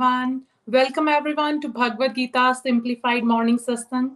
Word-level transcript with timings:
Everyone. 0.00 0.42
Welcome 0.70 1.08
everyone 1.08 1.60
to 1.60 1.68
Bhagavad 1.68 2.14
Gita 2.14 2.54
Simplified 2.56 3.24
Morning 3.24 3.58
Satsang. 3.58 4.08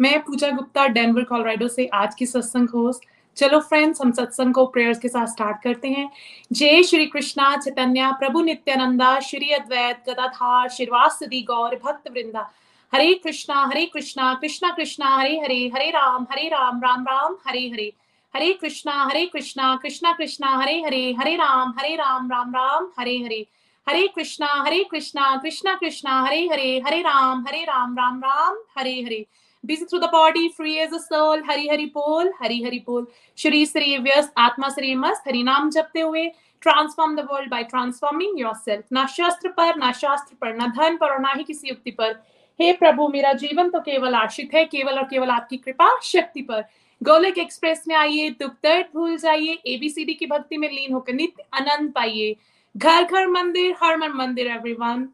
मैं 0.00 0.20
पूजा 0.22 0.50
Gupta 0.50 0.86
Denver 0.86 1.24
Colorado 1.24 1.68
से 1.68 1.86
आज 1.86 2.14
की 2.14 2.26
सत्संग 2.26 2.68
होस्ट 2.68 3.04
चलो 3.36 3.60
फ्रेंड्स 3.60 4.00
हम 4.00 4.12
सत्संग 4.12 4.54
को 4.54 4.66
प्रेयर्स 4.66 4.98
के 4.98 5.08
साथ 5.08 5.26
स्टार्ट 5.26 5.62
करते 5.62 5.88
हैं। 5.88 6.10
जय 6.52 6.82
श्री 6.82 7.06
कृष्णा, 7.06 7.56
चैतन्य, 7.56 8.12
प्रभु 8.12 8.42
नित्यानंदा, 8.42 9.20
श्री 9.20 9.50
अद्वैत, 9.50 10.02
गदाधार 10.08 10.68
श्रीवासदी 10.68 11.42
गौर, 11.42 11.80
भक्त 11.84 12.10
वृंदा। 12.10 12.50
हरे 12.94 13.12
कृष्णा 13.14 13.64
हरे 13.66 13.84
कृष्णा 13.86 14.34
कृष्णा 14.34 14.70
कृष्णा, 14.70 15.16
हरे 15.16 15.38
हरे 15.40 15.70
हरे 15.74 15.90
राम 15.90 16.26
हरे 16.30 16.48
राम 16.48 16.80
राम 16.82 17.02
राम, 17.02 17.36
हरे 17.48 17.68
हरे। 17.68 17.92
हरे 18.34 18.52
कृष्णा 18.52 19.04
हरे 19.04 19.26
कृष्णा 19.26 19.74
कृष्णा 19.82 20.12
कृष्णा, 20.12 20.56
हरे 20.56 20.80
हरे 20.82 21.12
हरे 21.20 21.36
राम 21.36 21.74
हरे 21.78 21.94
राम 21.96 22.30
राम 22.30 22.54
राम, 22.54 22.88
हरे 22.98 23.16
हरे। 23.18 23.46
हरे 23.86 24.06
कृष्णा 24.14 24.46
हरे 24.56 24.82
कृष्णा 24.90 25.24
कृष्णा 25.42 25.74
कृष्णा 25.74 26.20
हरे 26.20 26.46
हरे 26.52 26.70
हरे 26.86 27.00
राम 27.02 27.44
हरे 27.48 27.62
राम 27.64 27.94
राम 27.98 28.18
राम 28.20 28.56
हरे 28.78 28.94
हरे। 29.02 29.26
Busy 29.64 29.84
through 29.84 30.00
the 30.00 30.08
body, 30.08 30.48
free 30.50 30.74
as 30.80 30.92
a 30.92 30.98
soul, 30.98 31.42
Hari 31.48 31.68
Hari 31.68 31.84
बोल 31.94 32.32
हरि 32.40 32.62
हरि 32.62 32.78
बोल। 32.86 33.06
शरीर 33.38 33.66
से 33.66 33.96
व्यस्त 33.98 34.32
आत्मा 34.38 34.68
से 34.68 34.94
मस्त 34.94 35.28
हरि 35.28 35.42
नाम 35.42 35.70
जपते 35.70 36.00
हुए 36.00 36.26
transform 36.62 37.14
the 37.16 37.26
world 37.30 37.50
by 37.50 37.62
transforming 37.64 38.40
yourself 38.40 38.84
ना 38.92 39.06
शस्त्र 39.06 39.48
पर 39.48 39.76
ना 39.76 39.92
शास्त्र 39.92 40.36
पर 40.40 40.54
ना 40.56 40.66
धन 40.76 40.96
पर 40.96 41.12
और 41.12 41.20
ना 41.20 41.32
ही 41.36 41.44
किसी 41.44 41.68
युक्ति 41.68 41.90
पर। 41.90 42.12
हे 42.60 42.72
प्रभु 42.72 43.08
मेरा 43.08 43.32
जीवन 43.34 43.70
तो 43.70 43.80
केवल 43.80 44.14
आश्रित 44.14 44.54
है 44.54 44.64
केवल 44.64 44.98
और 44.98 45.04
केवल 45.04 45.30
आपकी 45.30 45.56
कृपा 45.56 45.88
शक्ति 46.02 46.42
पर। 46.42 46.64
गोलक 47.00 47.38
एक्सप्रेस 47.38 47.84
में 47.88 47.94
आइए 47.96 48.28
दुख 48.40 48.52
दर्द 48.62 48.86
भूल 48.94 49.16
जाइए 49.16 49.58
एबीसीडी 49.66 50.14
की 50.14 50.26
भक्ति 50.26 50.56
में 50.56 50.68
लीन 50.68 50.92
होकर 50.92 51.14
नित्य 51.14 51.44
आनंद 51.54 51.92
पाइए। 51.92 52.36
घर 52.76 53.04
घर 53.04 53.26
मंदिर, 53.26 53.74
हर 53.82 53.96
मन 53.96 54.12
मंदिर 54.14 54.46
एवरीवन 54.46 55.08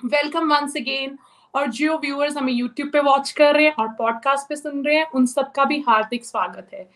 वेलकम 0.00 0.52
वंस 0.52 0.76
अगेन 0.76 1.16
और 1.54 1.66
जो 1.68 1.96
व्यूअर्स 1.98 2.36
हमें 2.36 2.52
यूट्यूब 2.52 2.90
पे 2.90 3.00
वॉच 3.00 3.30
कर 3.30 3.54
रहे 3.54 3.64
हैं 3.64 3.72
और 3.78 3.88
पॉडकास्ट 3.88 4.48
पे 4.48 4.56
सुन 4.56 4.84
रहे 4.84 4.96
हैं, 4.96 5.06
उन 5.06 5.26
सबका 5.26 5.64
भी 5.64 5.78
हार्दिक 5.88 6.24
स्वागत 6.24 6.68
है। 6.74 6.88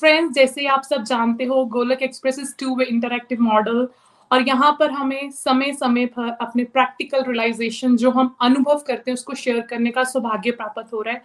फ्रेंड्स 0.00 0.34
जैसे 0.34 0.66
आप 0.66 0.82
सब 0.82 1.02
जानते 1.02 1.44
हो 1.44 1.64
Golok 1.66 2.02
express 2.02 2.38
is 2.38 2.54
two 2.60 2.74
way 2.76 2.84
interactive 2.84 3.42
model 3.42 3.88
और 4.30 4.48
यहाँ 4.48 4.76
पर 4.80 4.90
हमें 4.90 5.30
समय 5.30 5.72
समय 5.72 6.06
पर 6.06 6.36
अपने 6.40 6.64
प्रैक्टिकल 6.64 7.22
रियलाइजेशन 7.22 7.96
जो 7.96 8.10
हम 8.10 8.34
अनुभव 8.40 8.82
करते 8.86 9.10
हैं, 9.10 9.14
उसको 9.14 9.34
शेयर 9.34 9.60
करने 9.60 9.90
का 9.90 10.04
सौभाग्य 10.04 10.50
प्राप्त 10.50 10.92
हो 10.92 11.02
रहा 11.02 11.14
है। 11.14 11.22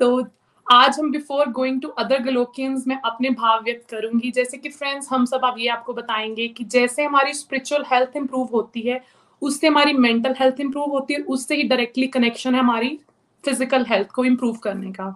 तो 0.00 0.20
आज 0.68 0.98
हम 0.98 1.10
before 1.10 1.48
going 1.48 1.80
to 1.82 1.88
other 1.88 2.18
Golokians 2.22 2.86
में 2.86 2.96
अपने 2.96 3.28
भाव 3.30 3.62
व्यक्त 3.64 3.88
करूँगी। 3.90 4.30
जैसे 4.30 4.56
कि 4.56 4.68
फ्रेंड्स 4.68 5.08
हम 5.10 5.24
सब 5.24 5.44
अब 5.44 5.54
ये 5.58 5.68
आपको 5.68 5.92
बताएँगे 5.92 6.48
कि 6.48 6.64
जैसे 6.64 7.04
हमारी 7.04 7.32
स्पिरिचुअल 7.34 7.84
हेल्थ 7.92 8.16
इंप्रूव 8.16 8.48
होती 8.52 8.80
है, 8.80 9.00
उससे 9.42 9.66
हमारी 9.66 9.92
मेंटल 9.92 10.34
हेल्थ 10.40 10.60
इंप्रूव 10.60 10.90
होती 10.90 11.14
है, 11.14 11.20
उससे 11.20 11.56
ही 11.56 11.62
डायरेक्टली 11.62 12.06
कनेक्शन 12.08 12.54
है 12.54 12.60
हमारी 12.60 12.98
फ़िज़िकल 13.44 13.84
हेल्थ 13.88 14.10
को 14.10 14.24
इम्प्रूव 14.24 14.56
करने 14.56 14.92
का। 14.92 15.14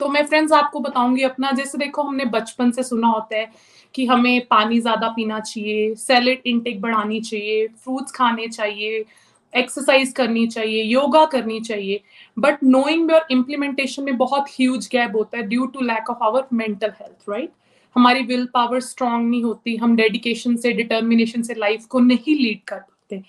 तो 0.00 0.08
मैं 0.08 0.24
फ्रेंड्स 0.26 0.52
आपको 0.52 0.80
बताऊँगी 0.80 1.22
अपना, 1.22 1.50
जैसे 1.52 1.78
देखो 1.78 2.02
हमने 2.02 2.24
बचपन 2.26 2.70
से 2.70 2.82
सुना 2.82 3.08
होता 3.08 3.36
है 3.36 3.50
कि 3.94 4.06
हमें 4.06 4.46
पानी 4.50 4.80
ज़्यादा 4.80 5.08
पीना 5.08 5.40
चाहिए 5.40 5.94
सैलेड 5.96 6.42
इनटेक 6.46 6.80
बढ़ानी 6.80 7.20
चाहिए 7.20 7.66
फ्रूट्स 7.84 8.12
खाने 8.12 8.48
चाहिए 8.48 9.04
एक्सरसाइज 9.52 10.12
करनी 10.12 10.46
चाहिए 10.46 10.82
योगा 10.82 11.24
करनी 11.24 11.60
चाहिए 11.60 12.00
बट 12.38 12.64
नोइंग 12.64 13.10
और 13.10 13.26
इम्प्लीमेंटेशन 13.30 14.04
में 14.04 14.16
बहुत 14.16 14.50
ह्यूज 14.50 14.88
गैप 14.92 15.12
होता 15.16 15.38
है 15.38 15.42
due 15.42 15.66
to 15.66 15.80
lack 15.80 16.10
of 16.10 16.24
our 16.24 16.46
mental 16.52 16.92
health 17.00 17.30
right 17.30 17.50
हमारी 17.96 18.22
विल 18.22 18.46
पावर 18.54 18.80
स्ट्रांग 18.80 19.28
नहीं 19.30 19.42
होती, 19.42 19.76
हम 19.76 19.94
डेडिकेशन 19.96 20.56
से 20.56 20.72
डिटर्मिनेशन 20.72 21.42
से 21.42 21.54
लाइफ 21.54 21.86
को 21.86 22.00
नहीं 22.00 22.34
लीड 22.36 22.60
कर 22.68 22.76
पाते। 22.76 23.22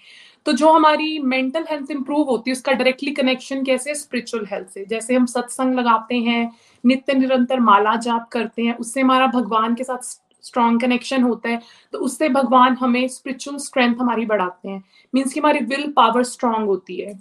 तो 0.46 0.52
जो 0.54 0.72
हमारी 0.74 1.18
मेंटल 1.20 1.66
हेल्थ 1.70 1.92
इंप्रूव 1.92 2.30
होती 2.30 2.50
है, 2.50 2.54
उसका 2.54 2.72
डायरेक्टली 2.72 3.12
कनेक्शन 3.12 3.64
कैसे 3.64 3.96
स्पिरिचुअल 3.96 4.46
हेल्थ 4.52 4.68
से। 4.68 4.86
जैसे 4.86 5.16
हम 5.16 5.26
सत्संग 5.26 5.80
लगाते 5.80 6.16
हैं, 6.16 6.52
नित्य 6.84 7.14
निरंतर 7.14 7.60
माला 7.60 7.96
जाप 7.96 8.28
करते 8.32 8.62
हैं, 8.62 8.76
उससे 8.78 9.02
हमारा 9.02 9.28
भगवान 9.28 9.76
के 9.76 9.84
साथ 9.84 10.04
स्ट्रॉन्ग 10.44 10.82
कनेक्शन 10.82 11.24
होता 11.24 11.50
है 11.50 11.62
तो 11.94 12.00
उससे 12.00 12.30
भगवान 12.30 12.78
हमें 12.80 13.08
स्पिरिचुअल 13.08 13.58
स्ट्रेंथ 13.58 13.96
हमारी 13.96 14.26
बढ़ाते 14.26 14.70
हैं। 14.70 14.84
मीन्स 15.14 15.34
की 15.34 15.40
हमारी 15.40 15.60
विल 15.66 15.92
पावर 15.96 16.24
स्ट्रांग 16.26 16.66
होती 16.66 16.98
है। 16.98 17.18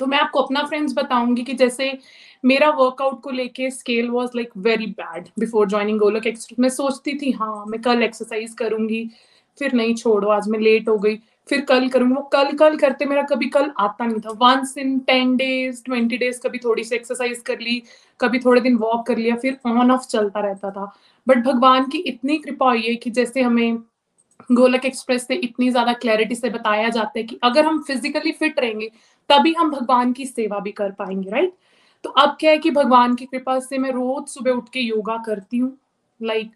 तो 0.00 0.06
मैं 0.06 0.18
आपको 0.18 0.40
अपना 0.40 0.62
फ्रेंड्स 0.64 0.94
बताऊँगी 0.96 1.42
कि 1.42 1.52
जैसे 1.54 1.92
मेरा 2.44 2.70
वर्कआउट 2.70 3.20
को 3.22 3.30
लेके 3.30 3.70
scale 3.70 4.08
was 4.10 4.30
like 4.36 4.50
very 4.58 4.86
bad 4.88 5.28
before 5.38 5.68
joining 5.68 5.98
Golok 5.98 6.26
express 6.26 6.62
मैं 6.62 6.68
सोचती 6.70 7.16
थी 7.18 7.30
हाँ 7.32 7.64
मैं 7.66 7.80
कल 7.82 8.02
एक्सरसाइज 8.02 8.54
करूँगी, 8.54 9.08
फिर 9.58 9.72
नहीं 9.72 9.94
छोड़ो, 9.94 10.28
आज 10.28 10.48
मैं 10.48 10.58
लेट 10.60 10.88
हो 10.88 10.96
गई, 10.98 11.16
फिर 11.48 11.60
कल 11.60 11.88
करूँगी। 11.88 12.14
वो 12.14 12.22
कल 12.32 12.52
कल 12.56 12.76
करते 12.76 13.04
मेरा 13.04 13.22
कभी 13.22 13.48
कल 13.48 13.70
आता 13.78 14.06
नहीं 14.06 14.20
था। 14.20 14.30
Once 14.40 14.74
in 14.78 14.98
ten 14.98 15.36
days 15.36 15.82
twenty 15.84 16.16
days 16.16 16.40
कभी 16.40 16.58
थोड़ी 16.58 16.84
सी 16.84 16.94
एक्सरसाइज 16.96 17.38
कर 17.46 17.60
ली, 17.60 17.82
कभी 18.20 18.38
थोड़े 18.38 18.60
दिन 18.60 18.76
वॉक 18.76 19.06
कर 19.06 19.18
लिया, 19.18 19.36
फिर 19.36 19.58
ऑन 19.66 19.90
ऑफ़ 19.90 20.06
चलता 20.08 20.40
रहता 20.40 20.70
था। 20.70 20.92
बट 21.26 21.44
भगवान 21.44 21.88
की 21.88 21.98
इतनी 22.00 22.38
कृपा 22.38 22.68
हुई 22.68 22.82
है 22.82 22.94
कि 22.96 23.10
जैसे 23.10 23.42
हमें 23.42 23.78
गोलक 24.50 24.84
एक्सप्रेस 24.84 25.26
से 25.26 25.34
इतनी 25.36 25.70
ज़्यादा 25.70 25.92
क्लैरिटी 25.94 26.34
से 26.34 26.50
बताया 26.50 26.88
जाता 26.88 27.18
है 27.18 27.22
कि 27.24 27.38
अगर 27.44 27.64
हम 27.66 27.82
फिजिकली 27.82 28.32
फिट 28.32 28.58
रहेंगे, 28.60 28.90
तभी 29.30 29.52
हम 29.54 29.70
भगवान 29.70 30.12
की 30.12 30.26
सेवा 30.26 30.58
भी 30.58 30.72
कर 30.72 30.90
पाएँगे 30.92 31.30
राइट 31.30 31.52
तो 32.04 32.10
अब 32.12 32.36
क्या 32.40 32.50
है 32.50 32.58
कि 32.58 32.70
भगवान 32.72 33.14
की 33.14 33.26
कृपा 33.26 33.58
से 33.60 33.78
मैं 33.78 33.90
रोज 33.92 34.26
सुबह 34.28 34.50
उठ 34.52 34.68
के 34.68 34.80
योगा 34.80 35.16
करती 35.26 35.58
हूँ। 35.58 35.76
Like 36.20 36.50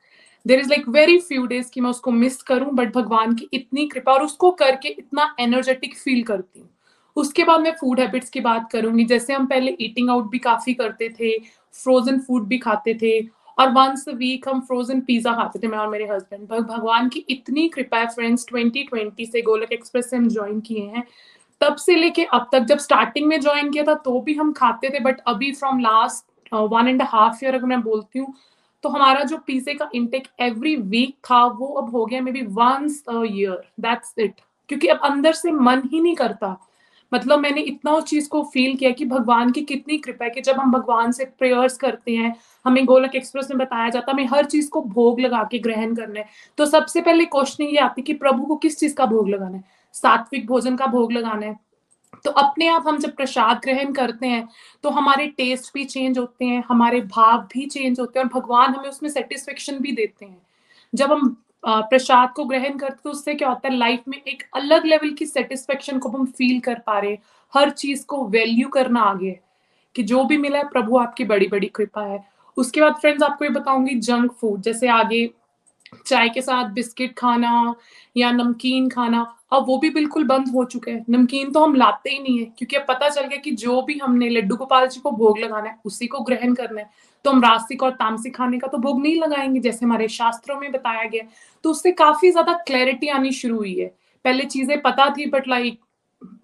there 0.46 0.60
is 0.60 0.68
like 0.68 0.88
very 0.88 1.18
few 1.20 1.46
days 1.46 1.70
कि 1.70 1.80
मैं 1.80 1.90
उसको 1.90 2.10
मिस 2.12 2.42
करूँ 2.42 2.70
बट 2.72 2.92
भगवान 2.94 3.34
की 3.34 3.48
इतनी 3.52 3.86
कृपा 3.88 4.12
और 4.12 4.22
उसको 4.22 4.50
करके 4.54 4.88
इतना 4.88 5.34
एनर्जेटिक 5.40 5.96
फील 5.96 6.22
करती 6.22 6.60
हूँ। 6.60 6.68
उसके 7.16 7.44
बाद 7.44 7.60
मैं 7.60 7.72
फ़ूड 7.72 8.00
हैबिट्स 8.00 8.30
की 8.30 8.40
बात 8.40 8.68
करूँगी। 8.72 9.04
जैसे 9.04 9.32
हम 9.32 9.46
पहले 9.46 9.76
ईटिंग 9.80 10.10
आउट 10.10 10.30
भी 10.30 10.38
काफ़ी 10.40 10.74
करते 10.74 11.08
थे 11.10 11.38
फ्रोजन 11.74 12.20
फ़ूड 12.20 12.46
भी 12.48 12.58
खाते 12.58 12.94
थे 13.02 13.20
और 13.58 13.70
वंस 13.72 14.04
वीक 14.08 14.48
हम 14.48 14.60
फ्रोजन 14.60 15.00
पिज्जा 15.00 15.32
खाते 15.34 15.58
थे, 15.58 15.66
मैं 15.66 15.78
और 15.78 15.88
मेरे 15.88 16.06
हस्बैंड 16.06 16.48
भगवान 16.48 17.08
की 17.08 17.24
इतनी 17.30 17.68
कृपा 17.68 17.98
है 17.98 18.06
फ्रेंड्स 18.08 18.46
2020 18.46 19.32
से 19.32 19.42
गोलक 19.42 19.72
एक्सप्रेस 19.72 20.10
से 20.10 20.16
हम 20.16 20.28
ज्वाइन 20.28 20.60
किए 20.60 20.84
हैं। 20.86 21.04
तब 21.60 21.76
से 21.76 21.94
लेके 21.96 22.24
अब 22.24 22.48
तक, 22.52 22.58
जब 22.60 22.78
स्टार्टिंग 22.78 23.26
में 23.26 23.40
ज्वाइन 23.40 23.70
किया 23.70 23.84
था 23.84 23.94
तो 23.94 24.20
भी 24.20 24.34
हम 24.34 24.52
खाते 24.52 24.90
थे 24.90 25.00
बट 25.00 25.20
अभी 25.26 25.52
from 25.52 25.80
last 25.80 26.54
one 26.54 26.88
and 26.88 27.02
half 27.04 27.44
year 27.44 27.54
अगर 27.54 27.66
मैं 27.66 27.80
बोलती 27.82 28.18
हूँ 28.18 28.34
तो 28.84 28.88
हमारा 28.88 29.22
जो 29.24 29.36
पिज्जे 29.46 29.74
का 29.74 29.88
इंटेक 29.94 30.26
एवरी 30.40 30.74
वीक 30.76 31.14
था, 31.24 31.44
वो 31.44 31.66
अब 31.66 31.90
हो 31.90 32.04
गया 32.06 32.20
maybe 32.32 32.42
once 32.42 33.02
year 33.10 33.62
that's 33.80 34.14
it 34.18 34.40
क्योंकि 34.70 34.88
अब 34.88 35.00
अंदर 35.04 35.32
से 35.32 35.50
मन 35.52 35.82
ही 35.92 36.00
नहीं 36.00 36.14
करता। 36.16 36.56
मतलब 37.12 37.38
मैंने 37.38 37.60
इतना 37.60 37.92
उस 37.92 38.04
चीज़ 38.04 38.28
को 38.28 38.42
फील 38.44 38.76
किया 38.76 38.90
कि 38.90 39.04
भगवान 39.04 39.50
की 39.50 39.62
कितनी 39.62 39.98
कृपा 39.98 40.24
है 40.24 40.30
कि 40.30 40.40
जब 40.40 40.58
हम 40.60 40.72
भगवान 40.72 41.12
से 41.12 41.24
प्रेयर्स 41.24 41.76
करते 41.76 42.16
हैं, 42.16 42.34
हमें 42.64 42.84
गोलक 42.84 43.14
एक्सप्रेस 43.14 43.50
में 43.50 43.58
बताया 43.58 43.88
जाता 43.88 44.10
है, 44.10 44.14
हमें 44.14 44.26
हर 44.26 44.44
चीज़ 44.44 44.68
को 44.70 44.82
भोग 44.82 45.20
लगा 45.20 45.42
के 45.50 45.58
ग्रहण 45.58 45.94
करना 45.94 46.20
है। 46.20 46.26
तो 46.58 46.66
सबसे 46.66 47.00
पहले 47.00 47.24
क्वेश्चन 47.24 47.64
ये 47.64 47.78
आती 47.78 48.02
कि 48.02 48.12
प्रभु 48.14 48.44
को 48.44 48.56
किस 48.56 48.78
चीज़ 48.80 48.94
का 48.94 49.06
भोग 49.06 49.28
लगाना 49.28 49.56
है? 49.56 49.64
सात्विक 49.94 50.46
भोजन 50.46 50.76
का 50.76 50.86
भोग 50.86 51.12
लगाना 51.12 51.46
है। 51.46 51.56
तो 52.24 52.30
अपने 52.32 52.66
आप 52.68 52.84
हम 52.86 52.98
जब 52.98 53.14
प्रसाद 53.16 53.60
ग्रहण 53.64 53.92
करते 53.92 54.26
हैं 54.26 54.48
तो 54.84 54.90
हमारे 54.90 55.26
टेस्ट 55.28 55.72
भी 55.74 55.84
चेंज 55.84 56.18
होते 56.18 56.44
हैं, 56.44 56.62
हमारे 56.68 57.00
भाव 57.00 57.40
भी 57.52 57.66
चेंज 57.66 58.00
होते 58.00 58.18
हैं 58.18 58.26
और 58.26 58.40
भगवान 58.40 58.74
हमें 58.74 58.88
उसमें 58.88 59.10
सेटिस्फेक्शन 59.10 59.78
भी 59.78 59.92
देते 59.92 60.24
हैं। 60.26 60.40
जब 60.92 61.12
हम 61.12 61.36
प्रसाद 61.62 62.32
को 62.32 62.44
ग्रहण 62.44 62.76
करते 62.78 63.08
उससे 63.08 63.34
क्या 63.34 63.48
होता 63.48 63.68
है 63.68 63.76
लाइफ 63.76 64.02
में 64.08 64.16
एक 64.18 64.42
अलग 64.56 64.84
लेवल 64.86 65.10
की 65.10 65.26
सेटिस्फेक्शन 65.26 65.98
को 65.98 66.08
हम 66.08 66.26
फील 66.28 66.60
कर 66.60 66.78
पा 66.86 66.98
रहे 66.98 67.18
हर 67.52 67.70
चीज़ 67.70 68.04
को 68.06 68.24
वैल्यू 68.26 68.68
करना 68.68 69.00
आगे 69.02 69.38
कि 69.94 70.02
जो 70.02 70.24
भी 70.24 70.36
मिला 70.36 70.58
है, 70.58 70.68
प्रभु 70.68 70.98
आपकी 70.98 71.24
बड़ी 71.24 71.46
बड़ी 71.48 71.66
कृपा 71.66 72.02
है। 72.02 72.24
उसके 72.56 72.80
बाद 72.80 72.94
फ्रेंड्स 72.94 73.22
आपको 73.22 73.44
ये 73.44 73.50
बताऊँगी 73.50 73.94
जंक 74.00 74.32
फ़ूड 74.32 74.60
जैसे 74.62 74.88
आगे 74.88 75.28
चाय 76.06 76.28
के 76.28 76.40
साथ 76.42 76.70
बिस्किट 76.70 77.14
खाना 77.18 77.74
या 78.16 78.30
नमकीन 78.30 78.88
खाना, 78.88 79.20
अब 79.52 79.66
वो 79.66 79.78
भी 79.78 79.90
बिल्कुल 79.90 80.24
बंद 80.24 80.48
हो 80.54 80.64
चुके 80.64 80.90
हैं। 80.90 81.04
नमकीन 81.10 81.52
तो 81.52 81.64
हम 81.64 81.74
लाते 81.74 82.10
ही 82.10 82.18
नहीं 82.18 82.38
है, 82.38 82.44
क्योंकि 82.58 82.76
अब 82.76 82.84
पता 82.88 83.08
चल 83.08 83.26
गया 83.26 83.38
कि 83.38 83.50
जो 83.52 83.80
भी 83.82 83.98
हमने 83.98 84.28
लड्डू 84.30 84.56
गोपाल 84.56 84.86
जी 84.88 85.00
को 85.00 85.10
भोग 85.10 85.38
लगाना 85.38 85.68
है, 85.68 85.78
उसी 85.84 86.06
को 86.06 86.20
ग्रहण 86.20 86.54
करना 86.54 86.80
है। 86.80 86.90
तो 87.24 87.30
हम 87.30 87.42
रास्तिक 87.42 87.82
और 87.82 87.90
तामसिक 87.92 88.36
खाने 88.36 88.58
का 88.58 88.68
तो 88.68 88.78
भोग 88.78 89.00
नहीं 89.02 89.20
लगाएँगे, 89.20 89.60
जैसे 89.60 89.86
हमारे 89.86 90.08
शास्त्रों 90.08 90.60
में 90.60 90.70
बताया 90.72 91.04
गया। 91.04 91.22
तो 91.64 91.70
उससे 91.70 91.92
काफ़ी 91.94 92.30
ज़्यादा 92.30 92.52
क्लैरिटी 92.66 93.08
आनी 93.08 93.32
शुरू 93.32 93.56
हुई 93.56 93.74
है। 93.74 93.86
पहले 94.24 94.44
चीज़ें 94.46 94.80
पता 94.82 95.08
थी 95.10 95.26
बट 95.26 95.48
लाइक 95.48 95.80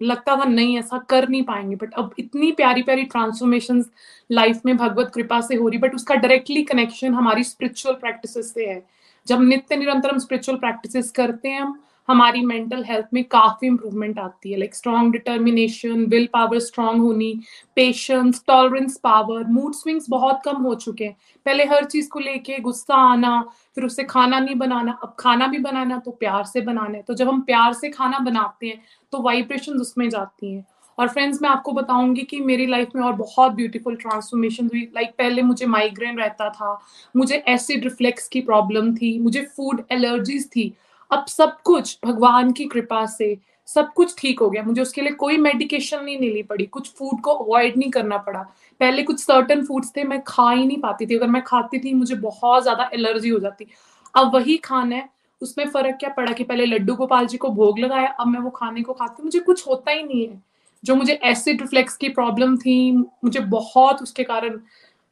लगता 0.01 0.35
था 0.35 0.43
नहीं, 0.43 0.77
ऐसा 0.79 0.97
कर 1.09 1.27
नहीं 1.29 1.43
पाएँगे। 1.43 1.75
बट 1.75 1.93
अब 1.93 2.13
इतनी 2.19 2.51
प्यारी 2.51 2.81
प्यारी 2.83 3.03
ट्रांसफॉर्मेशन 3.05 3.83
लाइफ 4.29 4.61
में 4.65 4.75
भगवत 4.77 5.11
कृपा 5.15 5.39
से 5.41 5.55
हो 5.55 5.67
रही 5.67 5.79
बट 5.79 5.95
उसका 5.95 6.15
डायरेक्टली 6.15 6.63
कनेक्शन 6.63 7.13
हमारी 7.13 7.43
स्पिरिचुअल 7.43 7.95
प्रैक्टिस 7.95 8.53
से 8.53 8.65
है। 8.65 8.83
जब 9.27 9.41
नित्य 9.41 9.75
निरंतर 9.75 10.11
हम 10.11 10.19
स्पिरिचुअल 10.19 10.57
प्रैक्टिस 10.57 11.11
करते 11.11 11.49
हैं, 11.49 11.61
हम 11.61 11.79
हमारी 12.09 12.41
मेंटल 12.45 12.83
हेल्थ 12.83 13.05
में 13.13 13.23
काफ़ी 13.23 13.67
इंप्रूवमेंट 13.67 14.19
आती 14.19 14.51
है 14.51 14.57
like 14.59 14.75
strong 14.75 15.11
determination 15.11 16.05
will 16.05 16.27
power 16.33 16.59
strong 16.59 17.01
होनी 17.01 17.33
patience 17.75 18.43
tolerance 18.47 18.97
power 19.03 19.43
mood 19.49 19.73
swings 19.73 20.09
बहुत 20.09 20.41
कम 20.45 20.61
हो 20.63 20.75
चुके 20.75 21.05
हैं। 21.05 21.15
पहले 21.45 21.65
हर 21.65 21.85
चीज़ 21.85 22.09
को 22.09 22.19
लेके 22.19 22.59
गुस्सा 22.59 22.95
आना 23.11 23.41
फिर 23.75 23.83
उससे 23.83 24.03
खाना 24.03 24.39
नहीं 24.39 24.55
बनाना 24.55 24.99
अब 25.03 25.15
खाना 25.19 25.47
भी 25.47 25.59
बनाना 25.59 25.97
तो 25.97 26.11
प्यार 26.11 26.43
से 26.43 26.61
बनाना 26.61 26.97
है। 26.97 27.01
तो 27.01 27.13
जब 27.13 27.27
हम 27.27 27.41
प्यार 27.41 27.73
से 27.73 27.89
खाना 27.89 28.19
बनाते 28.19 28.67
हैं 28.67 28.81
तो 29.13 29.21
वाइब्रेशन 29.21 29.79
उसमें 29.81 30.09
जाती 30.09 30.53
हैं। 30.53 30.65
और 30.97 31.07
फ्रेंड्स 31.07 31.41
मैं 31.41 31.49
आपको 31.49 31.71
बताऊँगी 31.71 32.21
कि 32.21 32.39
मेरी 32.39 32.65
लाइफ 32.65 32.89
में 32.95 33.01
और 33.03 33.13
बहुत 33.13 33.51
ब्यूटीफुल 33.51 33.95
ट्रांसफॉर्मेशन 33.95 34.65
हुई। 34.65 34.81
लाइक 34.81 35.07
like, 35.07 35.17
पहले 35.17 35.41
मुझे 35.41 35.65
माइग्रेन 35.65 36.17
रहता 36.17 36.49
था 36.49 36.79
मुझे 37.15 37.43
एसिड 37.47 37.83
रिफ्लेक्स 37.83 38.27
की 38.27 38.41
प्रॉब्लम 38.41 38.95
थी 38.95 39.17
मुझे 39.19 39.41
फ़ूड 39.57 39.81
एलर्जीज 39.91 40.47
थी। 40.47 40.73
अब 41.11 41.25
सब 41.25 41.57
कुछ 41.61 41.97
भगवान 42.05 42.51
की 42.51 42.65
कृपा 42.65 43.05
से 43.05 43.37
सब 43.67 43.93
कुछ 43.93 44.15
ठीक 44.17 44.39
हो 44.39 44.49
गया। 44.49 44.63
मुझे 44.63 44.81
उसके 44.81 45.01
लिए 45.01 45.11
कोई 45.11 45.37
मेडिकेशन 45.37 46.03
नहीं 46.03 46.19
लेनी 46.19 46.43
पड़ी। 46.43 46.65
कुछ 46.65 46.91
फ़ूड 46.95 47.21
को 47.21 47.31
अवॉइड 47.31 47.77
नहीं 47.77 47.89
करना 47.91 48.17
पड़ा। 48.17 48.41
पहले 48.81 49.03
कुछ 49.03 49.19
सर्टन 49.19 49.63
फूड्स 49.65 49.91
थे, 49.97 50.03
मैं 50.03 50.21
खा 50.27 50.49
ही 50.51 50.65
नहीं 50.65 50.79
पाती 50.79 51.05
थी। 51.05 51.15
अगर 51.15 51.27
मैं 51.27 51.43
खाती 51.43 51.79
थी, 51.79 51.93
मुझे 51.93 52.15
बहुत 52.15 52.63
ज़्यादा 52.63 52.89
एलर्जी 52.93 53.29
हो 53.29 53.39
जाती। 53.39 53.67
अब 54.15 54.33
वही 54.33 54.57
खाना 54.57 54.95
है। 54.95 55.09
उसमें 55.41 55.65
फ़र्क 55.69 55.97
क्या 55.99 56.09
पड़ा 56.09 56.31
कि 56.31 56.43
पहले 56.43 56.65
लड्डू 56.65 56.95
गोपाल 56.95 57.25
जी 57.27 57.37
को 57.37 57.49
भोग 57.49 57.79
लगाया, 57.79 58.07
अब 58.07 58.27
मैं 58.27 58.39
वो 58.39 58.49
खाने 58.49 58.81
को 58.81 58.93
खाती 58.93 59.23
मुझे 59.23 59.39
कुछ 59.39 59.67
होता 59.67 59.91
ही 59.91 60.03
नहीं 60.03 60.27
है। 60.27 60.41
जो 60.83 60.95
मुझे 60.95 61.13
एसिड 61.23 61.61
रिफ्लेक्स 61.61 61.97
की 61.97 62.09
प्रॉब्लम 62.09 62.57
थी, 62.57 62.91
मुझे 62.91 63.39
बहुत 63.39 64.01
उसके 64.01 64.23
कारण 64.23 64.59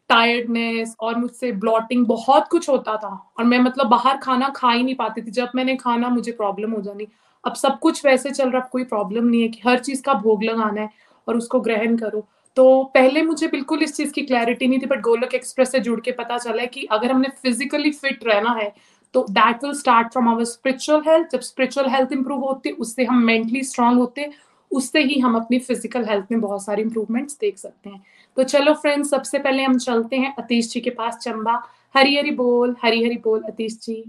टायर्डनेस 0.10 0.96
और 1.00 1.16
मुझसे 1.18 1.52
ब्लॉटिंग 1.52 2.06
बहुत 2.08 2.48
कुछ 2.48 2.70
होता 2.70 2.96
था। 2.98 3.10
और 3.40 3.46
मैं 3.46 3.60
मतलब 3.60 3.88
बाहर 3.88 4.18
खाना 4.18 4.50
खा 4.50 4.72
ही 4.72 4.84
नहीं 4.84 4.96
पाती 4.96 5.22
थी। 5.22 5.32
जब 5.32 5.50
मैंने 5.56 5.76
खाना, 5.76 6.10
मुझे 6.10 6.32
प्रॉब्लम 6.32 6.72
हो 6.72 6.82
जानी। 6.82 7.08
अब 7.44 7.54
सब 7.56 7.80
कुछ 7.80 8.06
वैसे 8.06 8.32
चल 8.32 8.50
रहा 8.50 8.62
कोई 8.72 8.84
प्रॉब्लम 8.84 9.26
नहीं 9.26 9.42
है 9.42 9.48
कि 9.48 9.62
हर 9.66 9.80
चीज़ 9.80 10.02
का 10.04 10.14
भोग 10.14 10.44
लगाना 10.44 10.82
है 10.82 10.90
और 11.28 11.38
उसको 11.38 11.60
ग्रहण 11.60 11.98
करो। 11.98 12.26
तो 12.58 12.84
पहले 12.94 13.22
मुझे 13.22 13.48
बिल्कुल 13.48 13.84
इस 13.84 13.96
चीज़ 13.96 14.12
की 14.14 14.22
क्लैरिटी 14.22 14.68
नहीं 14.68 14.80
थी 14.80 14.86
बट 14.86 15.02
गोलक 15.02 15.34
एक्सप्रेस 15.36 15.72
से 15.72 15.80
जुड़ 15.80 16.00
के 16.00 16.12
पता 16.12 16.38
चला 16.38 16.62
है 16.62 16.68
कि 16.68 16.84
अगर 16.92 17.12
हमने 17.12 17.30
फिजिकली 17.44 17.92
फिट 17.92 18.24
रहना 18.26 18.52
है 18.54 18.74
तो 19.14 19.26
that 19.30 19.64
will 19.64 19.74
start 19.74 20.12
from 20.12 20.30
our 20.30 20.44
spiritual 20.44 21.02
health 21.08 21.32
जब 21.32 21.40
स्पिरिचुअल 21.40 21.90
हेल्थ 21.90 22.12
इंप्रूव 22.12 22.44
होती 22.46 22.70
है 22.70 22.76
उससे 22.76 23.04
हम 23.04 23.24
मेंटली 23.24 23.64
स्ट्रांग 23.64 23.98
होते 24.00 24.22
हैं 24.22 24.32
उससे 24.72 25.00
ही 25.00 25.20
हम 25.20 25.36
अपनी 25.36 25.60
फ़िज़िकल 25.60 26.06
हेल्थ 26.06 26.32
में 26.32 26.40
बहुत 26.42 26.64
सारी 26.64 26.82
इंप्रूवमेंट्स 26.82 27.38
देख 27.42 27.58
सकते 27.58 27.90
हैं। 27.90 28.04
तो 28.38 28.44
चलो 28.46 28.74
फ्रेंड्स 28.74 29.10
सबसे 29.10 29.40
पहले 29.40 29.64
हम 29.64 29.78
चलते 29.80 30.16
हैं 30.18 30.34
अतीश 30.40 30.72
जी 30.72 30.82
के 30.82 30.90
पास 30.92 31.18
चंबा। 31.18 31.62
हरी 31.96 32.16
हरी 32.18 32.32
बोल 32.34 32.76
हरी 32.84 33.04
हरी 33.04 33.18
बोल, 33.24 33.42
अतीश 33.44 33.78
जी। 33.82 34.04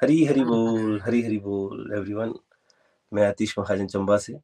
हरी 0.00 0.24
हरी 0.24 0.44
बोल 0.44 1.00
हरी 1.00 1.22
हरी 1.22 1.38
बोल 1.40 1.92
एवरीवन 1.96 2.34
मैं 3.12 3.26
अतीश 3.26 3.54
महाजन 3.58 3.86
चंबा 3.86 4.16
से। 4.16 4.38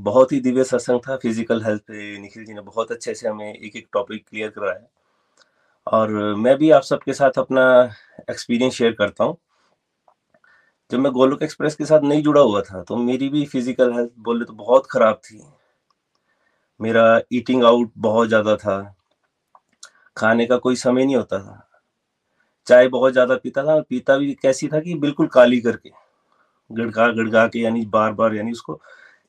बहुत 0.00 0.32
ही 0.32 0.40
दिव्य 0.40 0.64
सत्संग 0.64 1.00
था 1.08 1.16
फ़िज़िकल 1.16 1.62
हेल्थ 1.64 1.82
पे 1.82 2.18
निखिल 2.18 2.44
जी 2.44 2.54
ने 2.54 2.60
बहुत 2.62 2.92
अच्छे 2.92 3.14
से 3.14 3.28
हमें 3.28 3.52
एक 3.52 3.76
एक 3.76 3.86
टॉपिक 3.92 4.24
क्लियर 4.28 4.48
कराया। 4.50 4.86
और 5.86 6.10
मैं 6.36 6.56
भी 6.58 6.70
आप 6.70 6.82
सबके 6.82 7.12
साथ 7.12 7.38
अपना 7.38 7.64
एक्सपीरियंस 8.30 8.74
शेयर 8.74 8.92
करता 8.98 9.24
हूँ। 9.24 9.36
जब 10.90 10.98
मैं 10.98 11.12
गोलोक 11.12 11.42
एक्सप्रेस 11.42 11.74
के 11.74 11.84
साथ 11.86 12.00
नहीं 12.02 12.22
जुड़ा 12.22 12.40
हुआ 12.40 12.60
था 12.62 12.82
तो 12.82 12.96
मेरी 12.98 13.28
भी 13.28 13.44
फ़िज़िकल 13.46 13.92
हेल्थ 13.92 14.10
बोले 14.20 14.44
तो 14.44 14.52
बहुत 14.54 14.86
खराब 14.90 15.20
थी। 15.24 15.42
मेरा 16.82 17.20
ईटिंग 17.32 17.64
आउट 17.64 17.90
बहुत 17.98 18.28
ज़्यादा 18.28 18.56
था। 18.56 18.94
खाने 20.16 20.46
का 20.46 20.56
कोई 20.56 20.76
समय 20.76 21.04
नहीं 21.04 21.16
होता 21.16 21.38
था। 21.38 21.68
चाय 22.66 22.88
बहुत 22.88 23.12
ज़्यादा 23.12 23.34
पीता 23.34 23.62
था, 23.64 23.80
पीता 23.80 24.16
भी 24.16 24.32
कैसी 24.42 24.68
था 24.68 24.80
कि 24.80 24.94
बिल्कुल 24.94 25.26
काली 25.26 25.60
करके। 25.60 25.90
गड़गा 26.70 27.08
गड़गा 27.12 27.46
के 27.48 27.58
यानी 27.58 27.84
बार 27.86 28.12
बार 28.12 28.34
यानी 28.34 28.52
उसको, 28.52 28.80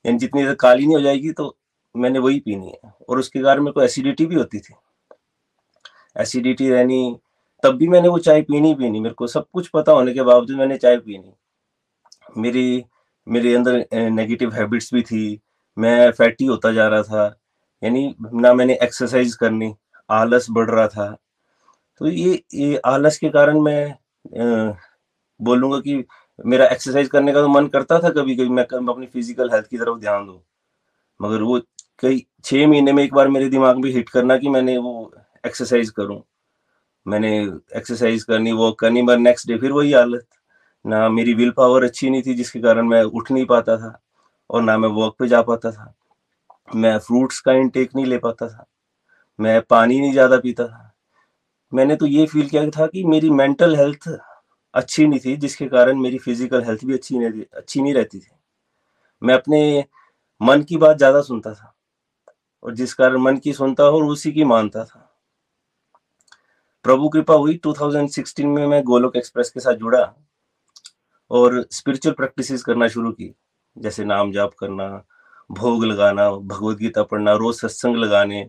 यानी 0.05 0.17
जितनी 0.17 0.43
देर 0.43 0.55
काली 0.55 0.85
नहीं 0.85 0.95
हो 0.95 1.01
जाएगी 1.01 1.31
तो 1.31 1.55
मैंने 1.95 2.19
वही 2.19 2.39
पीनी 2.39 2.67
है। 2.67 2.93
और 3.09 3.19
उसके 3.19 3.41
कारण 3.41 3.61
मेरे 3.61 3.73
को 3.73 3.81
एसिडिटी 3.81 4.25
भी 4.25 4.35
होती 4.35 4.59
थी। 4.59 4.73
एसिडिटी 6.15 6.71
यानी 6.71 7.15
तब 7.63 7.75
भी 7.77 7.87
मैंने 7.87 8.07
वो 8.07 8.19
चाय 8.19 8.41
पीनी 8.41 8.73
पीनी 8.75 8.99
मेरे 8.99 9.15
को 9.15 9.27
सब 9.27 9.45
कुछ 9.53 9.67
पता 9.67 9.91
होने 9.91 10.13
के 10.13 10.21
बावजूद 10.21 10.57
मैंने 10.57 10.77
चाय 10.77 10.97
पीनी। 10.97 11.33
मेरी, 12.37 12.83
मेरे 13.27 13.53
अंदर 13.55 13.85
नेगेटिव 13.93 14.53
हैबिट्स 14.53 14.93
भी 14.93 15.01
थी। 15.01 15.39
मैं 15.77 16.11
फैटी 16.11 16.45
होता 16.45 16.71
जा 16.71 16.87
रहा 16.87 17.03
था। 17.03 17.35
यानी 17.83 18.15
ना 18.35 18.53
मैंने 18.53 18.77
एक्सरसाइज 18.83 19.35
करनी, 19.35 19.73
आलस 20.09 20.47
बढ़ 20.51 20.69
रहा 20.71 20.87
था। 20.87 21.11
तो 22.01 22.07
ये 22.07 22.41
ये 22.55 22.75
आलस 22.87 23.17
के 23.17 23.29
कारण 23.29 23.59
मैं 23.61 23.95
बोलूँगा 25.39 25.79
कि 25.79 26.03
मेरा 26.45 26.65
एक्सरसाइज 26.67 27.07
करने 27.09 27.33
का 27.33 27.41
तो 27.41 27.47
मन 27.49 27.67
करता 27.69 27.99
था 27.99 28.09
कभी 28.11 28.35
कभी 28.35 28.49
मैं 28.49 28.63
अपनी 28.63 29.05
फ़िज़िकल 29.07 29.49
हेल्थ 29.51 29.67
की 29.67 29.77
तरफ़ 29.77 29.99
ध्यान 29.99 30.25
दूँ। 30.27 30.39
मगर 31.19 31.41
वो 31.41 31.59
कई, 31.99 32.25
छह 32.45 32.67
महीने 32.67 32.93
में 32.93 33.03
एक 33.03 33.13
बार 33.13 33.27
मेरे 33.29 33.49
दिमाग 33.49 33.77
में 33.77 33.89
हिट 33.91 34.09
करना 34.09 34.37
कि 34.37 34.49
मैंने 34.49 34.77
वो 34.77 35.11
एक्सरसाइज 35.43 35.89
करूँ। 35.91 36.21
मैंने 37.05 37.31
एक्सरसाइज 37.77 38.23
करनी 38.23 38.51
वॉक 38.53 38.79
करनी, 38.79 39.01
मगर 39.01 39.17
नेक्स्ट 39.17 39.47
डे 39.47 39.57
फिर 39.57 39.71
वही 39.71 39.91
हालत। 39.93 40.25
ना 40.85 41.07
मेरी 41.09 41.33
विल 41.33 41.51
पावर 41.57 41.83
अच्छी 41.83 42.09
नहीं 42.09 42.21
थी 42.21 42.33
जिसके 42.33 42.59
कारण 42.61 42.87
मैं 42.87 43.03
उठ 43.03 43.31
नहीं 43.31 43.45
पाता 43.45 43.77
था, 43.77 43.99
और 44.49 44.61
ना 44.63 44.77
मैं 44.77 44.89
वॉक 44.91 45.15
पे 45.19 45.27
जा 45.27 45.41
पाता 45.41 45.71
था। 45.71 45.93
मैं 46.69 46.97
फ्रूट्स 46.99 47.39
का 47.41 47.53
इनटेक 47.53 47.95
नहीं 47.95 48.05
ले 48.05 48.17
पाता 48.17 48.47
था। 48.47 48.65
मैं 49.39 49.61
पानी 49.61 49.99
नहीं 49.99 50.11
ज़्यादा 50.11 50.37
पीता 50.37 50.67
था। 50.67 50.91
मैंने 51.71 51.95
तो 51.95 52.05
ये 52.05 52.25
फील 52.27 52.47
किया 52.49 52.69
था 52.69 52.87
कि 52.87 53.03
मेरी 53.03 53.29
मेंटल 53.31 53.75
हेल्थ 53.75 54.07
अच्छी 54.73 55.05
नहीं 55.07 55.19
थी, 55.19 55.35
जिसके 55.37 55.67
कारण 55.67 55.99
मेरी 55.99 56.17
फ़िज़िकल 56.17 56.63
हेल्थ 56.63 56.85
भी 56.85 56.93
अच्छी 56.93 57.17
नहीं 57.19 57.43
अच्छी 57.53 57.81
नहीं 57.81 57.93
रहती 57.93 58.19
थी। 58.19 58.31
मैं 59.21 59.33
अपने 59.33 59.85
मन 60.41 60.63
की 60.63 60.77
बात 60.77 60.97
ज़्यादा 60.97 61.21
सुनता 61.21 61.53
था, 61.53 61.73
और 62.63 62.73
जिस 62.75 62.93
कारण 62.93 63.17
मन 63.17 63.37
की 63.37 63.53
सुनता 63.53 63.83
और 63.85 64.03
उसी 64.03 64.31
की 64.31 64.43
मानता 64.45 64.83
था। 64.85 65.09
प्रभु 66.85 67.09
कृपा 67.09 67.33
हुई 67.33 67.59
2016 67.65 68.45
में 68.47 68.65
मैं 68.67 68.83
गोलोक 68.83 69.15
एक्सप्रेस 69.15 69.49
के 69.49 69.59
साथ 69.59 69.75
जुड़ा, 69.75 70.03
और 71.31 71.65
स्पिरिचुअल 71.71 72.15
प्रैक्टिसेस 72.15 72.63
करना 72.63 72.87
शुरू 72.87 73.11
की, 73.11 73.33
जैसे 73.77 74.05
नाम 74.05 74.31
जाप 74.31 74.53
करना 74.53 74.87
भोग 75.49 75.83
लगाना 75.85 76.29
भगवत 76.29 76.77
गीता 76.77 77.03
पढ़ना, 77.03 77.33
रोज 77.33 77.55
सत्संग 77.55 77.95
लगाने। 77.97 78.43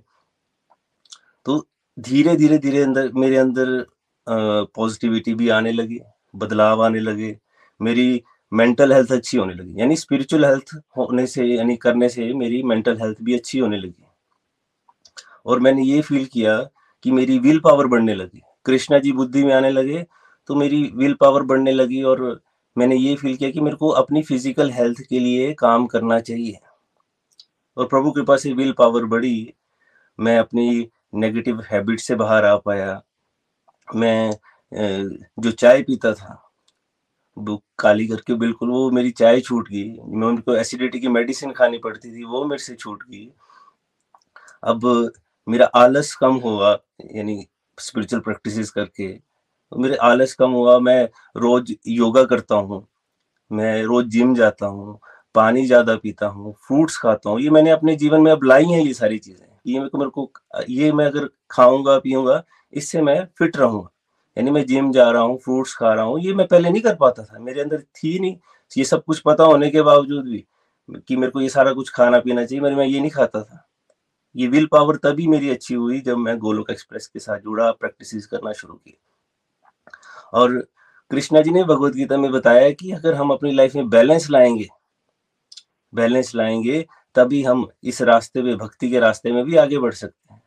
तो 1.47 1.67
धीरे 1.99 2.37
धीरे 2.37 2.59
धीरे 2.59 2.83
अंदर, 2.83 3.11
मेरे 3.15 3.37
अंदर 3.37 3.87
पॉजिटिविटी 4.27 5.35
भी 5.35 5.49
आने 5.51 5.73
लगी, 5.73 6.01
बदलाव 6.35 6.83
आने 6.85 7.01
लगे, 7.01 7.37
मेरी 7.81 8.23
मेंटल 8.53 8.93
हेल्थ 8.93 9.13
अच्छी 9.13 9.37
होने 9.37 9.55
लगी, 9.55 9.81
यानी 9.81 9.97
स्पिरिचुअल 9.97 10.45
हेल्थ 10.45 10.75
होने 10.97 11.27
से, 11.27 11.45
यानी 11.47 11.77
करने 11.77 12.09
से 12.09 12.33
मेरी 12.35 12.63
मेंटल 12.63 12.97
हेल्थ 13.01 13.23
भी 13.23 13.35
अच्छी 13.35 13.59
होने 13.59 13.77
लगी। 13.79 14.07
और 15.47 15.61
मैंने 15.61 15.83
ये 15.85 16.01
फील 16.03 16.25
किया 16.25 16.59
कि 17.05 17.11
मेरी 17.11 17.39
विल 17.39 17.59
पावर 17.61 17.87
बढ़ने 17.87 18.15
लगी। 18.15 18.41
कृष्णा 18.67 18.99
जी 18.99 19.13
बुद्धि 19.13 19.45
में 19.45 19.53
आने 19.55 19.71
लगे 19.71 20.05
तो 20.51 20.55
मेरी 20.55 20.83
विल 20.95 21.15
पावर 21.15 21.43
बढ़ने 21.43 21.73
लगी 21.73 22.03
और 22.03 22.41
मैंने 22.77 22.97
ये 22.97 23.15
फील 23.17 23.37
किया 23.37 23.51
कि 23.51 23.61
मेरे 23.61 23.77
को 23.77 23.89
अपनी 23.91 24.23
फ़िज़िकल 24.23 24.71
हेल्थ 24.71 25.01
के 25.01 25.19
लिए 25.19 25.53
काम 25.55 25.87
करना 25.87 26.19
चाहिए। 26.21 26.59
और 27.77 27.87
प्रभु 27.87 28.11
कृपा 28.13 28.37
से 28.37 28.53
विल 28.53 28.73
पावर 28.79 29.05
बढ़ी। 29.05 29.53
मैं 30.19 30.39
अपनी 30.39 30.89
नेगेटिव 31.15 31.61
हैबिट 31.71 32.01
से 32.01 32.15
बाहर 32.15 32.45
आ 32.45 32.57
पाया। 32.57 33.01
मैं 33.89 34.31
जो 34.73 35.51
चाय 35.51 35.83
पीता 35.83 36.13
था, 36.15 36.41
वो 37.37 37.63
काली 37.79 38.07
करके 38.07 38.35
बिल्कुल 38.35 38.71
वो 38.71 38.91
मेरी 38.91 39.11
चाय 39.13 39.41
छूट 39.41 39.69
गई। 39.69 39.91
मैं 40.01 40.27
उनको 40.29 40.55
एसिडिटी 40.55 41.01
की 41.01 41.09
मेडिसिन 41.09 41.53
खानी 41.53 41.79
पड़ती 41.79 42.13
थी, 42.17 42.25
वो 42.25 42.45
मेरे 42.45 42.63
से 42.63 42.75
छूट 42.75 43.03
गई। 43.11 43.29
अब 44.65 45.11
मेरा 45.47 45.67
आलस 45.77 46.15
कम 46.15 46.37
होगा 46.37 46.71
यानी 47.15 47.47
स्पिरिचुअल 47.79 48.21
प्रैक्टिसेस 48.23 48.71
करके। 48.71 49.09
मेरे 49.73 49.97
आलस 50.03 50.35
कम 50.35 50.51
हुआ, 50.51 50.79
मैं 50.79 51.09
रोज 51.37 51.75
योगा 51.89 52.25
करता 52.25 52.55
हूँ। 52.55 52.87
मैं 53.51 53.83
रोज 53.83 54.07
जिम 54.07 54.35
जाता 54.35 54.67
हूँ। 54.67 54.99
पानी 55.35 55.65
ज़्यादा 55.67 55.95
पीता 55.97 56.27
हूँ 56.27 56.53
फ्रूट्स 56.67 56.97
खाता 56.97 57.31
हूँ, 57.31 57.41
ये 57.41 57.51
मैंने 57.51 57.71
अपने 57.71 57.95
जीवन 57.97 58.21
में 58.21 58.31
अब 58.33 58.45
लाई 58.45 58.65
हैं 58.65 58.81
ये 58.81 58.95
सारी 58.95 59.19
चीज़ें। 59.19 59.47
ये 59.67 59.79
मेरे 59.79 59.89
को 59.89 59.99
मेरे 59.99 60.11
को, 60.11 60.31
ये 60.69 60.93
मैं 60.93 61.07
अगर 61.07 61.29
खाऊँगा, 61.51 61.99
पीऊँगा, 61.99 62.43
इससे 62.73 63.03
मैं 63.03 63.25
फिट 63.39 63.57
रहूँगा। 63.57 63.89
यानी 64.37 64.51
मैं 64.51 64.65
जिम 64.67 64.91
जा 64.93 65.11
रहा 65.11 65.23
हूँ 65.23 65.39
फ्रूट्स 65.39 65.75
खा 65.77 65.93
रहा 65.95 66.05
हूँ, 66.05 66.21
ये 66.21 66.35
मैं 66.35 66.47
पहले 66.47 66.71
नहीं 66.71 66.83
कर 66.83 66.95
पाता 66.95 67.25
था, 67.25 67.39
मेरे 67.39 67.61
अंदर 67.61 67.81
थी 67.81 68.19
नहीं। 68.19 68.37
ये 68.73 68.85
सब 68.85 69.05
कुछ 69.05 69.19
पता 69.21 69.45
होने 69.45 69.71
के 69.71 69.83
बावजूद 69.83 70.25
भी 70.25 70.45
कि 71.09 71.17
मेरे 71.17 71.33
को 71.33 71.41
ये 71.41 71.49
सारा 71.49 71.73
कुछ 71.73 71.91
खाना 71.91 72.19
पीना 72.21 72.45
चाहिए, 72.45 72.63
मेरे, 72.63 72.77
मैं 72.77 72.87
ये 72.87 73.01
नहीं 73.01 73.11
खाता 73.11 73.43
था। 73.43 73.65
ये 74.35 74.47
विल 74.49 74.67
पावर 74.67 74.97
तभी 74.97 75.27
मेरी 75.27 75.51
अच्छी 75.51 75.75
हुई 75.75 76.01
जब 76.01 76.17
मैं 76.17 76.37
गोलोक 76.39 76.71
एक्सप्रेस 76.71 77.07
के 77.07 77.19
साथ 77.19 77.39
जुड़ा 77.39 77.71
प्रैक्टिस 77.73 78.27
करना 78.27 78.53
शुरू 78.53 78.75
की 78.75 78.99
और 80.33 80.57
कृष्णा 81.11 81.41
जी 81.41 81.51
ने 81.51 81.63
भगवत 81.65 81.93
गीता 81.93 82.17
में 82.17 82.31
बताया 82.33 82.71
कि 82.71 82.91
अगर 82.93 83.15
हम 83.15 83.31
अपनी 83.31 83.53
लाइफ 83.53 83.75
में 83.75 83.89
बैलेंस 83.91 84.31
लाएँगे 84.31 84.69
बैलेंस 85.95 86.35
लाएँगे, 86.35 86.85
तभी 87.17 87.43
हम 87.45 87.67
इस 87.85 88.01
रास्ते 88.05 88.43
में 88.43 88.57
भक्ति 88.59 88.91
के 88.91 89.01
रास्ते 89.01 89.33
में 89.33 89.45
भी 89.45 89.57
आगे 89.57 89.79
बढ़ 89.79 89.95
सकते 89.95 90.35
हैं। 90.35 90.43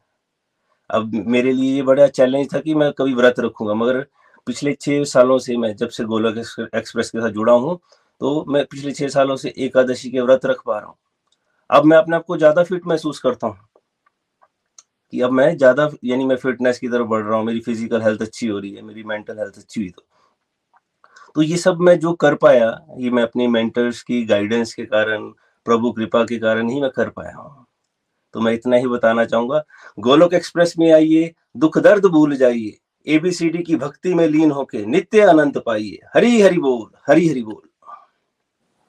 अब 0.89 1.11
मेरे 1.27 1.51
लिए 1.51 1.75
ये 1.75 1.81
बड़ा 1.83 2.07
चैलेंज 2.09 2.53
था 2.53 2.59
कि 2.59 2.73
मैं 2.75 2.91
कभी 2.93 3.13
व्रत 3.13 3.39
रखूँगा, 3.39 3.73
मगर 3.75 4.05
पिछले 4.47 4.73
छह 4.75 5.03
सालों 5.05 5.37
से 5.39 5.57
मैं 5.57 5.75
जब 5.75 5.89
से 5.89 6.03
गोलक 6.05 6.37
एक्सप्रेस 6.75 7.09
के 7.09 7.19
साथ 7.19 7.29
जुड़ा 7.31 7.53
हूँ 7.55 7.79
तो 8.21 8.45
मैं 8.49 8.63
पिछले 8.65 8.91
छह 8.91 9.07
सालों 9.09 9.35
से 9.35 9.53
एकादशी 9.57 10.09
के 10.11 10.21
व्रत 10.21 10.45
रख 10.45 10.61
पा 10.65 10.77
रहा 10.79 10.87
हूँ। 10.87 10.95
अब 11.69 11.85
मैं 11.85 11.97
अपने 11.97 12.15
आप 12.15 12.23
को 12.25 12.37
ज़्यादा 12.37 12.63
फिट 12.63 12.87
महसूस 12.87 13.19
करता 13.19 13.47
हूँ 13.47 13.57
कि 15.13 15.21
अब 15.21 15.31
मैं 15.31 15.55
ज़्यादा, 15.57 15.89
यानी 16.03 16.25
मैं 16.25 16.35
फिटनेस 16.35 16.79
की 16.79 16.87
तरफ़ 16.87 17.07
बढ़ 17.07 17.23
रहा 17.23 17.37
हूँ, 17.37 17.45
मेरी 17.45 17.59
फ़िज़िकल 17.59 18.01
हेल्थ 18.01 18.21
अच्छी 18.21 18.47
हो 18.47 18.59
रही 18.59 18.71
है, 18.71 18.81
मेरी 18.81 19.03
मेंटल 19.03 19.39
हेल्थ 19.39 19.57
अच्छी 19.57 19.81
हुई 19.81 19.89
तो। 19.89 20.03
तो 21.37 21.41
ये 21.41 21.57
सब 21.57 21.77
मैं 21.79 21.97
जो 21.99 22.11
कर 22.13 22.35
पाया, 22.35 22.67
ये 22.97 23.09
मैं 23.09 23.23
अपने 23.23 23.47
मेंटर्स 23.47 24.01
की 24.01 24.23
गाइडेंस 24.25 24.73
के 24.73 24.83
कारण, 24.85 25.27
प्रभु 25.65 25.91
कृपा 25.91 26.23
के 26.23 26.37
कारण 26.39 26.69
ही 26.69 26.79
मैं 26.81 26.89
कर 26.89 27.09
पाया 27.09 27.35
हूँ। 27.35 27.65
तो 28.33 28.41
मैं 28.41 28.53
इतना 28.53 28.75
ही 28.75 28.87
बताना 28.87 29.25
चाहूँगा, 29.25 29.61
गोलोक 29.97 30.33
एक्सप्रेस 30.33 30.73
में 30.79 30.91
आइए, 30.93 31.31
दुख 31.57 31.77
दर्द 31.77 32.05
भूल 32.05 32.35
जाइए 32.35 32.77
एबीसीडी 33.07 33.61
की 33.63 33.75
भक्ति 33.75 34.13
में 34.13 34.27
लीन 34.27 34.51
होके 34.51 34.85
नित्य 34.85 35.21
अनंत 35.21 35.57
पाइए। 35.57 35.99
हरी 36.15 36.41
हरि 36.41 36.57
बोल, 36.57 36.89
हरी 37.07 37.27
हरि 37.27 37.43
बोल। 37.43 37.61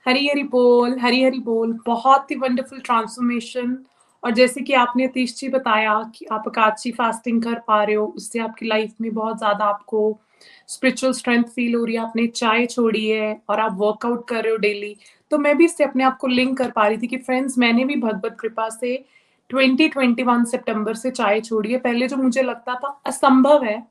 हरी 0.06 0.26
हरी 0.28 0.42
बोल, 0.44 0.98
हरी 0.98 1.22
हरी 1.24 1.38
बोल। 1.38 1.78
बहुत 1.86 2.30
ही 2.30 2.36
वंडरफुल 2.36 2.80
ट्रांसफॉर्मेशन 2.80 3.76
और 4.22 4.30
जैसे 4.30 4.60
कि 4.60 4.72
आपने 4.74 5.06
अतीश 5.06 5.36
जी 5.36 5.48
बताया 5.48 6.02
कि 6.14 6.26
आप 6.32 6.44
अकाची 6.46 6.92
फास्टिंग 6.92 7.42
कर 7.42 7.58
पा 7.68 7.82
रहे 7.84 7.96
हो, 7.96 8.06
उससे 8.06 8.38
आपकी 8.38 8.66
लाइफ 8.66 8.94
में 9.00 9.12
बहुत 9.14 9.38
ज़्यादा 9.38 9.64
आपको 9.64 10.20
स्पिरिचुअल 10.68 11.12
स्ट्रेंथ 11.12 11.44
फील 11.44 11.74
हो 11.74 11.84
रही 11.84 11.94
है, 11.94 12.00
आपने 12.00 12.26
चाय 12.26 12.66
छोड़ी 12.66 13.06
है 13.08 13.40
और 13.50 13.60
आप 13.60 13.76
वर्कआउट 13.78 14.26
कर 14.28 14.42
रहे 14.42 14.52
हो 14.52 14.56
डेली 14.58 14.96
तो 15.30 15.38
मैं 15.38 15.56
भी 15.56 15.64
इससे 15.64 15.84
अपने 15.84 16.04
आप 16.04 16.16
को 16.18 16.26
लिंक 16.26 16.56
कर 16.58 16.70
पा 16.70 16.86
रही 16.86 16.98
थी 16.98 17.06
कि 17.06 17.16
फ्रेंड्स 17.18 17.58
मैंने 17.58 17.84
भी 17.84 17.96
भगवत 17.96 18.36
कृपा 18.40 18.68
से 18.70 19.04
2021 19.50 20.44
सितंबर 20.46 20.94
से 20.94 21.10
चाय 21.10 21.40
छोड़ी 21.40 21.72
है। 21.72 21.78
पहले 21.78 22.08
जो 22.08 22.16
मुझे 22.16 22.42
लगता 22.42 22.74
था 22.74 23.00
असंभव 23.06 23.64
है 23.64 23.82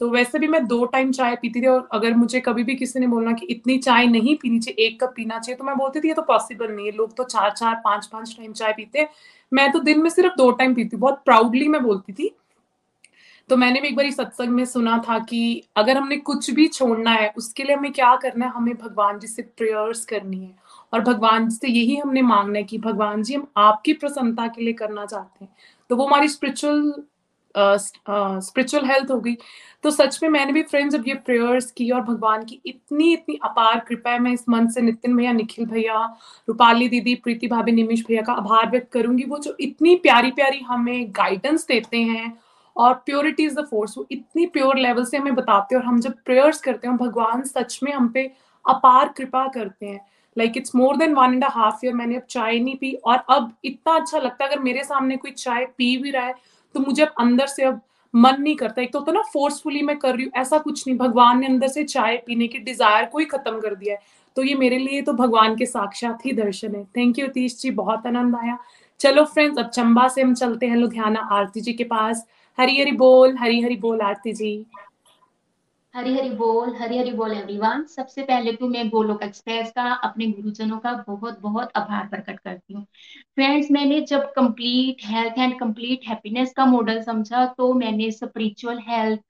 तो 0.00 0.08
वैसे 0.10 0.38
भी 0.38 0.46
मैं 0.48 0.64
दो 0.66 0.84
टाइम 0.84 1.10
चाय 1.12 1.34
पीती 1.36 1.60
थी 1.62 1.66
और 1.66 1.88
अगर 1.92 2.14
मुझे 2.14 2.40
कभी 2.40 2.62
भी 2.64 2.74
किसी 2.74 3.00
ने 3.00 3.06
बोलना 3.06 3.32
कि 3.32 3.46
इतनी 3.46 3.76
चाय 3.78 4.06
नहीं 4.06 4.36
पीनी 4.36 4.58
चाहिए, 4.60 4.86
एक 4.86 5.02
कप 5.02 5.12
पीना 5.16 5.38
चाहिए 5.38 5.56
तो 5.56 5.64
मैं 5.64 5.76
बोलती 5.76 6.00
थी, 6.00 6.08
ये 6.08 6.14
तो 6.14 6.22
पॉसिबल 6.22 6.72
नहीं 6.72 6.86
है, 6.86 6.92
लोग 6.92 7.16
तो 7.16 7.24
चार 7.24 7.50
चार 7.50 7.74
पाँच 7.84 8.06
पाँच 8.06 8.34
टाइम 8.38 8.52
चाय 8.52 8.72
पीते 8.72 9.08
मैं 9.52 9.70
तो 9.72 9.80
दिन 9.80 10.02
में 10.02 10.10
सिर्फ़ 10.10 10.34
दो 10.36 10.50
टाइम 10.52 10.74
पीती 10.74 10.96
बहुत 10.96 11.22
प्राउडली 11.24 11.68
मैं 11.68 11.82
बोलती 11.82 12.12
थी 12.12 12.34
तो 13.50 13.56
मैंने 13.56 13.80
भी 13.80 13.88
एक 13.88 13.96
बार 13.96 14.10
सत्संग 14.10 14.48
में 14.48 14.64
सुना 14.64 14.98
था 15.08 15.18
कि 15.18 15.62
अगर 15.76 15.96
हमने 15.96 16.16
कुछ 16.16 16.50
भी 16.50 16.66
छोड़ना 16.66 17.10
है, 17.10 17.32
उसके 17.36 17.64
लिए 17.64 17.76
हमें 17.76 17.92
क्या 17.92 18.14
करना 18.16 18.46
है? 18.46 18.52
हमें 18.52 18.74
भगवान 18.74 19.18
जी 19.18 19.26
से 19.26 19.42
प्रेयर्स 19.42 20.04
करनी 20.04 20.38
है। 20.38 20.54
और 20.92 21.00
भगवान 21.00 21.48
जी 21.48 21.56
से 21.56 21.68
यही 21.68 21.96
हमने 21.96 22.22
मांगना 22.22 22.58
है 22.58 22.64
कि 22.64 22.78
भगवान 22.78 23.22
जी 23.22 23.34
हम 23.34 23.46
आपकी 23.56 23.92
प्रसन्नता 23.92 24.46
के 24.46 24.62
लिए 24.62 24.72
करना 24.72 25.06
चाहते 25.06 25.44
हैं। 25.44 25.52
तो 25.90 25.96
वो 25.96 26.06
हमारी 26.06 26.28
स्पिरिचुअल 26.28 26.92
स्पिरिचुअल 27.54 28.84
हेल्थ 28.86 29.10
हो 29.10 29.18
गई। 29.20 29.36
तो 29.82 29.90
सच 29.90 30.18
में 30.22 30.28
मैंने 30.30 30.52
भी 30.52 30.62
फ्रेंड्स 30.62 30.94
जब 30.96 31.04
ये 31.08 31.14
प्रेयर्स 31.14 31.70
की 31.70 31.90
और 31.90 32.00
भगवान 32.00 32.44
की 32.44 32.60
इतनी 32.66 33.12
इतनी 33.12 33.38
अपार 33.44 33.80
कृपा 33.80 34.10
है, 34.10 34.18
मैं 34.18 34.32
इस 34.32 34.48
मन 34.48 34.68
से 34.68 34.80
नितिन 34.80 35.16
भैया, 35.16 35.32
निखिल 35.32 35.66
भैया, 35.66 36.04
रूपाली 36.48 36.88
दीदी, 36.88 37.14
प्रीति 37.14 37.46
भाभी 37.46 37.72
निमिश 37.72 38.04
भैया 38.08 38.22
का 38.22 38.32
आभार 38.32 38.70
व्यक्त 38.70 38.92
करूँगी। 38.92 39.24
वो 39.24 39.38
जो 39.38 39.56
इतनी 39.60 39.96
प्यारी 39.96 40.30
प्यारी 40.30 40.60
हमें 40.60 41.10
गाइडेंस 41.10 41.66
देते 41.66 42.02
हैं 42.02 42.38
और 42.80 42.94
प्योरिटी 43.06 43.44
इज़ 43.44 43.54
द 43.54 43.64
फोर्स 43.66 43.96
वो 43.98 44.06
इतनी 44.12 44.46
प्योर 44.48 44.78
लेवल 44.78 45.04
से 45.04 45.16
हमें 45.16 45.34
बताते 45.34 45.74
हैं 45.74 45.82
और 45.82 45.88
हम 45.88 46.00
जब 46.00 46.14
प्रेयर्स 46.24 46.60
करते 46.60 46.88
हैं 46.88 46.96
भगवान 46.96 47.42
सच 47.44 47.78
में 47.82 47.92
हम 47.92 48.08
पे 48.08 48.30
अपार 48.64 49.12
कृपा 49.16 49.46
करते 49.48 49.86
हैं। 49.86 50.00
Like 50.36 50.56
it's 50.56 50.74
more 50.76 50.96
than 50.96 51.14
one 51.14 51.34
and 51.34 51.44
half 51.46 51.84
year 51.84 51.94
मैंने 51.94 52.16
अब 52.16 52.22
चाय 52.30 52.58
नहीं 52.58 52.76
पी 52.76 52.92
और 52.94 53.24
अब 53.30 53.52
इतना 53.64 53.94
अच्छा 53.94 54.18
लगता 54.18 54.44
है। 54.44 54.50
अगर 54.50 54.62
मेरे 54.62 54.84
सामने 54.84 55.16
कोई 55.16 55.30
चाय 55.32 55.64
पी 55.78 55.96
भी 55.96 56.10
रहा 56.10 56.24
है 56.24 56.34
तो 56.74 56.80
मुझे 56.80 57.02
अब 57.02 57.14
अंदर 57.20 57.46
से 57.48 57.64
अब 57.64 57.80
मन 58.14 58.40
नहीं 58.40 58.54
करता। 58.56 58.82
एक 58.82 58.92
तो, 58.92 59.00
तो 59.00 59.12
ना 59.12 59.22
फोर्सफुली 59.32 59.82
मैं 59.82 59.96
कर 59.98 60.14
रही 60.14 60.24
हूँ 60.24 60.32
ऐसा 60.36 60.58
कुछ 60.58 60.86
नहीं। 60.86 60.96
भगवान 60.98 61.40
ने 61.40 61.46
अंदर 61.46 61.68
से 61.68 61.84
चाय 61.84 62.16
पीने 62.26 62.46
की 62.46 62.58
डिज़ायर 62.60 63.04
को 63.04 63.18
ही 63.18 63.24
खत्म 63.26 63.60
कर 63.60 63.74
दिया 63.74 63.94
है। 63.94 64.18
तो 64.36 64.42
ये 64.42 64.54
मेरे 64.54 64.78
लिए 64.78 65.02
तो 65.02 65.12
भगवान 65.14 65.56
के 65.56 65.66
साक्षात 65.66 66.26
ही 66.26 66.32
दर्शन 66.32 66.74
है। 66.74 66.84
थैंक 66.96 67.18
यू 67.18 67.26
तीश 67.28 67.60
जी 67.60 67.70
बहुत 67.72 68.06
आनंद 68.06 68.36
आया। 68.36 68.58
चलो 69.00 69.24
फ्रेंड्स 69.24 69.58
अब 69.58 69.68
चंबा 69.68 70.06
से 70.08 70.22
हम 70.22 70.34
चलते 70.34 70.66
हैं 70.66 70.76
लुधियाना 70.76 71.20
आरती 71.32 71.60
जी 71.60 71.72
के 71.72 71.84
पास। 71.84 72.26
हरी 72.58 72.78
हरी 72.80 72.92
बोल 72.92 73.36
हरी 73.36 73.60
हरी 73.62 73.76
बोल 73.76 74.00
आरती 74.02 74.32
जी। 74.32 74.52
हरी 75.94 76.12
हरी 76.14 76.28
बोल 76.30 76.74
हरी 76.76 76.98
हरी 76.98 77.12
बोल 77.12 77.32
एवरीवन 77.32 77.84
सबसे 77.86 78.22
पहले 78.22 78.52
तो 78.52 78.68
मैं 78.68 78.88
गोलोक 78.88 79.22
एक्सप्रेस 79.22 79.70
का, 79.70 79.84
अपने 79.84 80.26
गुरुजनों 80.26 80.78
का 80.78 80.92
बहुत 81.08 81.40
बहुत 81.40 81.70
आभार 81.76 82.06
प्रकट 82.08 82.38
करती 82.40 82.74
हूँ। 82.74 82.84
फ्रेंड्स 83.34 83.70
मैंने 83.70 84.00
जब 84.02 84.30
complete 84.32 85.04
health 85.06 85.38
and 85.38 85.58
complete 85.60 86.08
happiness 86.08 86.52
का 86.56 86.66
मॉडल 86.66 87.00
समझा 87.02 87.44
तो 87.58 87.72
मैंने 87.74 88.10
spiritual 88.10 88.78
health 88.88 89.20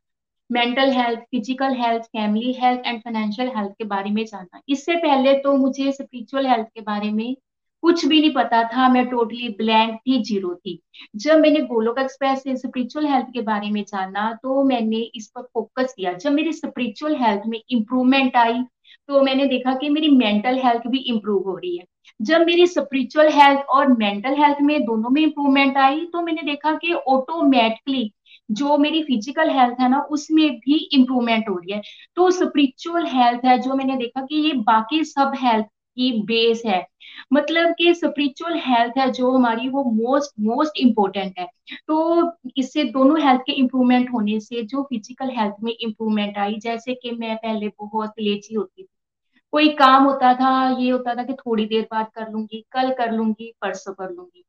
mental 0.50 0.90
health 0.92 1.20
physical 1.20 1.74
health 1.76 2.02
family 2.08 2.52
health 2.52 2.86
and 2.86 3.00
financial 3.00 3.48
health 3.56 3.72
के 3.78 3.84
बारे 3.86 4.10
में 4.10 4.24
जाना। 4.24 4.60
इससे 4.68 4.96
पहले 4.96 5.34
तो 5.40 5.56
मुझे 5.56 5.92
स्पिरिचुअल 5.92 6.46
हेल्थ 6.46 6.68
के 6.74 6.80
बारे 6.82 7.10
में 7.12 7.34
कुछ 7.82 8.04
भी 8.06 8.20
नहीं 8.20 8.32
पता 8.34 8.62
था, 8.64 8.88
मैं 8.88 9.06
टोटली 9.08 9.48
ब्लैंक 9.58 9.94
थी 9.98 10.22
ज़ीरो 10.24 10.54
थी। 10.56 10.78
जब 11.16 11.38
मैंने 11.40 11.60
गोलोक 11.66 11.98
एक्सप्रेस 11.98 12.42
से 12.42 12.56
स्पिरिचुअल 12.56 13.06
हेल्थ 13.06 13.26
के 13.34 13.40
बारे 13.42 13.70
में 13.70 13.82
जाना 13.84 14.32
तो 14.42 14.62
मैंने 14.64 14.98
इस 15.16 15.30
पर 15.36 15.42
फोकस 15.44 15.94
किया। 15.96 16.12
जब 16.14 16.32
मेरी 16.32 16.52
स्पिरिचुअल 16.52 17.16
हेल्थ 17.16 17.42
में 17.46 17.60
इम्प्रूवमेंट 17.70 18.36
आई 18.36 18.62
तो 19.08 19.22
मैंने 19.22 19.46
देखा 19.46 19.74
कि 19.74 19.88
मेरी 19.90 20.08
मेंटल 20.10 20.58
हेल्थ 20.64 20.86
भी 20.88 20.98
इम्प्रूव 21.08 21.48
हो 21.48 21.56
रही 21.56 21.76
है। 21.76 21.84
जब 22.20 22.44
मेरी 22.46 22.66
स्पिरिचुअल 22.66 23.28
हेल्थ 23.32 23.60
और 23.70 23.92
मेंटल 23.98 24.34
हेल्थ 24.38 24.60
में 24.62 24.80
दोनों 24.84 25.10
में 25.10 25.22
इम्प्रूवमेंट 25.22 25.76
आई 25.78 26.00
तो 26.12 26.22
मैंने 26.22 26.42
देखा 26.42 26.72
कि 26.76 26.92
ऑटोमेटिकली 26.92 28.10
जो 28.50 28.76
मेरी 28.78 29.02
फ़िज़िकल 29.02 29.50
हेल्थ 29.50 29.80
है 29.80 29.88
ना, 29.90 29.98
उसमें 30.00 30.50
भी 30.50 30.76
इम्प्रूवमेंट 30.92 31.48
हो 31.48 31.56
रही 31.56 31.72
है। 31.72 31.80
तो 32.16 32.30
स्पिरिचुअल 32.30 33.06
हेल्थ 33.06 33.44
है 33.44 33.58
जो 33.58 33.74
मैंने 33.74 33.96
देखा 33.96 34.20
कि 34.22 34.36
ये 34.46 34.52
बाकी 34.64 35.04
सब 35.06 35.32
हेल्थ 35.38 35.66
की 35.96 36.10
बेस 36.22 36.62
है। 36.66 36.86
मतलब 37.32 37.74
कि 37.78 37.94
स्पिरिचुअल 37.94 38.58
हेल्थ 38.58 38.98
है 38.98 39.10
जो 39.10 39.30
हमारी 39.30 39.68
वो 39.68 39.84
मोस्ट 39.84 40.32
मोस्ट 40.40 40.78
इम्पोर्टेंट 40.78 41.38
है। 41.38 41.46
तो 41.86 42.30
इससे 42.56 42.84
दोनों 42.84 43.20
हेल्थ 43.20 43.40
के 43.40 43.52
इम्प्रूवमेंट 43.52 44.12
होने 44.12 44.38
से 44.40 44.62
जो 44.62 44.82
फ़िज़िकल 44.82 45.30
हेल्थ 45.30 45.54
में 45.62 45.72
इम्प्रूवमेंट 45.72 46.38
आई, 46.38 46.58
जैसे 46.58 46.94
कि 46.94 47.10
मैं 47.10 47.36
पहले 47.36 47.68
बहुत 47.68 48.12
लेजी 48.20 48.54
होती 48.54 48.82
थी। 48.82 48.88
कोई 49.52 49.68
काम 49.68 50.04
होता 50.04 50.34
था, 50.34 50.76
ये 50.80 50.90
होता 50.90 51.14
था 51.14 51.22
कि 51.22 51.32
थोड़ी 51.32 51.64
देर 51.66 51.88
बाद 51.92 52.06
कर 52.14 52.30
लूँगी, 52.30 52.64
कल 52.72 52.90
कर 52.90 53.12
लूँगी, 53.12 53.52
परसों 53.62 53.92
कर 53.94 54.10
लूँगी। 54.10 54.44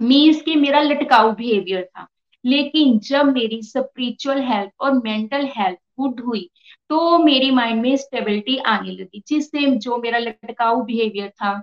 मीन्स 0.00 0.42
कि 0.42 0.54
मेरा 0.56 0.80
लटकाऊ 0.80 1.32
बिहेवियर 1.32 1.84
था। 1.84 2.06
लेकिन 2.44 2.98
जब 2.98 3.26
मेरी 3.26 3.62
स्पिरिचुअल 3.62 4.40
हेल्थ 4.42 4.70
और 4.80 4.92
मेंटल 4.92 5.48
हेल्थ 5.56 5.78
गुड 5.98 6.20
हुई 6.20 6.48
तो 6.90 7.18
मेरी 7.18 7.50
माइंड 7.52 7.82
में 7.82 7.96
स्टेबिलिटी 7.96 8.56
आने 8.58 8.90
लगी, 8.92 9.22
जिससे 9.28 9.66
जो 9.78 9.96
मेरा 9.98 10.18
लटकाऊ 10.18 10.82
बिहेवियर 10.84 11.28
था 11.30 11.62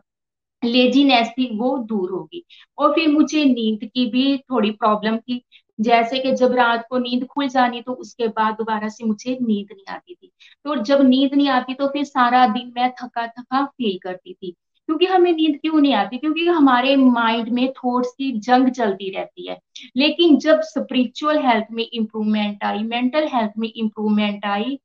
लेजीनेस 0.64 1.28
थी 1.30 1.50
वो 1.58 1.78
दूर 1.80 2.12
होगी 2.12 2.44
और 2.78 2.92
फिर 2.94 3.08
मुझे 3.10 3.44
नींद 3.46 3.86
की 3.86 4.06
भी 4.12 4.38
थोड़ी 4.40 4.72
प्रॉब्लम 4.72 5.18
थी, 5.18 5.42
जैसे 5.80 6.20
कि 6.20 6.32
जब 6.36 6.54
रात 6.54 6.86
को 6.90 6.98
नींद 7.00 7.26
खुल 7.28 7.48
जानी 7.50 7.82
तो 7.82 7.94
उसके 7.94 8.28
बाद 8.30 8.56
दोबारा 8.56 8.90
से 8.90 9.06
मुझे 9.06 9.38
नींद 9.42 9.68
नहीं 9.72 9.94
आती 9.94 10.16
थी। 10.16 10.32
तो 10.66 10.76
जब 10.84 11.02
नींद 11.02 11.34
नहीं 11.34 11.50
आती 11.50 11.74
तो 11.74 11.88
फिर 11.88 12.04
सारा 12.06 12.46
दिन 12.48 12.72
मैं 12.78 12.92
थका 12.94 13.28
थका 13.30 13.66
फील 13.68 13.98
करती 14.04 14.34
थी। 14.34 14.56
क्योंकि 14.90 15.06
हमें 15.06 15.32
नींद 15.34 15.58
क्यों 15.62 15.80
नहीं 15.82 15.94
आती? 15.94 16.18
क्योंकि 16.18 16.46
हमारे 16.48 16.96
माइंड 16.96 17.50
में 17.50 17.68
थॉट्स 17.74 18.12
की 18.12 18.32
जंग 18.40 18.70
चलती 18.72 19.10
रहती 19.10 19.48
है। 19.48 19.58
लेकिन 19.98 20.38
जब 20.40 20.62
स्पिरिचुअल 20.64 21.40
हेल्थ 21.46 21.68
में 21.72 21.86
इम्प्रूवमेंट 21.94 22.64
आई 22.64 22.84
मेंटल 22.84 23.28
हेल्थ 23.34 23.52
में 23.58 23.72
इम्प्रूवमेंट 23.76 24.46
आई 24.46 24.78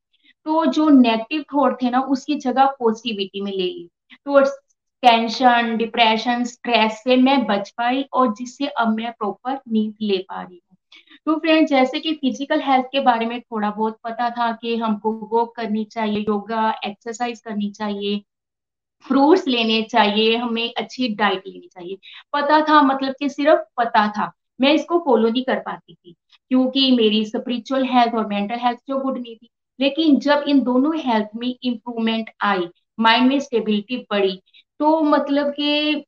तो 0.47 0.65
जो 0.67 0.89
नेगेटिव 0.91 1.45
थॉट 1.55 1.81
थे 1.83 1.91
ना, 1.91 2.01
उसकी 2.01 2.35
जगह 2.37 2.67
पॉजिटिविटी 2.81 3.41
में 3.41 3.51
ले 3.53 3.63
ली। 3.65 3.89
तो 4.27 4.41
टेंशन 5.03 5.77
डिप्रेशन 5.77 6.45
स्ट्रेस 6.45 7.01
से 7.05 7.17
मैं 7.17 7.45
बच 7.47 7.71
पाई 7.71 8.03
और 8.13 8.33
जिससे 8.35 8.67
अब 8.67 8.95
मैं 8.97 9.13
प्रॉपर 9.13 9.61
नींद 9.69 9.95
ले 10.03 10.19
पा 10.19 10.43
रही 10.43 10.61
हूँ। 10.71 10.77
तो 11.27 11.39
फ्रेंड 11.39 11.67
जैसे 11.69 12.01
कि 12.01 12.13
फ़िज़िकल 12.15 12.61
हेल्थ 12.61 12.87
के 12.87 13.01
बारे 13.01 13.27
में 13.27 13.41
थोड़ा 13.41 13.71
बहुत 13.71 13.99
पता 14.05 14.31
था 14.31 14.51
कि 14.53 14.77
हमको 14.77 15.13
वॉक 15.33 15.55
करनी 15.57 15.85
चाहिए 15.85 16.21
योगा 16.21 16.71
एक्सरसाइज 16.87 17.41
करनी 17.41 17.71
चाहिए। 17.71 18.23
फ्रूट्स 19.05 19.47
लेने 19.49 19.83
चाहिए, 19.83 20.37
हमें 20.37 20.73
अच्छी 20.79 21.09
डाइट 21.15 21.43
लेनी 21.47 21.69
चाहिए। 21.69 21.97
पता 22.33 22.61
था 22.61 22.81
मतलब 22.83 23.15
कि 23.21 23.29
सिर्फ़ 23.29 23.61
पता 23.79 24.07
था। 24.09 24.33
मैं 24.61 24.73
इसको 24.75 24.99
फॉलो 24.99 25.29
नहीं 25.29 25.45
कर 25.45 25.59
पाती 25.61 25.95
थी, 25.95 26.15
क्योंकि 26.51 26.91
मेरी 26.93 27.25
स्पिरिचुअल 27.27 27.85
हेल्थ 27.87 28.15
और 28.15 28.27
मेंटल 28.27 28.59
हेल्थ 28.59 28.79
जो 28.89 28.99
गुड 28.99 29.19
नहीं 29.19 29.37
थी। 29.37 29.49
लेकिन 29.79 30.19
जब 30.21 30.45
इन 30.49 30.61
दोनों 30.63 30.97
हेल्थ 30.99 31.29
में 31.37 31.49
इंप्रूवमेंट 31.63 32.31
आई 32.43 32.69
माइंड 33.01 33.29
में 33.29 33.39
स्टेबिलिटी 33.41 33.97
बढ़ी 34.11 34.41
तो 34.81 35.01
मतलब 35.03 35.51
कि 35.53 36.05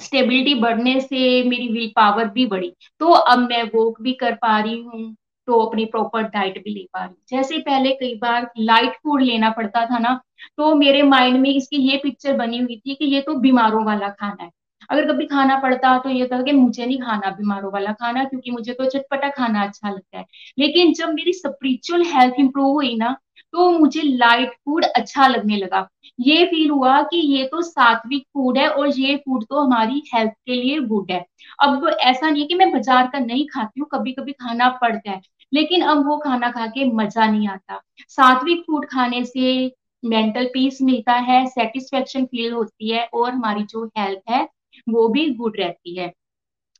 स्टेबिलिटी 0.00 0.54
बढ़ने 0.54 1.00
से 1.00 1.42
मेरी 1.42 1.68
विल 1.68 1.88
पावर 1.96 2.28
भी 2.28 2.46
बढ़ी। 2.46 2.72
तो 3.00 3.10
अब 3.12 3.38
मैं 3.40 3.62
वॉक 3.74 4.00
भी 4.02 4.12
कर 4.12 4.34
पा 4.34 4.58
रही 4.60 4.80
हूँ। 4.82 5.14
तो 5.48 5.58
अपनी 5.60 5.84
प्रॉपर 5.84 6.22
डाइट 6.28 6.58
भी 6.64 6.74
ले 6.74 6.86
पा 6.92 7.04
रही 7.04 7.36
जैसे 7.36 7.58
पहले 7.60 7.92
कई 7.94 8.14
बार 8.14 8.50
लाइट 8.58 8.96
फ़ूड 8.96 9.22
लेना 9.22 9.50
पड़ता 9.50 9.84
था 9.86 9.98
ना 9.98 10.20
तो 10.58 10.74
मेरे 10.74 11.02
माइंड 11.04 11.38
में 11.40 11.50
इसकी 11.50 11.76
ये 11.90 11.96
पिक्चर 12.02 12.36
बनी 12.36 12.58
हुई 12.58 12.76
थी 12.78 12.94
कि 12.94 13.04
ये 13.04 13.20
तो 13.20 13.34
बीमारों 13.36 13.84
वाला 13.84 14.08
खाना 14.10 14.42
है। 14.42 14.50
अगर 14.90 15.06
कभी 15.12 15.26
खाना 15.26 15.56
पड़ता 15.60 15.96
तो 15.98 16.10
ये 16.10 16.26
था 16.26 16.40
कि 16.42 16.52
मुझे 16.52 16.86
नहीं 16.86 16.98
खाना 17.00 17.30
बीमारों 17.30 17.72
वाला 17.72 17.92
खाना, 17.92 18.24
क्योंकि 18.24 18.50
मुझे 18.50 18.72
तो 18.72 18.84
चटपटा 18.86 19.28
खाना 19.30 19.62
अच्छा 19.62 19.90
लगता 19.90 20.18
है। 20.18 20.24
लेकिन 20.58 20.92
जब 20.92 21.12
मेरी 21.14 21.32
स्पिरिचुअल 21.32 22.02
हेल्थ 22.06 22.34
इंप्रूव 22.38 22.72
हुई 22.72 22.94
ना 22.96 23.16
तो 23.54 23.70
मुझे 23.70 24.02
लाइट 24.02 24.50
फ़ूड 24.50 24.84
अच्छा 24.86 25.26
लगने 25.26 25.56
लगा। 25.56 25.86
ये 26.18 26.44
फील 26.46 26.70
हुआ 26.70 27.00
कि 27.02 27.16
ये 27.28 27.44
तो 27.44 27.62
सात्विक 27.62 28.22
फ़ूड 28.24 28.58
है 28.58 28.68
और 28.68 28.88
ये 28.90 29.16
फ़ूड 29.18 29.44
तो 29.44 29.60
हमारी 29.60 30.02
हेल्थ 30.14 30.32
के 30.46 30.54
लिए 30.54 30.80
गुड 30.82 31.10
है। 31.12 31.24
अब 31.58 31.88
ऐसा 31.90 32.28
नहीं 32.30 32.42
है 32.42 32.48
कि 32.48 32.54
मैं 32.54 32.70
बाज़ार 32.72 33.06
का 33.06 33.18
नहीं 33.18 33.46
खाती 33.48 33.80
हूँ 33.80 33.88
कभी 33.92 34.12
कभी 34.12 34.32
खाना 34.32 34.68
पड़ता 34.82 35.10
है, 35.10 35.20
लेकिन 35.52 35.82
अब 35.82 36.06
वो 36.06 36.16
खाना 36.18 36.50
खा 36.50 36.66
के 36.68 36.84
मज़ा 36.92 37.26
नहीं 37.26 37.48
आता। 37.48 37.80
सात्विक 38.08 38.62
फ़ूड 38.62 38.86
खाने 38.88 39.24
से 39.24 39.70
मेंटल 40.02 40.44
पीस 40.54 40.78
मिलता 40.82 41.12
है 41.22 41.44
सेटिस्फेक्शन 41.48 42.24
फील 42.26 42.52
होती 42.52 42.90
है 42.90 43.04
और 43.06 43.30
हमारी 43.30 43.62
जो 43.64 43.84
हेल्थ 43.98 44.30
है, 44.30 44.42
वो 44.88 45.08
भी 45.08 45.28
गुड 45.32 45.56
रहती 45.58 45.98
है। 45.98 46.12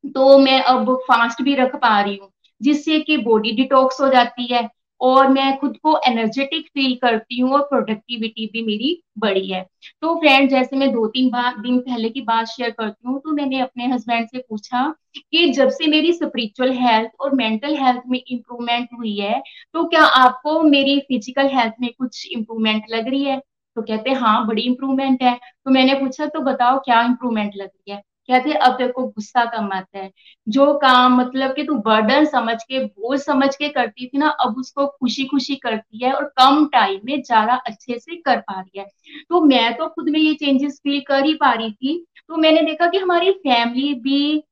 तो 0.04 0.38
मैं 0.38 0.62
अब 0.62 0.94
फास्ट 1.02 1.42
भी 1.42 1.54
रख 1.54 1.74
पा 1.76 2.00
रही 2.00 2.16
हूँ, 2.16 2.30
जिससे 2.60 2.98
कि 3.00 3.16
बॉडी 3.18 3.52
डिटॉक्स 3.56 4.00
हो 4.00 4.08
जाती 4.08 4.46
है 4.46 4.68
और 5.02 5.28
मैं 5.28 5.56
खुद 5.58 5.76
को 5.82 5.96
एनर्जेटिक 6.08 6.66
फील 6.68 6.94
करती 7.02 7.40
हूँ 7.40 7.52
और 7.52 7.62
प्रोडक्टिविटी 7.62 8.46
भी 8.52 8.62
मेरी 8.62 9.02
बड़ी 9.18 9.46
है। 9.46 9.62
तो 10.02 10.14
फ्रेंड 10.20 10.50
जैसे 10.50 10.76
मैं 10.76 10.90
दो 10.92 11.06
तीन 11.08 11.30
बार 11.30 11.60
दिन 11.62 11.78
पहले 11.80 12.08
की 12.10 12.20
बात 12.22 12.46
शेयर 12.48 12.70
करती 12.70 13.08
हूँ 13.08 13.18
तो 13.20 13.32
मैंने 13.32 13.60
अपने 13.60 13.86
हस्बैंड 13.92 14.28
से 14.28 14.38
पूछा 14.40 14.84
कि 15.16 15.46
जब 15.52 15.68
से 15.70 15.86
मेरी 15.86 16.12
स्पिरिचुअल 16.12 16.72
हेल्थ 16.74 17.10
और 17.20 17.34
मेंटल 17.36 17.76
हेल्थ 17.76 18.02
में 18.08 18.18
इम्प्रूवमेंट 18.20 18.88
हुई 18.98 19.16
है 19.18 19.40
तो 19.74 19.84
क्या 19.86 20.02
आपको 20.22 20.60
मेरी 20.64 20.98
फ़िज़िकल 21.00 21.48
हेल्थ 21.54 21.74
में 21.80 21.90
कुछ 21.98 22.26
इम्प्रूवमेंट 22.32 22.84
लग 22.90 23.08
रही 23.08 23.24
है? 23.24 23.38
तो 23.76 23.82
कहते 23.82 24.10
हैं 24.10 24.16
हाँ 24.18 24.46
बड़ी 24.46 24.62
इम्प्रूवमेंट 24.62 25.22
है। 25.22 25.34
तो 25.64 25.70
मैंने 25.70 25.94
पूछा 25.96 26.26
तो 26.26 26.40
बताओ, 26.42 26.78
क्या 26.80 27.02
इम्प्रूवमेंट 27.02 27.52
लग 27.56 27.66
रही 27.66 27.92
है? 27.92 28.02
कहते 28.28 28.52
अब 28.54 28.72
तेरे 28.72 28.92
को 28.92 29.06
गुस्सा 29.06 29.44
कम 29.46 29.70
आता 29.72 29.98
है। 29.98 30.10
जो 30.46 30.72
काम 30.78 31.16
मतलब 31.20 31.54
कि 31.54 31.64
तू 31.64 31.74
बर्डन 31.80 32.24
समझ 32.26 32.56
के, 32.62 32.84
बोझ 32.84 33.18
समझ 33.20 33.54
के 33.56 33.68
करती 33.68 34.06
थी 34.06 34.18
ना, 34.18 34.28
अब 34.28 34.58
उसको 34.58 34.86
खुशी 34.88 35.24
खुशी 35.24 35.56
करती 35.56 36.04
है 36.04 36.12
और 36.12 36.24
कम 36.38 36.64
टाइम 36.66 37.00
में 37.04 37.20
ज़्यादा 37.22 37.54
अच्छे 37.66 37.98
से 37.98 38.16
कर 38.16 38.40
पा 38.40 38.60
रही 38.60 38.80
है। 38.80 38.86
तो 39.30 39.40
मैं 39.40 39.74
तो 39.76 39.88
खुद 39.88 40.08
में 40.08 40.18
ये 40.20 40.34
चेंजेस 40.34 40.80
फील 40.84 41.00
कर 41.00 41.24
ही 41.24 41.34
पा 41.34 41.52
रही 41.52 41.72
थी। 41.72 42.04
तो 42.28 42.36
मैंने 42.36 42.62
देखा 42.62 42.86
कि 42.86 42.98
हमारी 42.98 43.30
फैमिली 43.32 43.92
भी 44.00 44.42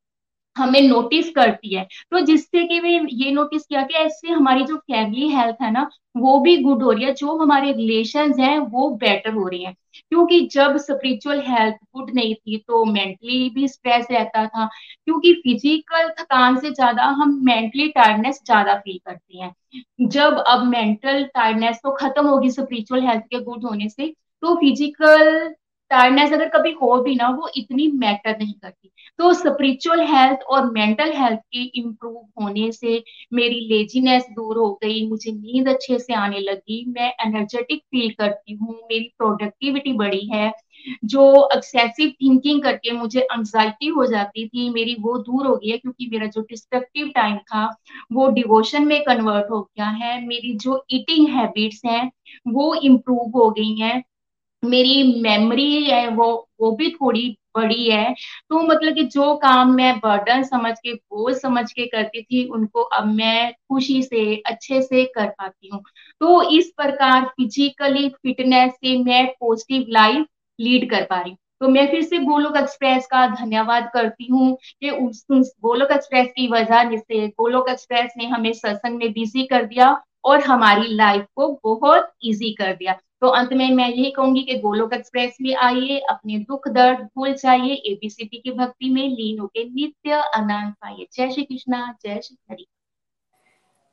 हमें 0.56 0.80
नोटिस 0.82 1.30
करती 1.30 1.74
है। 1.74 1.86
तो 2.10 2.20
जिससे 2.20 2.64
कि 2.64 2.78
वे 2.80 2.90
ये 3.14 3.30
नोटिस 3.32 3.66
किया 3.66 3.82
कि 3.82 3.94
ऐसे 3.96 4.28
हमारी 4.28 4.64
जो 4.64 4.76
फैमिली 4.76 5.28
हेल्थ 5.30 5.56
है 5.62 5.70
ना, 5.70 5.88
वो 6.16 6.38
भी 6.40 6.56
गुड 6.62 6.82
हो 6.82 6.90
रही 6.92 7.04
है, 7.04 7.12
जो 7.14 7.36
हमारे 7.38 7.72
रिलेशन 7.72 8.32
हैं, 8.40 8.58
वो 8.60 8.88
बेटर 8.96 9.32
हो 9.32 9.46
रही 9.48 9.62
हैं। 9.64 9.74
क्योंकि 10.10 10.40
जब 10.52 10.76
स्पिरिचुअल 10.78 11.40
हेल्थ 11.46 11.76
गुड 11.96 12.10
नहीं 12.14 12.34
थी 12.34 12.56
तो 12.58 12.84
मेंटली 12.84 13.48
भी 13.54 13.68
स्ट्रेस 13.68 14.06
रहता 14.10 14.46
था। 14.46 14.66
क्योंकि 15.06 15.32
फ़िज़िकल 15.34 16.08
थकान 16.20 16.58
से 16.60 16.70
ज़्यादा 16.70 17.04
हम 17.14 17.38
मेंटली 17.44 17.88
टायर्डनेस 17.90 18.40
ज़्यादा 18.46 18.74
फील 18.76 18.98
करते 19.06 19.38
हैं। 19.38 19.52
जब 20.08 20.38
अब 20.48 20.64
मेंटल 20.66 21.22
टायर्डनेस 21.34 21.80
तो 21.84 21.90
खत्म 21.96 22.26
होगी 22.26 22.50
स्पिरिचुअल 22.50 23.02
हेल्थ 23.06 23.22
के 23.24 23.40
गुड 23.42 23.64
होने 23.64 23.88
से 23.88 24.06
तो 24.42 24.54
फ़िज़िकल 24.56 25.54
टायर्डनेस 25.90 26.32
अगर 26.32 26.48
कभी 26.48 26.70
हो 26.72 26.96
भी 27.02 27.14
ना, 27.14 27.28
वो 27.28 27.48
इतनी 27.56 27.86
मैटर 27.88 28.36
नहीं 28.38 28.54
करती। 28.54 28.90
तो 29.18 29.32
स्पिरिचुअल 29.34 30.00
हेल्थ 30.00 30.40
और 30.50 30.70
मेंटल 30.72 31.12
हेल्थ 31.12 31.40
के 31.52 31.62
इम्प्रूव 31.80 32.42
होने 32.42 32.70
से 32.72 33.02
मेरी 33.32 33.60
लेजीनेस 33.68 34.26
दूर 34.30 34.58
हो 34.58 34.72
गई, 34.84 35.06
मुझे 35.08 35.32
नींद 35.32 35.68
अच्छे 35.68 35.98
से 35.98 36.14
आने 36.14 36.40
लगी, 36.40 36.84
मैं 36.88 37.12
एनर्जेटिक 37.26 37.82
फील 37.82 38.10
करती 38.18 38.52
हूँ, 38.52 38.74
मेरी 38.74 39.12
प्रोडक्टिविटी 39.18 39.92
बढ़ी 39.92 40.26
है, 40.32 40.52
जो 41.04 41.48
एक्सेसिव 41.56 42.10
थिंकिंग 42.22 42.62
करके 42.62 42.92
मुझे 42.92 43.20
एंजाइटी 43.20 43.86
हो 43.86 44.06
जाती 44.06 44.48
थी, 44.48 44.68
मेरी 44.70 44.96
वो 45.00 45.16
दूर 45.18 45.46
हो 45.46 45.56
गई 45.56 45.70
है, 45.70 45.78
क्योंकि 45.78 46.08
मेरा 46.12 46.26
जो 46.26 46.40
डिस्ट्रक्टिव 46.40 47.08
टाइम 47.14 47.36
था, 47.36 47.64
वो 48.12 48.28
डिवोशन 48.30 48.86
में 48.86 49.00
कन्वर्ट 49.02 49.50
हो 49.50 49.60
गया 49.62 49.88
है, 49.88 50.26
मेरी 50.26 50.54
जो 50.56 50.84
ईटिंग 50.92 51.28
हैबिट्स 51.28 51.82
हैं, 51.86 52.10
वो 52.48 52.74
इम्प्रूव 52.74 53.38
हो 53.38 53.50
गई 53.50 53.74
हैं। 53.74 54.02
मेरी 54.62 55.20
मेमोरी 55.22 55.84
है, 55.84 56.08
वो 56.08 56.48
वो 56.60 56.70
भी 56.72 56.90
थोड़ी 56.90 57.36
बड़ी 57.56 57.90
है। 57.90 58.12
तो 58.50 58.60
मतलब 58.62 58.94
कि 58.94 59.04
जो 59.04 59.34
काम 59.36 59.72
मैं 59.74 59.98
बर्डन 59.98 60.42
समझ 60.42 60.74
के, 60.78 60.94
बोझ 60.94 61.36
समझ 61.36 61.72
के 61.72 61.86
करती 61.86 62.22
थी, 62.22 62.44
उनको 62.48 62.82
अब 62.82 63.06
मैं 63.06 63.52
खुशी 63.52 64.02
से, 64.02 64.36
अच्छे 64.36 64.82
से 64.82 65.04
कर 65.04 65.28
पाती 65.28 65.68
हूँ। 65.68 65.82
तो 66.20 66.42
इस 66.50 66.72
प्रकार 66.76 67.24
फिजिकली 67.26 68.08
फिटनेस 68.08 68.72
से 68.72 68.96
मैं 69.04 69.26
पॉजिटिव 69.40 69.86
लाइफ 69.88 70.26
लीड 70.58 70.90
कर 70.90 71.02
पा 71.02 71.20
रही 71.20 71.30
हूँ। 71.30 71.38
तो 71.60 71.68
मैं 71.68 71.86
फिर 71.90 72.02
से 72.02 72.18
गोलोक 72.18 72.56
एक्सप्रेस 72.56 73.06
का 73.06 73.26
धन्यवाद 73.26 73.90
करती 73.94 74.26
हूँ 74.26 74.56
कि 74.80 74.90
उस 74.90 75.24
गोलोक 75.32 75.90
एक्सप्रेस 75.92 76.28
की 76.28 76.46
वजह 76.48 76.96
से, 76.96 77.28
गोलोक 77.28 77.68
एक्सप्रेस 77.68 78.12
ने 78.16 78.26
हमें 78.26 78.52
सत्संग 78.52 78.98
में 78.98 79.12
बिज़ी 79.12 79.44
कर 79.46 79.64
दिया 79.64 80.02
और 80.24 80.40
हमारी 80.40 80.94
लाइफ 80.94 81.26
को 81.36 81.60
बहुत 81.64 82.10
इजी 82.24 82.52
कर 82.54 82.72
दिया। 82.72 82.98
तो 83.22 83.28
अंत 83.28 83.52
में 83.52 83.70
मैं 83.70 83.88
यही 83.88 84.10
कहूँगी 84.10 84.42
कि 84.42 84.56
गोलोक 84.58 84.92
एक्सप्रेस 84.92 85.36
में 85.40 85.54
आइए, 85.54 85.98
अपने 86.00 86.38
दुख, 86.40 86.68
दर्द 86.68 86.98
भूल 87.16 87.32
जाइए 87.34 87.74
एबीसीडी 87.86 88.38
की 88.38 88.52
भक्ति 88.52 88.90
में 88.90 89.08
लीन 89.08 89.38
होकर 89.38 89.68
नित्य 89.70 90.12
आनंद 90.12 90.74
पाइए। 90.74 91.06
जय 91.12 91.30
श्री 91.30 91.42
कृष्णा, 91.44 91.94
जय 92.02 92.20
Shri 92.24 92.36
Hari. 92.50 92.66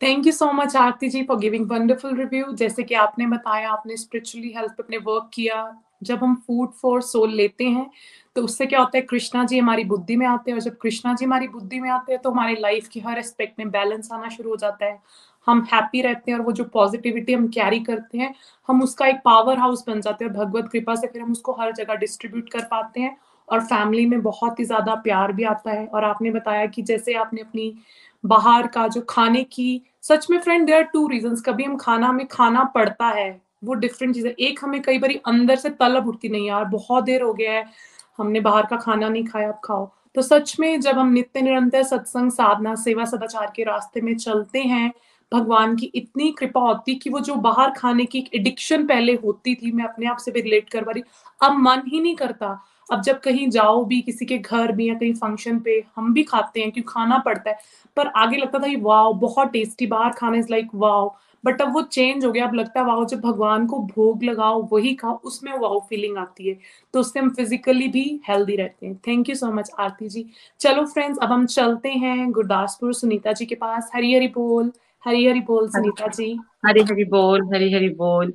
Thank 0.01 0.25
you 0.27 0.31
so 0.33 0.51
much 0.53 0.75
Aarti 0.75 1.09
ji 1.09 1.23
for 1.23 1.37
giving 1.39 1.69
wonderful 1.71 2.15
review 2.15 2.51
जैसे 2.53 2.83
कि 2.83 2.95
आपने 2.95 3.27
बताया, 3.27 3.69
आपने 3.69 3.97
स्पिरिचुअली 3.97 4.53
हेल्थ 4.55 4.71
पे 4.71 4.83
अपने 4.83 4.97
वर्क 4.97 5.29
किया। 5.33 5.83
जब 6.03 6.23
हम 6.23 6.35
फ़ूड 6.47 6.71
फॉर 6.71 7.01
सोल 7.01 7.31
लेते 7.33 7.65
हैं 7.65 7.89
तो 8.35 8.41
उससे 8.43 8.65
क्या 8.65 8.79
होता 8.79 8.97
है? 8.97 9.01
कृष्णा 9.01 9.43
जी 9.43 9.59
हमारी 9.59 9.83
बुद्धि 9.83 10.15
में 10.15 10.25
आते 10.27 10.51
हैं 10.51 10.57
और 10.57 10.61
जब 10.61 10.77
कृष्णा 10.77 11.13
जी 11.13 11.25
हमारी 11.25 11.47
बुद्धि 11.47 11.79
में 11.79 11.89
आते 11.89 12.11
हैं 12.11 12.21
तो 12.21 12.31
हमारी 12.31 12.55
लाइफ 12.55 12.87
की 12.87 12.99
हर 12.99 13.17
एस्पेक्ट 13.17 13.59
में 13.59 13.69
बैलेंस 13.71 14.09
आना 14.13 14.29
शुरू 14.29 14.49
हो 14.49 14.55
जाता 14.55 14.85
है। 14.85 14.99
हम 15.47 15.65
हैप्पी 15.73 16.01
रहते 16.01 16.31
हैं 16.31 16.37
और 16.37 16.45
वो 16.45 16.51
जो 16.51 16.63
पॉजिटिविटी 16.63 17.33
हम 17.33 17.47
कैरी 17.49 17.79
करते 17.79 18.17
हैं, 18.17 18.33
हम 18.69 18.81
उसका 18.83 19.07
एक 19.07 19.21
पावर 19.25 19.59
हाउस 19.59 19.83
बन 19.87 20.01
जाते 20.01 20.25
हैं 20.25 20.33
भगवत 20.33 20.69
कृपा 20.71 20.95
से 20.95 21.07
फिर 21.07 21.21
हम 21.21 21.31
उसको 21.31 21.53
हर 21.53 21.71
जगह 21.73 21.95
डिस्ट्रीब्यूट 21.95 22.49
कर 22.49 22.63
पाते 22.71 23.01
हैं 23.01 23.15
और 23.47 23.61
फैमिली 23.63 24.05
में 24.05 24.21
बहुत 24.21 24.59
ही 24.59 24.65
ज़्यादा 24.65 24.95
प्यार 24.97 25.31
भी 25.31 25.43
आता 25.45 25.71
है। 25.71 25.85
और 25.87 26.03
आपने 26.03 26.31
बताया 26.31 26.65
कि 26.65 26.81
जैसे 26.81 27.13
आपने 27.15 27.41
अपनी 27.41 27.73
बाहर 28.23 28.67
का 28.67 28.87
जो 28.87 29.01
खाने 29.09 29.43
की, 29.43 29.81
सच 30.03 30.29
में 30.31 30.39
friend 30.39 30.65
there 30.67 30.75
are 30.75 30.83
two 30.83 31.07
reason 31.07 31.35
कभी 31.45 31.63
हम 31.63 31.75
खाना, 31.77 32.07
हमें 32.07 32.25
खाना 32.27 32.63
पड़ता 32.75 33.07
है, 33.09 33.29
वो 33.63 33.73
डिफरेंट 33.75 34.13
चीज़। 34.15 34.27
है 34.27 34.33
एक 34.39 34.59
हमें 34.63 34.81
कई 34.81 34.97
बार 34.99 35.11
अंदर 35.27 35.55
से 35.55 35.69
तलब 35.71 36.07
उठती, 36.07 36.29
नहीं 36.29 36.47
यार, 36.47 36.65
बहुत 36.65 37.03
देर 37.03 37.21
हो 37.21 37.33
गया 37.33 37.51
है, 37.53 37.65
हमने 38.17 38.39
बाहर 38.41 38.65
का 38.65 38.77
खाना 38.77 39.09
नहीं 39.09 39.25
खाया, 39.25 39.49
अब 39.49 39.59
खाओ। 39.63 39.89
तो 40.15 40.21
सच 40.21 40.55
में 40.59 40.79
जब 40.81 40.97
हम 40.99 41.11
नित्य 41.13 41.41
निरंतर 41.41 41.83
सत्संग, 41.83 42.31
साधना, 42.31 42.75
सेवा, 42.75 43.05
सदाचार 43.05 43.51
के 43.55 43.63
रास्ते 43.63 44.01
में 44.01 44.15
चलते 44.17 44.59
हैं 44.61 44.91
भगवान 45.31 45.75
की 45.75 45.85
इतनी 45.95 46.31
कृपा 46.31 46.59
होती 46.61 46.95
कि 46.95 47.09
वो 47.09 47.19
जो 47.19 47.35
बाहर 47.35 47.71
खाने 47.71 48.05
की 48.05 48.19
एडिक्शन 48.35 48.85
पहले 48.87 49.13
होती 49.15 49.55
थी, 49.55 49.71
मैं 49.71 49.83
अपने 49.83 50.07
आप 50.07 50.17
से 50.17 50.31
भी 50.31 50.41
रिलेट 50.41 50.69
कर 50.69 50.83
पा 50.83 50.91
रही 50.91 51.03
अब 51.41 51.57
मन 51.59 51.81
ही 51.87 52.01
नहीं 52.01 52.15
करता। 52.15 52.59
अब 52.91 53.01
जब 53.01 53.19
कहीं 53.19 53.49
जाओ 53.49 53.83
भी, 53.85 54.01
किसी 54.01 54.25
के 54.25 54.37
घर 54.37 54.71
भी 54.71 54.87
या 54.89 54.93
कहीं 54.95 55.13
फ़ंक्शन 55.13 55.59
पे 55.59 55.83
हम 55.95 56.13
भी 56.13 56.23
खाते 56.23 56.59
हैं, 56.59 56.71
क्योंकि 56.71 56.89
खाना 56.89 57.17
पड़ता 57.17 57.49
है। 57.49 57.57
पर 57.97 58.07
आगे 58.07 58.37
लगता 58.37 58.59
था 58.59 58.73
वाओ 58.81 59.13
बहुत 59.13 59.51
टेस्टी 59.51 59.87
बाहर 59.87 60.11
खाना 60.11 60.37
इज़ 60.37 60.47
लाइक 60.51 60.67
वाओ 60.75 61.15
बट 61.43 61.61
अब 61.61 61.73
वो 61.73 61.81
चेंज 61.81 62.25
हो 62.25 62.31
गया, 62.31 62.45
अब 62.47 62.53
लगता 62.53 62.79
है 62.79 62.85
वाओ 62.85 63.05
जब 63.05 63.19
भगवान 63.21 63.65
को 63.67 63.79
भोग 63.79 64.23
लगाओ, 64.23 64.61
वही 64.71 64.93
खाओ, 64.95 65.19
उसमें 65.23 65.51
वाओ 65.59 65.79
फीलिंग 65.89 66.17
आती 66.17 66.47
है। 66.49 66.57
तो 66.93 66.99
उससे 66.99 67.19
हम 67.19 67.29
फिजिकली 67.29 67.87
भी 67.87 68.03
हेल्दी 68.29 68.55
रहते 68.55 68.85
हैं। 68.87 68.95
Thank 69.07 69.29
you 69.29 69.35
so 69.35 69.51
much 69.51 69.69
Aarti 69.79 70.09
ji. 70.09 70.25
चलो 70.59 70.85
फ्रेंड्स 70.85 71.19
अब 71.19 71.31
हम 71.31 71.45
चलते 71.45 71.89
हैं 71.91 72.31
गुरदासपुर 72.31 72.93
सुनीता 72.93 73.33
जी 73.33 73.45
के 73.45 73.55
पास। 73.55 73.91
हरी 73.95 74.13
हरी 74.15 74.27
बोल। 74.27 74.71
हरी 75.07 75.25
हरी 75.25 75.39
बोल 75.39 75.67
सुनीता 75.67 76.07
जी। 76.07 76.25
हरी 76.65 76.81
हरी 76.81 77.03
बोल 77.05 77.41
हरी 77.53 77.71
हरी 77.73 77.89
बोल। 77.89 78.33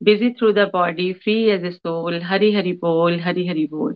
Busy 0.00 0.30
through 0.30 0.50
the 0.52 0.68
body 0.72 1.12
free 1.12 1.34
as 1.50 1.64
a 1.64 1.70
soul 1.70 2.20
Hari 2.22 2.52
Hari 2.54 2.72
बोल 2.72 3.18
हरी 3.20 3.46
हरी 3.46 3.64
बोल। 3.66 3.94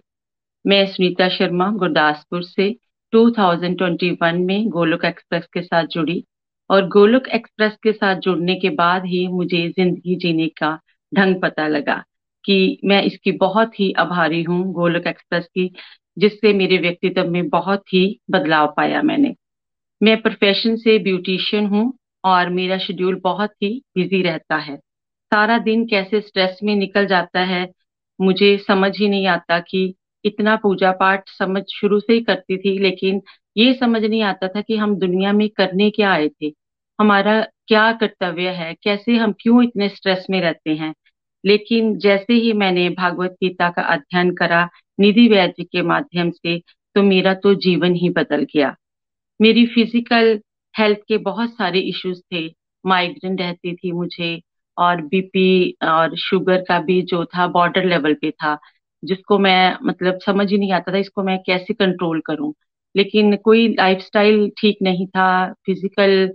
मैं 0.65 0.87
सुनीता 0.87 1.29
शर्मा 1.29 1.69
गुरदासपुर 1.73 2.43
से 2.43 2.69
2021 3.13 4.39
में 4.47 4.69
गोलोक 4.69 5.05
एक्सप्रेस 5.05 5.45
के 5.55 5.63
साथ 5.63 5.87
जुड़ी। 5.87 6.25
और 6.71 6.87
गोलोक 6.89 7.29
एक्सप्रेस 7.29 7.73
के 7.83 7.93
साथ 7.93 8.21
जुड़ने 8.21 8.55
के 8.55 8.71
बाद 8.71 9.05
ही 9.07 9.27
मुझे 9.29 9.69
ज़िंदगी 9.69 10.17
जीने 10.17 10.47
का 10.49 10.79
ढंग 11.13 11.41
पता 11.43 11.67
लगा 11.69 12.03
कि 12.45 12.57
मैं 12.85 13.03
इसकी 13.03 13.33
बहुत 13.33 13.79
ही 13.81 13.93
आभारी 13.99 14.43
हूँ 14.43 14.63
गोलोक 14.73 15.07
एक्सप्रेस 15.07 15.47
की 15.47 15.71
जिससे 16.19 16.53
मेरे 16.53 16.79
व्यक्तित्व 16.79 17.29
में 17.31 17.49
बहुत 17.49 17.93
ही 17.93 18.05
बदलाव 18.31 18.73
पाया 18.77 19.03
मैंने। 19.03 19.35
मैं 20.01 20.21
प्रोफेशन 20.23 20.77
से 20.77 20.99
ब्यूटिशियन 20.99 21.67
हूँ 21.67 21.85
और 22.25 22.49
मेरा 22.51 22.79
शेड्यूल 22.79 23.21
बहुत 23.25 23.51
ही 23.63 23.83
बिज़ी 23.97 24.23
रहता 24.23 24.57
है। 24.57 24.77
सारा 24.77 25.59
दिन 25.59 25.85
कैसे 25.87 26.21
स्ट्रेस 26.21 26.59
में 26.63 26.75
निकल 26.77 27.07
जाता 27.07 27.41
है, 27.41 27.69
मुझे 28.21 28.57
समझ 28.59 28.99
ही 28.99 29.09
नहीं 29.09 29.27
आता 29.27 29.59
कि 29.61 29.95
इतना 30.25 30.57
पूजा 30.57 30.93
पाठ 30.93 31.29
समझ 31.29 31.63
शुरू 31.73 32.01
से 32.01 32.13
ही 32.13 32.21
करती 32.21 32.57
थी, 32.57 32.79
लेकिन 32.79 33.23
ये 33.57 33.75
समझ 33.75 34.03
नहीं 34.05 34.23
आता 34.23 34.49
था 34.49 34.61
कि 34.61 34.77
हम 34.77 34.97
दुनिया 34.97 35.33
में 35.33 35.49
करने 35.49 35.91
क्या 35.91 36.11
आए 36.11 36.29
थे। 36.29 36.53
हमारा 36.99 37.41
क्या 37.69 37.93
कर्तव्य 37.93 38.49
है, 38.49 38.75
कैसे 38.75 39.17
हम 39.17 39.33
क्यों 39.33 39.63
इतने 39.65 39.89
स्ट्रेस 39.89 40.27
में 40.31 40.41
रहते 40.41 40.75
हैं? 40.75 40.95
लेकिन 41.45 41.97
जैसे 41.99 42.35
ही 42.35 42.53
मैंने 42.53 42.89
भागवत 42.91 43.31
गीता 43.31 43.69
का 43.71 43.83
अध्ययन 43.83 44.31
करा 44.35 44.69
निधि 45.01 45.29
वैद्य 45.29 45.65
के 45.65 45.83
माध्यम 45.83 46.31
से 46.31 46.59
तो 46.97 47.03
मेरा 47.03 47.35
तो 47.35 47.55
जीवन 47.55 47.95
ही 47.95 48.11
बदल 48.11 48.47
गया। 48.55 48.75
मेरी 49.41 49.67
फ़िज़िकल 49.67 50.39
हेल्थ 50.75 50.99
के 51.09 51.19
बहुत 51.21 51.51
सारे 51.51 51.81
इश्यूज़ 51.81 52.21
थे। 52.35 52.47
माइग्रेन 52.85 53.39
रहती 53.39 53.75
थी 53.77 53.93
मुझे 53.93 54.41
और 54.77 55.01
बीपी 55.03 55.71
और 55.85 56.17
शुगर 56.19 56.63
का 56.69 56.79
भी 56.81 57.01
जो 57.05 57.25
था 57.27 57.47
बॉर्डर 57.49 57.85
लेवल 57.85 58.15
पे 58.15 58.31
था, 58.31 58.59
जिसको 59.03 59.39
मैं 59.39 59.77
मतलब 59.85 60.19
समझ 60.27 60.51
ही 60.51 60.59
नहीं 60.59 60.73
आता 60.73 60.93
था 60.93 60.99
इसको 60.99 61.23
मैं 61.23 61.39
कैसे 61.47 61.75
कंट्रोल 61.75 62.21
करूँ। 62.27 62.53
लेकिन 62.95 63.37
कोई 63.37 63.69
लाइफस्टाइल 63.71 64.49
ठीक 64.59 64.79
नहीं 64.83 65.07
था। 65.09 65.29
फ़िज़िकल 65.67 66.29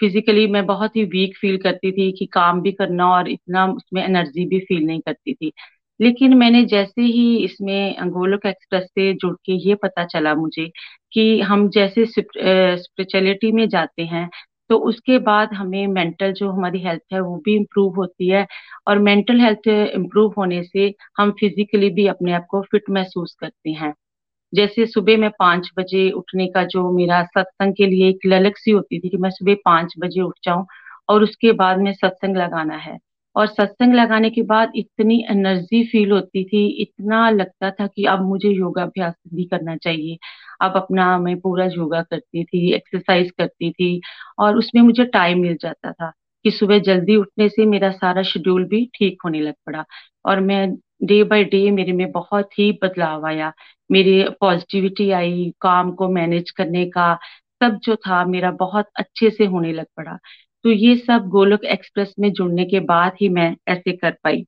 फिजिकली 0.00 0.46
मैं 0.46 0.64
बहुत 0.66 0.96
ही 0.96 1.04
वीक 1.04 1.36
फील 1.38 1.56
करती 1.58 1.90
थी 1.92 2.10
कि 2.18 2.26
काम 2.32 2.60
भी 2.62 2.72
करना 2.72 3.08
और 3.08 3.28
इतना 3.30 3.66
उसमें 3.66 4.02
एनर्जी 4.04 4.46
भी 4.48 4.58
फील 4.60 4.84
नहीं 4.86 5.00
करती 5.00 5.34
थी। 5.34 5.52
लेकिन 6.00 6.34
मैंने 6.34 6.64
जैसे 6.64 7.02
ही 7.02 7.36
इसमें 7.44 8.10
गोलोक 8.10 8.46
एक्सप्रेस 8.46 8.84
से 8.84 9.12
जुड़ 9.14 9.34
के 9.46 9.52
ये 9.68 9.74
पता 9.74 10.04
चला 10.06 10.34
मुझे 10.34 10.70
कि 11.12 11.40
हम 11.42 11.68
जैसे 11.70 12.04
स्पिरिचुअलिटी 12.06 13.52
में 13.52 13.68
जाते 13.68 14.02
हैं 14.06 14.28
तो 14.70 14.76
उसके 14.88 15.18
बाद 15.20 15.52
हमें 15.54 15.86
मेंटल 15.88 16.32
जो 16.32 16.50
हमारी 16.50 16.80
हेल्थ 16.82 17.02
है, 17.12 17.20
वो 17.20 17.36
भी 17.44 17.54
इम्प्रूव 17.56 17.96
होती 17.96 18.28
है 18.28 18.46
और 18.88 18.98
मेंटल 19.00 19.40
हेल्थ 19.40 19.68
इम्प्रूव 19.68 20.34
होने 20.38 20.62
से 20.64 20.92
हम 21.18 21.30
फिजिकली 21.40 21.90
भी 21.92 22.06
अपने 22.08 22.32
आप 22.32 22.46
को 22.50 22.60
फिट 22.72 22.90
महसूस 22.90 23.36
करते 23.40 23.70
हैं। 23.72 23.92
जैसे 24.52 24.86
सुबह 24.86 25.16
में 25.18 25.30
पाँच 25.38 25.70
बजे 25.78 26.10
उठने 26.12 26.46
का 26.48 26.64
जो 26.66 26.90
मेरा 26.92 27.22
सत्संग 27.28 27.74
के 27.74 27.86
लिए 27.86 28.08
एक 28.10 28.26
ललक 28.26 28.56
सी 28.58 28.70
होती 28.70 28.98
थी 29.00 29.08
कि 29.10 29.16
मैं 29.18 29.30
सुबह 29.30 29.56
पाँच 29.64 29.94
बजे 30.00 30.20
उठ 30.22 30.34
जाऊँ 30.44 30.66
और 31.08 31.22
उसके 31.22 31.52
बाद 31.54 31.78
में 31.80 31.92
सत्संग 31.94 32.36
लगाना 32.36 32.76
है 32.78 32.98
और 33.36 33.46
सत्संग 33.48 33.94
लगाने 33.94 34.30
के 34.30 34.42
बाद 34.44 34.72
इतनी 34.76 35.24
एनर्जी 35.30 35.82
फील 35.88 36.12
होती 36.12 36.44
थी, 36.44 36.66
इतना 36.82 37.28
लगता 37.30 37.70
था 37.72 37.86
कि 37.88 38.04
अब 38.06 38.22
मुझे 38.28 38.48
योगाभ्यास 38.50 39.14
भी 39.34 39.44
करना 39.46 39.76
चाहिए। 39.78 40.16
अब 40.62 40.76
अपना 40.76 41.18
मैं 41.18 41.38
पूरा 41.40 41.64
योगा 41.66 42.02
करती 42.02 42.44
थी 42.44 42.72
एक्सरसाइज 42.74 43.30
करती 43.30 43.70
थी 43.72 44.00
और 44.38 44.56
उसमें 44.56 44.82
मुझे 44.82 45.04
टाइम 45.04 45.40
मिल 45.40 45.56
जाता 45.62 45.92
था 45.92 46.12
कि 46.44 46.50
सुबह 46.50 46.78
जल्दी 46.78 47.16
उठने 47.16 47.48
से 47.48 47.66
मेरा 47.66 47.90
सारा 47.90 48.22
शेड्यूल 48.22 48.64
भी 48.64 48.84
ठीक 48.94 49.18
होने 49.24 49.40
लग 49.40 49.54
पड़ा 49.66 49.84
और 50.24 50.40
मैं 50.40 50.66
डे 51.04 51.22
बाय 51.24 51.44
डे 51.44 51.70
मेरे 51.70 51.92
में 51.92 52.10
बहुत 52.12 52.58
ही 52.58 52.70
बदलाव 52.82 53.26
आया। 53.26 53.52
मेरी 53.90 54.22
पॉजिटिविटी 54.40 55.10
आई, 55.10 55.52
काम 55.60 55.92
को 55.92 56.08
मैनेज 56.08 56.50
करने 56.50 56.84
का, 56.86 57.14
सब 57.60 57.78
जो 57.84 57.96
था 57.96 58.24
मेरा 58.24 58.50
बहुत 58.50 58.86
अच्छे 58.96 59.30
से 59.30 59.44
होने 59.46 59.72
लग 59.72 59.86
पड़ा। 59.96 60.16
तो 60.64 60.70
ये 60.70 60.96
सब 60.96 61.28
गोलोक 61.28 61.64
एक्सप्रेस 61.64 62.14
में 62.20 62.32
जुड़ने 62.32 62.64
के 62.64 62.80
बाद 62.86 63.12
ही 63.20 63.28
मैं 63.28 63.54
ऐसे 63.68 63.92
कर 63.92 64.16
पाई। 64.24 64.44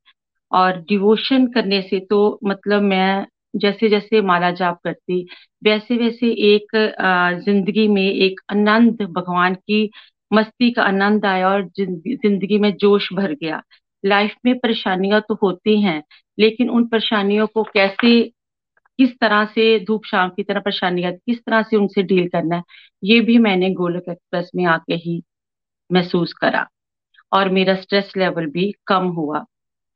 और 0.53 0.81
डिवोशन 0.81 1.47
करने 1.47 1.81
से 1.83 2.01
तो 2.01 2.39
मतलब 2.45 2.83
मैं 2.83 3.27
जैसे 3.55 3.89
जैसे 3.89 4.21
माला 4.23 4.51
जाप 4.53 4.79
करती 4.85 5.27
वैसे 5.63 5.97
वैसे 5.97 6.31
एक 6.55 6.77
ज़िंदगी 7.45 7.87
में 7.89 8.03
एक 8.03 8.41
आनंद, 8.51 9.03
भगवान 9.03 9.55
की 9.55 9.91
मस्ती 10.31 10.71
का 10.73 10.83
आनंद 10.85 11.27
आया 11.27 11.49
और 11.51 11.69
ज़िंदगी 11.79 12.59
में 12.59 12.73
जोश 12.77 13.09
भर 13.13 13.33
गया। 13.35 13.63
लाइफ 14.05 14.35
में 14.45 14.59
परेशानियाँ 14.59 15.21
तो 15.29 15.35
होती 15.43 15.81
हैं, 15.83 16.03
लेकिन 16.39 16.71
उन 16.71 16.87
परेशानियों 16.87 17.47
को 17.47 17.63
कैसे, 17.65 18.23
किस 18.99 19.11
तरह 19.21 19.45
से 19.47 19.79
धूप 19.85 20.05
शाम 20.07 20.31
की 20.31 20.43
तरह 20.43 20.61
परेशानियाँ, 20.61 21.13
किस 21.13 21.39
तरह 21.39 21.63
से 21.63 21.77
उनसे 21.77 22.03
डील 22.05 22.29
करना 22.29 22.57
है, 22.57 22.63
ये 23.03 23.21
भी 23.21 23.39
मैंने 23.41 23.71
गोलक 23.75 24.09
एक्सप्रेस 24.11 24.51
में 24.57 24.65
आके 24.69 24.95
ही 24.97 25.23
महसूस 25.91 26.33
करा। 26.33 26.67
और 27.33 27.49
मेरा 27.51 27.75
स्ट्रेस 27.77 28.13
लेवल 28.17 28.47
भी 28.49 28.73
कम 28.87 29.07
हुआ। 29.13 29.45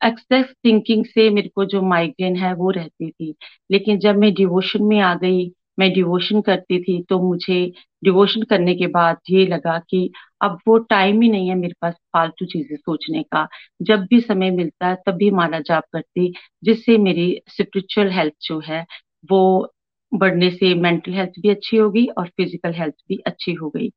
एक्सेस 0.00 0.46
थिंकिंग 0.64 1.04
से 1.06 1.28
मेरे 1.30 1.48
को 1.48 1.64
जो 1.66 1.82
माइग्रेन 1.82 2.36
है 2.36 2.52
वो 2.54 2.70
रहती 2.70 3.10
थी। 3.10 3.34
लेकिन 3.70 3.98
जब 3.98 4.16
मैं 4.16 4.32
डिवोशन 4.34 4.82
में 4.84 4.98
आ 5.00 5.14
गई, 5.16 5.50
मैं 5.78 5.92
डिवोशन 5.92 6.40
करती 6.40 6.78
थी 6.82 7.02
तो 7.10 7.18
मुझे 7.22 7.64
डिवोशन 8.04 8.42
करने 8.42 8.74
के 8.74 8.86
बाद 8.88 9.16
ये 9.30 9.46
लगा 9.46 9.78
कि 9.90 10.10
अब 10.42 10.58
वो 10.68 10.76
टाइम 10.80 11.20
ही 11.22 11.28
नहीं 11.30 11.48
है 11.48 11.54
मेरे 11.54 11.74
पास 11.82 11.94
फालतू 12.14 12.46
चीज़ें 12.46 12.76
सोचने 12.76 13.22
का। 13.24 13.46
जब 13.82 14.06
भी 14.10 14.20
समय 14.20 14.50
मिलता 14.52 14.88
है, 14.88 14.96
तब 15.06 15.14
भी 15.14 15.30
माला 15.32 15.60
जाप 15.60 15.84
करती, 15.92 16.32
जिससे 16.64 16.98
मेरी 16.98 17.30
स्पिरिचुअल 17.50 18.10
हेल्थ 18.12 18.34
जो 18.42 18.60
है, 18.60 18.84
वो 19.30 19.72
बढ़ने 20.12 20.50
से 20.50 20.74
मेंटल 20.76 21.12
हेल्थ 21.12 21.40
भी 21.40 21.50
अच्छी 21.50 21.76
हो 21.76 21.90
गई 21.90 22.06
और 22.08 22.28
फ़िज़िकल 22.28 22.72
हेल्थ 22.74 22.94
भी 23.08 23.18
अच्छी 23.26 23.52
हो 23.54 23.68
गई। 23.70 23.90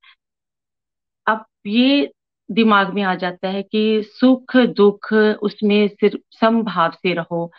अब 1.27 1.45
ये 1.67 2.09
दिमाग 2.49 2.93
में 2.93 3.01
आ 3.03 3.13
जाता 3.15 3.49
है 3.49 3.61
कि 3.63 4.01
सुख, 4.05 4.55
दुख 4.57 5.11
उसमें 5.13 5.87
सिर्फ़ 5.89 6.17
समभाव 6.39 6.91
से 6.93 7.13
रहो। 7.13 7.49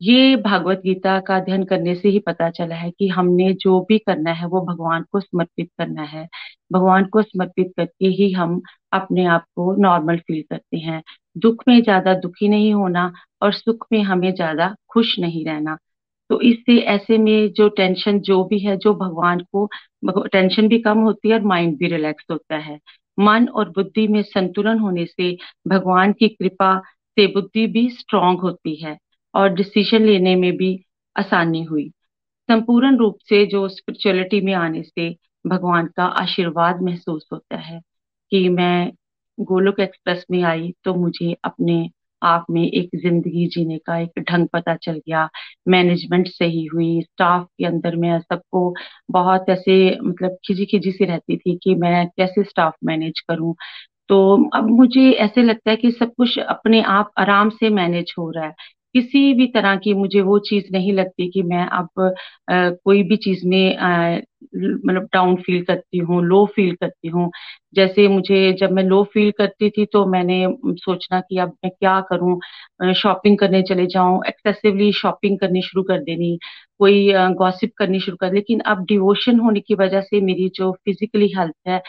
ये 0.00 0.36
भागवत 0.38 0.80
गीता 0.84 1.18
का 1.20 1.36
अध्ययन 1.36 1.64
करने 1.64 1.94
से 1.94 2.08
ही 2.08 2.18
पता 2.20 2.48
चला 2.50 2.74
है 2.76 2.90
कि 2.92 3.08
हमने 3.08 3.52
जो 3.56 3.80
भी 3.88 3.98
करना 4.00 4.32
है, 4.32 4.46
वो 4.46 4.60
भगवान 4.66 5.04
को 5.12 5.20
समर्पित 5.20 5.70
करना 5.78 6.02
है। 6.04 6.26
भगवान 6.72 7.04
को 7.06 7.22
समर्पित 7.22 7.72
करके 7.76 8.06
ही 8.12 8.30
हम 8.32 8.60
अपने 8.94 9.24
आप 9.28 9.44
को 9.56 9.74
नॉर्मल 9.82 10.18
फील 10.18 10.42
करते 10.50 10.78
हैं। 10.78 11.02
दुख 11.38 11.64
में 11.68 11.82
ज़्यादा 11.82 12.14
दुखी 12.16 12.48
नहीं 12.48 12.72
होना 12.74 13.12
और 13.42 13.52
सुख 13.54 13.86
में 13.92 14.02
हमें 14.04 14.32
ज़्यादा 14.34 14.74
खुश 14.90 15.18
नहीं 15.20 15.44
रहना। 15.46 15.76
तो 16.30 16.40
इससे 16.42 16.78
ऐसे 16.88 17.18
में 17.18 17.52
जो 17.54 17.68
टेंशन 17.70 18.18
जो 18.22 18.42
भी 18.46 18.58
है, 18.60 18.76
जो 18.78 18.94
भगवान 18.96 19.40
को 19.52 19.68
टेंशन 20.26 20.68
भी 20.68 20.78
कम 20.80 20.98
होती 21.00 21.28
है 21.28 21.34
और 21.34 21.42
माइंड 21.46 21.76
भी 21.78 21.88
रिलैक्स 21.88 22.24
होता 22.30 22.56
है। 22.58 22.78
मन 23.18 23.48
और 23.48 23.68
बुद्धि 23.68 24.06
में 24.08 24.22
संतुलन 24.22 24.78
होने 24.78 25.06
से 25.06 25.36
भगवान 25.68 26.12
की 26.12 26.28
कृपा 26.28 26.78
से 27.16 27.26
बुद्धि 27.26 27.66
भी 27.66 27.88
स्ट्रांग 27.90 28.40
होती 28.40 28.74
है 28.84 28.98
और 29.34 29.48
डिसीज़न 29.48 30.04
लेने 30.04 30.34
में 30.36 30.56
भी 30.56 30.84
आसानी 31.16 31.62
हुई। 31.64 31.88
संपूर्ण 32.48 32.96
रूप 32.96 33.18
से 33.28 33.46
जो 33.46 33.68
स्पिरिचुअलिटी 33.68 34.40
में 34.40 34.54
आने 34.54 34.82
से 34.82 35.16
भगवान 35.46 35.86
का 35.86 36.04
आशीर्वाद 36.04 36.82
महसूस 36.82 37.28
होता 37.32 37.56
है 37.56 37.80
कि 38.30 38.48
मैं 38.48 38.92
गोलोक 39.40 39.80
एक्सप्रेस 39.80 40.24
में 40.30 40.42
आई 40.42 40.72
तो 40.84 40.94
मुझे 40.94 41.36
अपने 41.44 41.90
आप 42.24 42.46
में 42.50 42.62
एक 42.64 42.90
ज़िंदगी 42.96 43.46
जीने 43.48 43.78
का 43.78 43.98
एक 43.98 44.20
ढंग 44.30 44.48
पता 44.52 44.74
चल 44.76 44.98
गया। 44.98 45.28
मैनेजमेंट 45.68 46.28
सही 46.28 46.64
हुई, 46.66 47.00
स्टाफ 47.02 47.46
के 47.58 47.66
अंदर 47.66 47.96
में 47.96 48.18
सबको 48.20 48.72
बहुत 49.10 49.48
ऐसे 49.50 49.76
मतलब 50.02 50.36
खिजी 50.46 50.66
खिजी 50.66 50.92
सी 50.92 51.04
रहती 51.04 51.36
थी 51.36 51.56
कि 51.62 51.74
मैं 51.76 52.06
कैसे 52.08 52.44
स्टाफ 52.44 52.74
मैनेज 52.84 53.20
करूँ। 53.28 53.54
तो 54.08 54.18
अब 54.56 54.70
मुझे 54.70 55.10
ऐसे 55.12 55.42
लगता 55.42 55.70
है 55.70 55.76
कि 55.76 55.90
सब 55.92 56.12
कुछ 56.16 56.38
अपने 56.40 56.82
आप 56.90 57.10
आराम 57.18 57.50
से 57.52 57.70
मैनेज 57.72 58.14
हो 58.18 58.30
रहा 58.30 58.46
है। 58.46 58.54
किसी 58.94 59.32
भी 59.34 59.46
तरह 59.48 59.76
की 59.76 59.94
मुझे 59.94 60.20
वो 60.22 60.38
चीज़ 60.48 60.64
नहीं 60.72 60.92
लगती 60.92 61.28
कि 61.32 61.42
मैं 61.44 61.66
अब 61.68 61.88
कोई 62.84 63.02
भी 63.02 63.16
चीज़ 63.18 63.46
में 63.48 64.22
मतलब 64.54 65.08
डाउन 65.14 65.36
फील 65.42 65.62
करती 65.64 65.98
हूँ 66.00 66.22
लो 66.24 66.44
फील 66.56 66.74
करती 66.76 67.08
हूँ। 67.08 67.30
जैसे 67.74 68.06
मुझे 68.08 68.52
जब 68.60 68.72
मैं 68.72 68.82
लो 68.84 69.02
फील 69.14 69.30
करती 69.38 69.70
थी 69.70 69.84
तो 69.92 70.04
मैंने 70.06 70.44
सोचना 70.76 71.20
कि 71.20 71.38
अब 71.38 71.52
मैं 71.64 71.70
क्या 71.72 72.00
करूँ? 72.10 72.38
शॉपिंग 72.96 73.38
करने 73.38 73.62
चले 73.64 73.86
जाऊँ 73.88 74.20
एक्सेसिवली 74.28 74.92
शॉपिंग 74.94 75.38
करनी 75.40 75.62
शुरू 75.62 75.82
कर 75.84 76.02
देनी, 76.02 76.36
कोई 76.80 77.12
गॉसिप 77.36 77.72
करनी 77.78 78.00
शुरू 78.00 78.16
कर, 78.20 78.32
लेकिन 78.34 78.60
अब 78.66 78.84
डिवोशन 78.86 79.40
होने 79.40 79.60
की 79.60 79.74
वजह 79.76 80.00
से 80.02 80.20
मेरी 80.22 80.48
जो 80.56 80.72
फिजिकली 80.84 81.28
हेल्थ 81.38 81.54
है, 81.68 81.80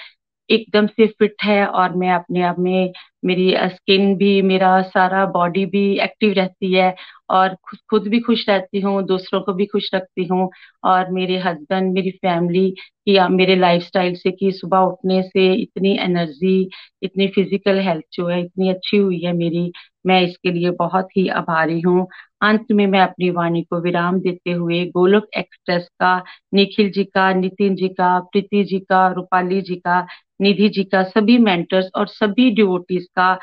एकदम 0.50 0.88
से 0.90 1.08
फिट 1.10 1.36
है 1.44 1.66
और 1.68 1.96
मैं 1.98 2.12
अपने 2.14 2.42
आप 2.44 2.60
में 2.60 2.92
मेरी 3.26 3.54
स्किन 3.66 4.16
भी, 4.18 4.42
मेरा 4.42 4.82
सारा 4.84 5.26
बॉडी 5.28 5.66
भी 5.66 5.86
एक्टिव 6.04 6.34
रहती 6.34 6.74
है 6.74 6.94
और 7.32 7.56
खुद 7.64 7.80
खुद 7.90 8.08
भी 8.08 8.20
खुश 8.20 8.46
रहती 8.50 8.80
हूँ, 8.82 9.02
दूसरों 9.06 9.42
को 9.42 9.54
भी 9.54 9.66
खुश 9.66 9.90
रखती 9.96 10.26
हूँ 10.28 10.50
और 10.86 11.12
मेरे 11.12 11.38
हस्बैंड 11.40 11.94
मेरी 11.94 12.12
फैमिली 12.14 12.70
की 13.08 13.20
मेरे 13.30 13.56
लाइफस्टाइल 13.56 14.16
से 14.16 14.32
कि 14.32 14.52
सुबह 14.52 14.80
उठने 14.82 15.22
से 15.24 15.54
इतनी 15.54 15.98
एनर्जी 16.02 16.70
इतनी 17.04 17.28
फ़िज़िकल 17.30 17.80
हेल्थ 17.82 18.04
जो 18.14 18.28
है, 18.28 18.40
इतनी 18.42 18.70
अच्छी 18.70 18.98
हुई 18.98 19.20
है 19.26 19.34
मेरी। 19.34 19.72
मैं 20.06 20.22
इसके 20.22 20.52
लिए 20.52 20.70
बहुत 20.80 21.08
ही 21.18 21.28
आभारी 21.32 21.80
हूँ। 21.82 22.08
अंत 22.42 22.66
में 22.72 22.86
मैं 22.88 23.00
अपनी 23.02 23.30
वाणी 23.32 23.62
को 23.64 23.80
विराम 23.82 24.20
देते 24.22 24.52
हुए 24.52 24.84
गोलोक 24.88 25.28
एक्सप्रेस 25.38 25.88
का, 26.00 26.18
निखिल 26.54 26.90
जी 26.92 27.04
का, 27.06 27.32
नितिन 27.34 27.76
जी 27.76 27.88
का, 27.90 28.20
प्रीति 28.22 28.64
जी 28.64 28.80
का, 28.82 29.08
रूपाली 29.14 29.62
जी 29.62 29.76
का 29.78 30.06
निधि 30.44 30.70
जी 30.70 30.84
का, 30.84 31.04
सभी 31.06 31.38
मेंटर्स 31.40 31.90
और 31.96 32.08
सभी 32.10 32.50
डिवोटीज 32.52 33.08
का 33.16 33.34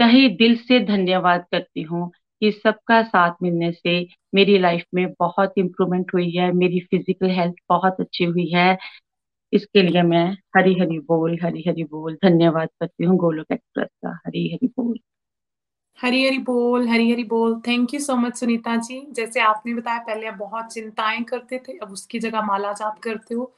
तहे 0.00 0.28
दिल 0.36 0.56
से 0.58 0.80
धन्यवाद 0.86 1.44
करती 1.52 1.82
हूँ 1.82 2.10
कि 2.42 2.50
सबका 2.54 3.02
साथ 3.04 3.34
मिलने 3.42 3.70
से 3.72 4.00
मेरी 4.34 4.58
लाइफ 4.58 4.84
में 4.94 5.06
बहुत 5.20 5.52
इम्प्रूवमेंट 5.58 6.12
हुई 6.14 6.30
है, 6.30 6.52
मेरी 6.52 6.80
फ़िज़िकल 6.82 7.30
हेल्थ 7.30 7.54
बहुत 7.68 8.00
अच्छी 8.00 8.24
हुई 8.24 8.50
है। 8.54 8.76
इसके 9.52 9.82
लिए 9.82 10.02
मैं 10.02 10.26
हरी 10.56 10.74
हरी 10.80 10.98
बोल, 11.00 11.38
हरी 11.42 11.64
हरी 11.68 11.84
बोल, 11.84 12.14
धन्यवाद 12.24 12.68
करती 12.80 13.04
हूँ 13.04 13.16
गोलोक 13.18 13.52
एक्सप्रेस 13.52 13.88
का, 14.04 14.10
हरी 14.26 14.48
हरी 14.54 14.66
बोल। 14.68 14.98
हरी 15.98 16.24
हरी 16.26 16.38
बोल, 16.38 16.88
हरी 16.88 17.10
हरी 17.12 17.24
बोल। 17.24 17.60
Thank 17.60 17.94
you 17.94 18.00
so 18.00 18.16
much 18.16 18.36
Sunita 18.36 18.76
ji. 18.78 19.00
जैसे 19.12 19.40
आपने 19.40 19.74
बताया, 19.74 19.98
पहले 19.98 20.26
आप 20.26 20.34
बहुत 20.34 20.72
चिंताएँ 20.72 21.22
करते 21.24 21.58
थे, 21.68 21.78
अब 21.78 21.92
उसकी 21.92 22.18
जगह 22.18 22.42
माला 22.42 22.72
जाप 22.72 22.98
करते 22.98 23.34
हो। 23.34 23.52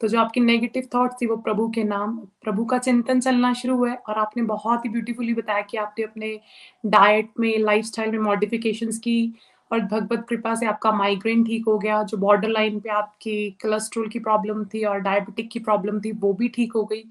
तो 0.00 0.08
जो 0.08 0.18
आपकी 0.20 0.40
नेगेटिव 0.40 0.88
थॉट 0.94 1.12
थी 1.22 1.26
वो 1.26 1.36
प्रभु 1.36 1.68
के 1.74 1.84
नाम, 1.84 2.16
प्रभु 2.42 2.64
का 2.64 2.78
चिंतन 2.78 3.20
चलना 3.20 3.52
शुरू 3.52 3.76
हुआ 3.76 3.90
है 3.90 3.96
और 4.08 4.18
आपने 4.18 4.42
बहुत 4.42 4.84
ही 4.84 4.90
ब्यूटीफुली 4.90 5.34
बताया 5.34 5.60
कि 5.60 5.76
आपने 5.76 6.04
अपने 6.04 6.38
डाइट 6.86 7.30
में 7.40 7.58
लाइफस्टाइल 7.58 8.10
में 8.12 8.18
मॉडिफिकेशंस 8.18 8.98
की 8.98 9.34
और 9.70 9.80
भगवत 9.80 10.26
कृपा 10.28 10.54
से 10.54 10.66
आपका 10.66 10.92
माइग्रेन 10.92 11.44
ठीक 11.44 11.64
हो 11.68 11.78
गया, 11.78 12.02
जो 12.02 12.16
बॉर्डर 12.18 12.48
लाइन 12.48 12.78
पे 12.80 12.90
आपकी 12.90 13.50
कोलेस्ट्रोल 13.62 14.08
की 14.08 14.18
प्रॉब्लम 14.18 14.64
थी 14.64 14.84
और 14.84 15.00
डायबिटिक 15.00 15.50
की 15.50 15.58
प्रॉब्लम 15.58 16.00
थी, 16.00 16.12
वो 16.12 16.32
भी 16.32 16.48
ठीक 16.48 16.72
हो 16.72 16.84
गई। 16.84 17.04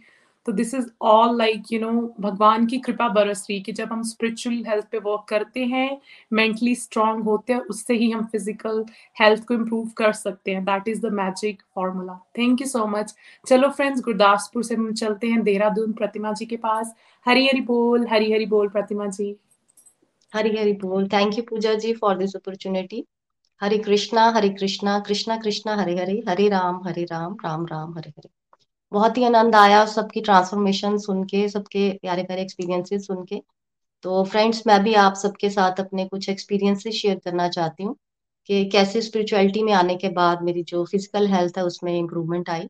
तो 0.48 0.52
this 0.52 0.74
is 0.74 0.86
all 1.04 1.38
like 1.38 1.72
you 1.72 1.80
know 1.80 1.92
भगवान 2.22 2.66
की 2.66 2.78
कृपा 2.80 3.08
बरस 3.10 3.46
रही 3.50 3.60
कि 3.62 3.72
जब 3.72 3.92
हम 3.92 4.04
स्पिरिचुअल 4.04 4.64
हेल्थ 4.68 4.86
पे 4.92 4.98
वर्क 5.00 5.26
करते 5.30 5.66
हैं 5.66 5.90
मेंटली 6.34 6.76
स्ट्रांग 6.76 7.24
होते 7.24 7.54
हैं, 7.54 7.60
उससे 7.62 7.94
ही 7.94 8.10
हम 8.12 8.26
फ़िज़िकल 8.26 8.84
हेल्थ 9.22 9.44
को 9.46 9.54
इम्प्रूव 9.54 9.90
कर 9.98 10.12
सकते 10.14 10.52
हैं। 10.52 10.64
That 10.66 10.88
is 10.88 11.02
the 11.02 11.12
magic 11.14 11.62
formula 11.76 12.14
thank 12.38 12.62
you 12.62 12.68
so 12.68 12.86
much 12.88 13.14
चलो 13.48 13.70
फ्रेंड्स 13.72 14.02
गुरदासपुर 14.02 14.64
से 14.64 14.76
हम 14.76 14.94
चलते 14.94 15.28
हैं 15.28 15.42
देहरादून 15.44 15.92
प्रतिमा 15.94 16.32
जी 16.34 16.46
के 16.46 16.58
पास। 16.58 16.94
हरी 17.26 17.48
हरी 17.48 17.62
बोल, 17.62 18.08
हरी 18.08 18.32
हरी 18.34 18.46
बोल 18.46 18.70
प्रतिमा 18.70 19.08
जी। 19.08 19.36
हरी 20.34 20.58
हरी 20.58 20.74
बोल। 20.78 21.08
Thank 21.08 21.38
you 21.38 21.44
Pooja 21.50 21.74
ji 21.76 21.94
for 21.94 22.18
this 22.18 22.36
opportunity 22.36 23.06
Hare 23.62 23.78
Krishna 23.80 24.30
Hare 24.32 24.50
Krishna 24.50 25.00
Krishna 25.00 25.38
Krishna, 25.38 25.76
Hare 25.76 25.96
Hare. 26.00 26.22
Hare 26.30 26.50
Ram 26.50 26.82
Hare 26.86 27.04
Ram 27.04 27.38
Ram 27.46 27.66
Ram, 27.66 27.94
Hare 27.98 28.10
Hare. 28.10 28.37
बहुत 28.92 29.18
ही 29.18 29.24
आनंद 29.26 29.56
आया 29.56 29.86
सबकी 29.88 30.22
ट्रांसफॉर्मेशन 30.22 30.98
सुन 31.00 31.24
के 31.26 31.48
सबके 31.50 31.90
प्यारे 32.02 32.24
प्यारे 32.24 32.42
एक्सपीरियंसेस 32.42 33.06
सुन 33.08 33.24
के। 33.26 33.42
तो 34.04 34.24
फ्रेंड्स 34.26 34.64
मैं 34.68 34.82
भी 34.84 34.94
आप 34.98 35.16
सबके 35.18 35.50
साथ 35.52 35.80
अपने 35.82 36.06
कुछ 36.08 36.30
एक्सपीरियंसेस 36.30 36.96
शेयर 36.96 37.20
करना 37.26 37.48
चाहती 37.50 37.84
हूँ 37.84 37.96
कि 38.50 38.66
कैसे 38.72 39.02
स्पिरिचुअलिटी 39.04 39.64
में 39.64 39.74
आने 39.76 39.96
के 39.98 40.10
बाद 40.14 40.42
मेरी 40.44 40.64
जो 40.66 40.86
फ़िज़िकल 40.88 41.28
हेल्थ 41.30 41.58
है 41.58 41.64
उसमें 41.66 41.98
इम्प्रूवमेंट 41.98 42.50
आई। 42.50 42.68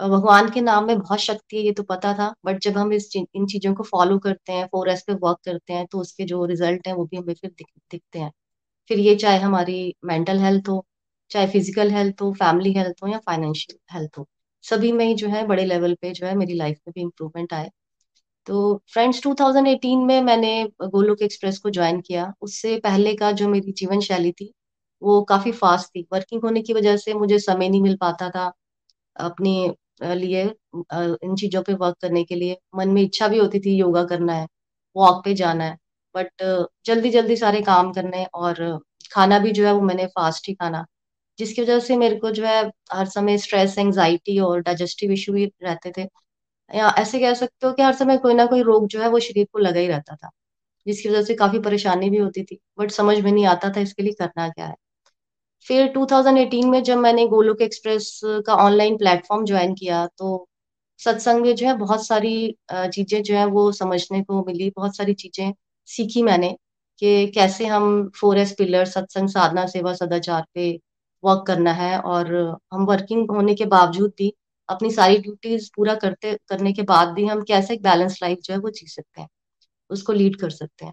भगवान 0.00 0.48
के 0.50 0.60
नाम 0.60 0.86
में 0.86 0.98
बहुत 0.98 1.18
शक्ति 1.20 1.56
है 1.56 1.62
ये 1.62 1.72
तो 1.72 1.82
पता 1.84 2.12
था 2.14 2.32
बट 2.46 2.58
जब 2.62 2.76
हम 2.78 2.92
इस 2.92 3.10
इन 3.16 3.46
चीज़ों 3.46 3.72
को 3.74 3.82
फॉलो 3.84 4.18
करते 4.18 4.52
हैं 4.52 4.66
फोर 4.72 4.88
एस 4.90 5.02
पे 5.06 5.14
वर्क 5.22 5.38
करते 5.44 5.72
हैं 5.72 5.86
तो 5.86 5.98
उसके 6.00 6.24
जो 6.26 6.44
रिज़ल्ट 6.46 6.86
हैं 6.88 6.94
वो 6.94 7.04
भी 7.06 7.16
हमें 7.16 7.34
फिर 7.34 7.50
दिख, 7.50 7.66
दिखते 7.90 8.18
हैं। 8.18 8.30
फिर 8.90 8.98
ये 9.00 9.14
चाहे 9.16 9.38
हमारी 9.40 9.94
मेंटल 10.06 10.38
हेल्थ 10.40 10.68
हो 10.68 10.84
चाहे 11.30 11.46
फ़िज़िकल 11.48 11.90
हेल्थ 11.92 12.22
हो 12.22 12.32
फैमिली 12.34 12.72
हेल्थ 12.74 13.02
हो 13.04 13.08
या 13.08 13.18
फाइनेंशियल 13.26 13.78
हेल्थ 13.94 14.18
हो। 14.18 14.26
सभी 14.64 14.92
में 14.92 15.04
ही 15.06 15.14
जो 15.16 15.28
है 15.28 15.46
बड़े 15.46 15.64
लेवल 15.66 15.94
पे 16.02 16.10
जो 16.12 16.26
है 16.26 16.34
मेरी 16.36 16.54
लाइफ 16.54 16.78
में 16.88 16.92
भी 16.94 17.00
इम्प्रूवमेंट 17.02 17.52
आए। 17.54 17.70
तो 18.46 18.82
फ्रेंड्स 18.92 19.22
2018 19.22 20.04
में 20.06 20.20
मैंने 20.22 20.52
गोलोक 20.84 21.22
एक्सप्रेस 21.22 21.58
को 21.58 21.70
ज्वाइन 21.70 22.00
किया। 22.02 22.32
उससे 22.42 22.76
पहले 22.80 23.14
का 23.16 23.32
जो 23.34 23.48
मेरी 23.48 23.72
जीवन 23.74 24.00
शैली 24.02 24.32
थी, 24.32 24.52
वो 25.02 25.22
काफ़ी 25.24 25.52
फास्ट 25.54 25.88
थी। 25.88 26.06
वर्किंग 26.12 26.42
होने 26.44 26.62
की 26.62 26.72
वजह 26.74 26.96
से 26.98 27.14
मुझे 27.14 27.38
समय 27.40 27.68
नहीं 27.68 27.82
मिल 27.82 27.96
पाता 28.00 28.30
था 28.30 28.52
अपने 29.16 29.52
लिए 30.16 30.42
इन 30.44 31.34
चीज़ों 31.40 31.62
पे 31.62 31.74
वर्क 31.76 31.96
करने 32.02 32.24
के 32.24 32.34
लिए। 32.34 32.56
मन 32.76 32.88
में 32.90 33.02
इच्छा 33.02 33.28
भी 33.28 33.38
होती 33.38 33.60
थी 33.60 33.76
योगा 33.76 34.04
करना 34.06 34.34
है 34.34 34.46
वॉक 34.96 35.24
पे 35.24 35.34
जाना 35.36 35.64
है। 35.64 35.78
बट 36.14 36.44
जल्दी 36.86 37.10
जल्दी 37.10 37.36
सारे 37.36 37.60
काम 37.62 37.92
करने 37.92 38.24
और 38.36 38.56
खाना 39.12 39.38
भी 39.40 39.52
जो 39.52 39.66
है 39.66 39.72
वो 39.74 39.80
मैंने 39.82 40.06
फास्ट 40.08 40.48
ही 40.48 40.54
खाना। 40.54 40.84
जिसकी 41.38 41.62
वजह 41.62 41.78
से 41.80 41.96
मेरे 41.96 42.16
को 42.16 42.30
जो 42.32 42.44
है 42.46 42.62
हर 42.92 43.06
समय 43.08 43.38
स्ट्रेस 43.38 43.78
एंजाइटी 43.78 44.38
और 44.40 44.60
डाइजेस्टिव 44.62 45.12
इशू 45.12 45.32
भी 45.32 45.44
रहते 45.62 45.92
थे। 45.98 46.02
या 46.70 46.90
ऐसे 46.98 47.20
कह 47.20 47.34
सकते 47.34 47.66
हो 47.66 47.72
कि 47.74 47.82
हर 47.82 47.94
समय 47.94 48.18
कोई 48.18 48.34
ना 48.34 48.46
कोई 48.46 48.62
रोग 48.64 48.86
जो 48.88 49.00
है 49.02 49.08
वो 49.10 49.20
शरीर 49.20 49.46
को 49.52 49.58
लगा 49.60 49.80
ही 49.80 49.86
रहता 49.88 50.16
था, 50.16 50.30
जिसकी 50.86 51.08
वजह 51.08 51.22
से 51.24 51.34
काफ़ी 51.36 51.58
परेशानी 51.60 52.10
भी 52.10 52.18
होती 52.18 52.44
थी। 52.44 52.58
बट 52.80 52.90
समझ 52.92 53.18
में 53.20 53.32
नहीं 53.32 53.46
आता 53.48 53.70
था 53.76 53.80
इसके 53.80 54.02
लिए 54.02 54.12
करना 54.20 54.48
क्या 54.50 54.66
है। 54.66 54.74
फिर 55.66 55.92
2018 55.94 56.70
में 56.70 56.82
जब 56.84 56.98
मैंने 56.98 57.26
गोलोक 57.28 57.62
एक्सप्रेस 57.62 58.20
का 58.46 58.54
ऑनलाइन 58.58 58.96
प्लेटफॉर्म 58.98 59.44
ज्वाइन 59.46 59.74
किया 59.74 60.06
तो 60.18 60.46
सत्संग 61.00 61.42
में 61.42 61.54
जो 61.56 61.66
है 61.66 61.74
बहुत 61.78 62.06
सारी 62.06 62.34
चीज़ें 62.72 63.22
जो 63.22 63.34
है 63.36 63.44
वो 63.48 63.70
समझने 63.72 64.22
को 64.24 64.44
मिली। 64.46 64.70
बहुत 64.76 64.96
सारी 64.96 65.14
चीज़ें 65.16 65.52
सीखी 65.88 66.22
मैंने 66.22 66.50
कि 67.02 67.26
कैसे 67.34 67.66
हम 67.66 68.10
फोर 68.20 68.38
एस 68.38 68.52
पिलर 68.58 68.84
सत्संग, 68.86 69.28
साधना, 69.30 69.66
सेवा, 69.68 69.92
सदाचार 69.94 70.44
पे 70.54 70.70
वर्क 71.22 71.44
करना 71.46 71.72
है 71.74 71.98
और 72.00 72.34
हम 72.72 72.84
वर्किंग 72.86 73.30
होने 73.30 73.54
के 73.54 73.64
बावजूद 73.66 74.12
भी 74.18 74.32
अपनी 74.68 74.90
सारी 74.90 75.18
ड्यूटीज़ 75.18 75.70
पूरा 75.76 75.94
करते, 75.96 76.32
करने 76.48 76.72
के 76.72 76.82
बाद 76.84 77.08
भी 77.08 77.26
हम 77.26 77.42
कैसे 77.44 77.74
एक 77.74 77.82
बैलेंस 77.82 78.18
लाइफ 78.22 78.38
जो 78.44 78.54
है 78.54 78.60
वो 78.60 78.70
जी 78.70 78.86
सकते 78.88 79.20
हैं, 79.20 79.28
उसको 79.90 80.12
लीड 80.12 80.36
कर 80.36 80.50
सकते 80.50 80.84
हैं। 80.84 80.92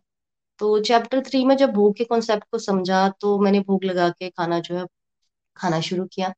तो 0.60 0.80
चैप्टर 0.82 1.22
थ्री 1.24 1.44
में 1.46 1.56
जब 1.58 1.72
भोग 1.74 1.96
के 1.98 2.04
कॉन्सेप्ट 2.06 2.44
को 2.52 2.60
समझा 2.60 3.08
तो 3.22 3.38
मैंने 3.40 3.60
भोग 3.62 3.84
लगा 3.86 4.10
के 4.12 4.30
खाना 4.30 4.60
जो 4.60 4.76
है, 4.78 4.86
खाना 5.58 5.80
शुरू 5.82 6.06
किया। 6.08 6.34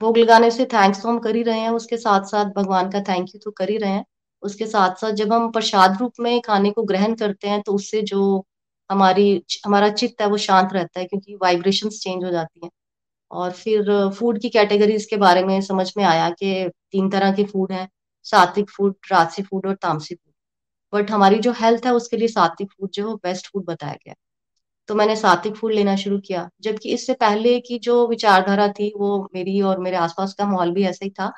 भोग 0.00 0.18
लगाने 0.18 0.50
से 0.50 0.64
थैंक्स 0.66 1.02
तो 1.02 1.08
हम 1.08 1.18
कर 1.20 1.36
ही 1.36 1.42
रहे 1.42 1.60
हैं, 1.60 1.70
उसके 1.72 1.96
साथ 1.98 2.24
साथ 2.26 2.52
भगवान 2.56 2.90
का 2.90 3.00
थैंक 3.02 3.28
यू 3.28 3.40
तो 3.44 3.50
कर 3.52 3.70
ही 3.70 3.76
रहे 3.78 3.90
हैं। 3.90 4.04
उसके 4.42 4.66
साथ 4.66 4.94
साथ 4.96 5.12
जब 5.14 5.32
हम 5.32 5.50
प्रसाद 5.52 5.98
रूप 6.00 6.12
में 6.20 6.40
खाने 6.42 6.70
को 6.70 6.82
ग्रहण 6.84 7.14
करते 7.16 7.48
हैं 7.48 7.60
तो 7.62 7.72
उससे 7.74 8.02
जो 8.04 8.44
हमारी, 8.90 9.44
हमारा 9.66 9.88
चित्त 9.92 10.20
है 10.22 10.26
वो 10.28 10.36
शांत 10.38 10.72
रहता 10.72 11.00
है 11.00 11.06
क्योंकि 11.06 11.34
वाइब्रेशन 11.42 11.88
चेंज 11.90 12.24
हो 12.24 12.30
जाती 12.30 12.60
हैं। 12.64 12.70
और 13.34 13.52
फिर 13.54 13.84
फ़ूड 14.18 14.40
की 14.40 14.48
कैटेगरीज 14.50 15.06
के 15.06 15.16
बारे 15.18 15.44
में 15.44 15.60
समझ 15.62 15.92
में 15.96 16.04
आया 16.04 16.28
कि 16.32 16.68
तीन 16.92 17.10
तरह 17.10 17.32
के 17.34 17.44
फ़ूड 17.46 17.72
हैं, 17.72 17.88
सात्विक 18.26 18.70
फ़ूड 18.70 18.94
राजसी 19.12 19.42
फ़ूड 19.44 19.66
और 19.66 19.74
तामसी 19.76 20.14
फ़ूड 20.14 20.32
बट 20.92 21.10
हमारी 21.10 21.38
जो 21.40 21.52
हेल्थ 21.54 21.86
है, 21.86 21.92
उसके 21.94 22.16
लिए 22.16 22.28
सात्विक 22.30 22.70
फ़ूड 22.72 22.90
जो 22.94 23.08
है 23.08 23.14
बेस्ट 23.24 23.48
फ़ूड 23.48 23.64
बताया 23.66 23.94
गया 23.96 24.14
तो 24.88 24.94
मैंने 24.94 25.16
सात्विक 25.16 25.56
फ़ूड 25.56 25.72
लेना 25.72 25.94
शुरू 25.96 26.18
किया, 26.20 26.48
जबकि 26.62 26.90
इससे 26.90 27.14
पहले 27.16 27.58
की 27.62 27.78
जो 27.80 28.06
विचारधारा 28.08 28.68
थी, 28.70 28.92
वो 28.98 29.28
मेरी 29.34 29.60
और 29.62 29.78
मेरे 29.80 29.96
आसपास 29.98 30.34
का 30.34 30.46
माहौल 30.46 30.70
भी 30.72 30.84
ऐसा 30.86 31.04
ही 31.04 31.10
था 31.12 31.32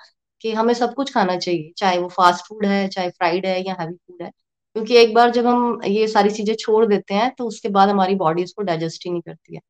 कि 0.45 0.53
हमें 0.53 0.73
सब 0.75 0.95
कुछ 0.95 1.13
खाना 1.15 1.37
चाहिए, 1.39 1.73
चाहे 1.79 1.99
वो 1.99 2.09
फास्ट 2.11 2.47
फ़ूड 2.49 2.67
है, 2.67 2.87
चाहे 2.89 3.11
फ्राइड 3.11 3.47
है 3.47 3.61
या 3.69 3.77
हैवी 3.81 3.95
फ़ूड 3.95 4.23
है। 4.23 4.31
क्योंकि 4.77 4.97
एक 4.99 5.15
बार 5.15 5.31
जब 5.33 5.47
हम 5.47 5.81
ये 5.87 6.07
सारी 6.09 6.31
चीज़ें 6.33 6.55
छोड़ 6.61 6.85
देते 6.87 7.15
हैं 7.15 7.31
तो 7.39 7.47
उसके 7.47 7.69
बाद 7.71 7.89
हमारी 7.89 8.15
बॉडी 8.17 8.43
इसको 8.43 8.63
डाइजेस्ट 8.65 9.05
ही 9.07 9.11
नहीं 9.13 9.23
करती 9.23 9.55
है। 9.55 9.61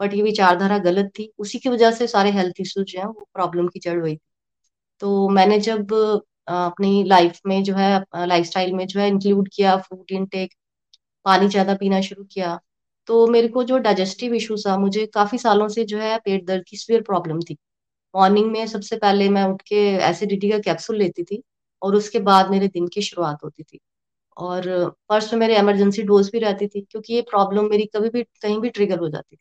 बट 0.00 0.14
ये 0.14 0.22
विचारधारा 0.22 0.78
गलत 0.80 1.10
थी। 1.18 1.30
उसी 1.38 1.58
की 1.58 1.68
वजह 1.68 1.90
से 1.92 2.06
सारे 2.08 2.30
हेल्थ 2.32 2.60
इश्यूज़ 2.60 2.86
जो 2.86 3.00
है 3.00 3.06
वो 3.06 3.26
प्रॉब्लम 3.34 3.68
की 3.68 3.80
जड़ 3.80 3.98
हुई 4.00 4.14
थी। 4.16 4.20
तो 5.02 5.28
मैंने 5.30 5.58
जब 5.62 5.92
अपनी 6.48 7.02
लाइफ 7.04 7.40
में 7.46 7.62
जो 7.64 7.74
है 7.76 7.98
लाइफस्टाइल 8.18 8.72
में 8.74 8.86
जो 8.86 9.00
है 9.00 9.08
इंक्लूड 9.08 9.48
किया 9.54 9.76
फ़ूड 9.78 10.12
इनटेक 10.12 10.54
पानी 11.26 11.48
ज़्यादा 11.48 11.74
पीना 11.76 12.00
शुरू 12.02 12.24
किया 12.32 12.58
तो 13.08 13.26
मेरे 13.28 13.48
को 13.48 13.62
जो 13.64 13.78
डाइजेस्टिव 13.80 14.34
इश्यूज़ 14.34 14.68
था 14.68 14.76
मुझे 14.78 15.06
काफ़ी 15.14 15.38
सालों 15.38 15.68
से 15.68 15.84
जो 15.86 15.98
है 15.98 16.18
पेट 16.24 16.46
दर्द 16.46 16.64
की 16.68 16.76
सीवियर 16.76 17.02
प्रॉब्लम 17.04 17.40
थी। 17.42 17.56
मॉर्निंग 18.14 18.50
में 18.52 18.66
सबसे 18.68 18.96
पहले 18.98 19.28
मैं 19.30 19.44
उठ 19.44 19.62
के 19.64 19.76
एसिडिटी 20.04 20.50
का 20.50 20.58
कैप्सूल 20.60 20.96
लेती 20.98 21.24
थी 21.24 21.42
और 21.82 21.96
उसके 21.96 22.18
बाद 22.22 22.50
मेरे 22.50 22.68
दिन 22.70 22.88
की 22.88 23.02
शुरुआत 23.02 23.44
होती 23.44 23.62
थी। 23.64 23.78
और 24.36 24.62
फ़र्स्ट 25.10 25.32
में 25.34 25.40
मेरे 25.40 25.58
इमरजेंसी 25.58 26.02
डोज 26.04 26.30
भी 26.32 26.38
रहती 26.40 26.66
थी, 26.68 26.80
क्योंकि 26.82 27.14
ये 27.14 27.22
प्रॉब्लम 27.30 27.70
मेरी 27.70 27.86
कभी 27.96 28.10
भी, 28.10 28.22
कहीं 28.42 28.60
भी 28.60 28.70
ट्रिगर 28.70 28.98
हो 28.98 29.08
जाती 29.10 29.36
थी। 29.36 29.40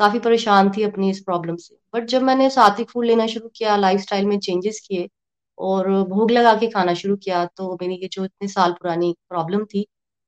काफ़ी 0.00 0.18
परेशान 0.20 0.70
थी 0.72 0.82
अपनी 0.84 1.10
इस 1.10 1.20
प्रॉब्लम 1.22 1.56
से। 1.58 1.76
बट 1.94 2.04
जब 2.08 2.22
मैंने 2.22 2.48
सात्विक 2.50 2.90
फ़ूड 2.90 3.04
लेना 3.06 3.26
शुरू 3.28 3.48
किया 3.56 3.76
लाइफ 3.78 4.06
में 4.24 4.38
चेंजेस 4.40 4.80
किए 4.88 5.08
और 5.58 5.90
भोग 6.08 6.30
लगा 6.30 6.54
के 6.56 6.68
खाना 6.70 6.94
शुरू 6.94 7.16
किया 7.18 7.44
तो 7.48 7.72
मेरी 7.82 7.94
ये 7.94 8.08
जो 8.12 8.24
इतने 8.24 8.48
साल 8.48 8.72
पुरानी 8.72 9.14
प्रॉब्लम 9.28 9.64
थी 9.66 9.86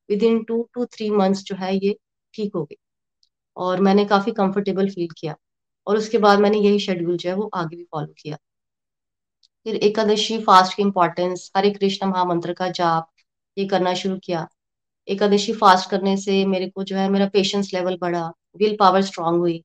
within 0.23 0.43
two 0.43 0.61
to 0.73 0.85
three 0.87 1.09
months 1.11 1.43
जो 1.43 1.55
है 1.55 1.75
ये 1.77 1.95
ठीक 2.33 2.55
हो 2.55 2.63
गई। 2.63 2.77
और 3.57 3.81
मैंने 3.81 4.05
काफ़ी 4.05 4.31
कंफर्टेबल 4.33 4.89
फील 4.89 5.07
किया 5.17 5.35
और 5.87 5.97
उसके 5.97 6.17
बाद 6.19 6.39
मैंने 6.39 6.57
यही 6.59 6.79
शेड्यूल 6.79 7.17
जो 7.17 7.29
है 7.29 7.35
वो 7.35 7.49
आगे 7.55 7.75
भी 7.75 7.83
फॉलो 7.85 8.13
किया। 8.19 8.37
फिर 9.65 9.75
एकादशी 9.77 10.37
फास्ट 10.43 10.75
की 10.77 10.81
इम्पोर्टेंस 10.83 11.51
हरे 11.57 11.69
कृष्ण 11.71 12.07
महामंत्र 12.07 12.53
का 12.53 12.67
जाप, 12.71 13.09
ये 13.57 13.65
करना 13.67 13.93
शुरू 13.95 14.17
किया। 14.23 14.47
एकादशी 15.07 15.53
फास्ट 15.55 15.89
करने 15.89 16.15
से 16.17 16.45
मेरे 16.47 16.69
को 16.69 16.83
जो 16.83 16.95
है 16.97 17.09
मेरा 17.09 17.27
पेशेंस 17.33 17.73
लेवल 17.73 17.97
बढ़ा 18.01 18.31
विल 18.57 18.75
पावर 18.79 19.01
स्ट्रांग 19.03 19.39
हुई। 19.39 19.61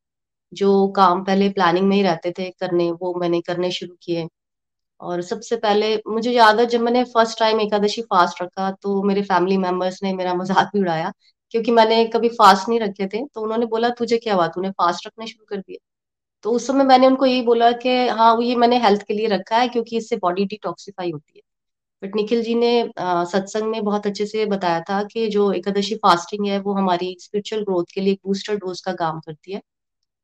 जो 0.52 0.86
काम 0.92 1.22
पहले 1.24 1.48
प्लानिंग 1.50 1.88
में 1.88 1.96
ही 1.96 2.02
रहते 2.02 2.32
थे 2.32 2.50
करने, 2.52 2.90
वो 2.92 3.14
मैंने 3.20 3.40
करने 3.42 3.70
शुरू 3.72 3.94
किए। 4.02 4.26
और 5.00 5.22
सबसे 5.22 5.56
पहले 5.58 5.94
मुझे 6.08 6.30
याद 6.32 6.60
है 6.60 6.66
जब 6.68 6.80
मैंने 6.82 7.02
फ़र्स्ट 7.06 7.38
टाइम 7.38 7.60
एकादशी 7.60 8.02
फास्ट 8.04 8.42
रखा 8.42 8.70
तो 8.82 9.02
मेरे 9.02 9.22
फैमिली 9.24 9.56
मेंबर्स 9.58 10.02
ने 10.02 10.12
मेरा 10.14 10.34
मज़ाक 10.34 10.70
भी 10.74 10.80
उड़ाया, 10.80 11.12
क्योंकि 11.54 11.70
मैंने 11.72 12.04
कभी 12.08 12.28
फास्ट 12.30 12.68
नहीं 12.68 12.80
रखे 12.80 13.06
थे 13.08 13.24
तो 13.26 13.40
उन्होंने 13.42 13.66
बोला, 13.66 13.88
तुझे 13.90 14.18
क्या 14.18 14.34
हुआ? 14.34 14.46
तूने 14.48 14.70
फास्ट 14.72 15.06
रखने 15.06 15.26
शुरू 15.26 15.44
कर 15.48 15.58
दिया। 15.58 15.78
तो 16.44 16.50
उस 16.52 16.66
समय 16.66 16.84
मैंने 16.86 17.06
उनको 17.06 17.26
यही 17.26 17.42
बोला 17.42 17.70
कि 17.78 17.96
हाँ 18.10 18.36
ये 18.42 18.56
मैंने 18.56 18.78
हेल्थ 18.80 19.02
के 19.02 19.14
लिए 19.14 19.28
रखा 19.28 19.58
है, 19.58 19.68
क्योंकि 19.68 19.96
इससे 19.98 20.16
बॉडी 20.18 20.44
डिटॉक्सिफाई 20.46 21.10
होती 21.12 21.32
है। 21.36 21.42
बट 22.02 22.16
निखिल 22.16 22.42
जी 22.42 22.54
ने 22.54 22.70
सत्संग 22.98 23.70
में 23.70 23.82
बहुत 23.84 24.06
अच्छे 24.06 24.26
से 24.26 24.44
बताया 24.46 24.80
था 24.80 25.02
कि 25.04 25.26
जो 25.28 25.50
एकादशी 25.52 25.94
फास्टिंग 25.96 26.46
है, 26.46 26.58
वो 26.60 26.72
हमारी 26.74 27.16
स्पिरिचुअल 27.20 27.62
ग्रोथ 27.62 27.92
के 27.94 28.00
लिए 28.00 28.12
एक 28.12 28.20
बूस्टर 28.26 28.56
डोज 28.56 28.80
का 28.80 28.92
काम 28.94 29.20
करती 29.20 29.52
है। 29.52 29.60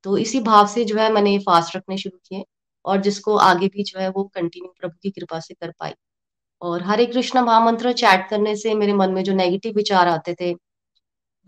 तो 0.04 0.16
इसी 0.18 0.40
भाव 0.42 0.66
से 0.68 0.84
जो 0.84 0.96
है 0.98 1.12
मैंने 1.12 1.38
फास्ट 1.40 1.76
रखने 1.76 1.98
शुरू 1.98 2.18
किए 2.28 2.44
और 2.84 3.00
जिसको 3.02 3.36
आगे 3.38 3.68
भी 3.68 3.82
जो 3.84 4.00
है 4.00 4.08
वो 4.10 4.24
कंटिन्यू 4.34 4.74
प्रभु 4.80 4.96
की 5.02 5.10
कृपा 5.10 5.40
से 5.40 5.54
कर 5.54 5.70
पाई। 5.80 5.92
और 6.62 6.82
हरे 6.82 7.06
कृष्णा 7.06 7.42
महामंत्र 7.44 7.92
चैट 7.94 8.28
करने 8.30 8.56
से 8.56 8.74
मेरे 8.74 8.92
मन 8.94 9.12
में 9.12 9.22
जो 9.24 9.32
नेगेटिव 9.34 9.74
विचार 9.76 10.08
आते 10.08 10.34
थे, 10.40 10.52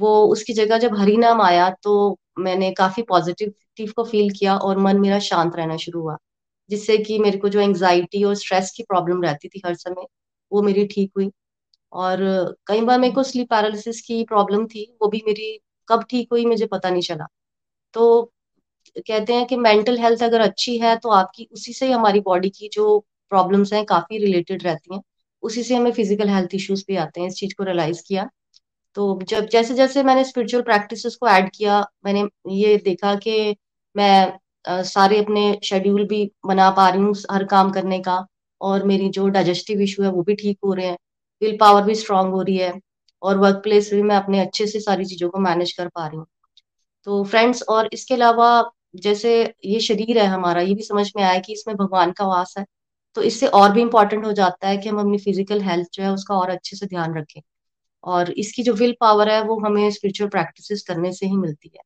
वो 0.00 0.26
उसकी 0.26 0.52
जगह 0.52 0.78
जब 0.78 0.96
हरि 0.98 1.16
नाम 1.16 1.42
आया 1.42 1.70
तो 1.82 2.18
मैंने 2.38 2.70
काफ़ी 2.74 3.02
पॉजिटिव 3.04 3.92
को 3.96 4.04
फील 4.04 4.30
किया 4.30 4.56
और 4.58 4.78
मन 4.78 5.00
मेरा 5.00 5.18
शांत 5.20 5.56
रहना 5.56 5.76
शुरू 5.76 6.00
हुआ। 6.02 6.16
जिससे 6.70 6.96
कि 6.98 7.18
मेरे 7.18 7.38
को 7.38 7.48
जो 7.48 7.60
एंग्जाइटी 7.60 8.22
और 8.24 8.34
स्ट्रेस 8.36 8.70
की 8.70 8.82
प्रॉब्लम 8.84 9.22
रहती 9.22 9.48
थी 9.48 9.62
हर 9.66 9.74
समय, 9.76 10.06
वो 10.52 10.62
मेरी 10.62 10.86
ठीक 10.86 11.12
हुई। 11.16 11.30
और 11.92 12.18
कई 12.66 12.80
बार 12.82 12.98
मेरे 13.00 13.14
को 13.14 13.22
स्लीप 13.24 13.50
पैरालिसिस 13.50 14.00
की 14.02 14.22
प्रॉब्लम 14.24 14.66
थी, 14.66 14.84
वो 15.02 15.08
भी 15.08 15.22
मेरी 15.26 15.58
कब 15.88 16.04
ठीक 16.10 16.28
हुई 16.32 16.46
मुझे 16.46 16.66
पता 16.66 16.90
नहीं 16.90 17.02
चला। 17.02 17.26
तो 17.94 18.32
कहते 18.98 19.34
हैं 19.34 19.46
कि 19.46 19.56
मेंटल 19.58 19.98
हेल्थ 19.98 20.22
अगर 20.22 20.40
अच्छी 20.40 20.76
है 20.78 20.96
तो 20.98 21.10
आपकी 21.12 21.48
उसी 21.52 21.72
से 21.72 21.86
ही 21.86 21.92
हमारी 21.92 22.20
बॉडी 22.22 22.50
की 22.50 22.68
जो 22.72 22.98
प्रॉब्लम्स 23.32 23.72
हैं 23.72 23.84
काफ़ी 23.86 24.18
रिलेटेड 24.18 24.64
रहती 24.64 24.94
हैं। 24.94 25.02
उसी 25.42 25.62
से 25.62 25.74
हमें 25.76 25.92
फ़िज़िकल 25.92 26.28
हेल्थ 26.28 26.54
इश्यूज़ 26.54 26.84
भी 26.88 26.96
आते 26.96 27.20
हैं, 27.20 27.28
इस 27.28 27.34
चीज़ 27.36 27.54
को 27.58 27.64
रियलाइज़ 27.64 28.02
किया। 28.08 28.28
तो 28.96 29.20
जब 29.24 29.46
जैसे 29.48 29.74
जैसे 29.74 30.02
मैंने 30.02 30.24
स्पिरिचुअल 30.24 30.62
प्रैक्टिसेस 30.64 31.16
को 31.16 31.28
ऐड 31.28 31.50
किया, 31.56 31.80
मैंने 32.06 32.24
ये 32.52 32.76
देखा 32.84 33.14
कि 33.16 33.56
मैं 33.96 34.38
सारे 34.66 35.18
अपने 35.18 35.58
शेड्यूल 35.64 36.04
भी 36.08 36.24
बना 36.46 36.70
पा 36.70 36.88
रही 36.88 37.00
हूँ 37.02 37.14
हर 37.32 37.44
काम 37.46 37.70
करने 37.72 37.98
का 38.00 38.24
और 38.60 38.84
मेरी 38.86 39.08
जो 39.10 39.28
डाइजेस्टिव 39.30 39.80
इशू 39.82 40.02
है 40.02 40.10
वो 40.10 40.22
भी 40.22 40.34
ठीक 40.36 40.58
हो 40.64 40.72
रहे 40.74 40.86
हैं। 40.86 40.96
विल 41.42 41.56
पावर 41.60 41.82
भी 41.82 41.94
स्ट्रांग 41.94 42.32
हो 42.32 42.42
रही 42.42 42.56
है 42.58 42.72
और 43.22 43.38
वर्क 43.38 43.60
प्लेस 43.64 43.92
भी 43.94 44.02
मैं 44.02 44.16
अपने 44.16 44.40
अच्छे 44.40 44.66
से 44.66 44.80
सारी 44.80 45.04
चीज़ों 45.04 45.28
को 45.30 45.38
मैनेज 45.40 45.72
कर 45.72 45.88
पा 45.88 46.06
रही 46.06 46.16
हूँ। 46.18 46.26
तो 47.06 47.22
फ्रेंड्स 47.24 47.62
और 47.64 47.88
इसके 47.92 48.14
अलावा 48.14 48.48
जैसे 48.96 49.32
ये 49.64 49.80
शरीर 49.80 50.18
है 50.18 50.26
हमारा, 50.26 50.60
ये 50.60 50.74
भी 50.74 50.82
समझ 50.82 51.10
में 51.16 51.22
आया 51.24 51.38
कि 51.40 51.52
इसमें 51.52 51.76
भगवान 51.76 52.12
का 52.12 52.26
वास 52.26 52.54
है 52.58 52.64
तो 53.16 53.22
इससे 53.22 53.46
और 53.48 53.72
भी 53.72 53.80
इम्पोर्टेंट 53.80 54.24
हो 54.26 54.32
जाता 54.34 54.68
है 54.68 54.76
कि 54.78 54.88
हम 54.88 54.98
अपनी 55.00 55.18
फ़िज़िकल 55.18 55.60
हेल्थ 55.62 55.88
जो 55.94 56.02
है 56.02 56.10
उसका 56.12 56.36
और 56.36 56.50
अच्छे 56.50 56.76
से 56.76 56.86
ध्यान 56.86 57.16
रखें। 57.18 57.40
और 58.04 58.30
इसकी 58.32 58.62
जो 58.62 58.72
विल 58.74 58.94
पावर 59.00 59.28
है 59.30 59.42
वो 59.44 59.58
हमें 59.60 59.90
स्पिरिचुअल 59.90 60.30
प्रैक्टिसेस 60.30 60.82
करने 60.88 61.12
से 61.12 61.26
ही 61.26 61.36
मिलती 61.36 61.70
है। 61.74 61.80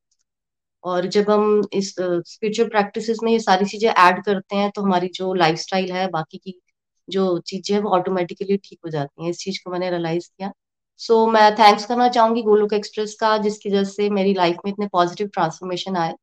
और 0.83 1.05
जब 1.07 1.29
हम 1.29 1.61
इस 1.73 1.89
स्पिरिचुअल 1.99 2.67
uh, 2.67 2.73
प्रैक्टिसेस 2.73 3.19
में 3.23 3.31
ये 3.31 3.39
सारी 3.39 3.65
चीज़ें 3.65 3.89
ऐड 3.89 4.23
करते 4.25 4.55
हैं 4.55 4.71
तो 4.71 4.81
हमारी 4.81 5.07
जो 5.15 5.33
लाइफस्टाइल 5.33 5.91
है 5.91 6.07
बाकी 6.09 6.37
की 6.37 6.59
जो 7.07 7.39
चीज़ें 7.39 7.75
हैं 7.75 7.83
वो 7.83 7.89
ऑटोमेटिकली 7.89 8.57
ठीक 8.57 8.79
हो 8.85 8.89
जाती 8.89 9.23
हैं। 9.23 9.29
इस 9.31 9.39
चीज़ 9.39 9.59
को 9.65 9.71
मैंने 9.71 9.89
रियलाइज़ 9.89 10.29
किया। 10.29 10.51
सो 10.99 11.25
so, 11.25 11.33
मैं 11.33 11.55
थैंक्स 11.55 11.85
करना 11.85 12.07
चाहूँगी 12.09 12.41
गोलोक 12.41 12.73
एक्सप्रेस 12.73 13.15
का 13.19 13.37
जिसकी 13.37 13.69
वजह 13.69 13.83
से 13.83 14.09
मेरी 14.09 14.33
लाइफ 14.33 14.57
में 14.65 14.71
इतने 14.71 14.87
पॉजिटिव 14.87 15.27
ट्रांसफॉर्मेशन 15.27 15.97
आए 15.97 16.13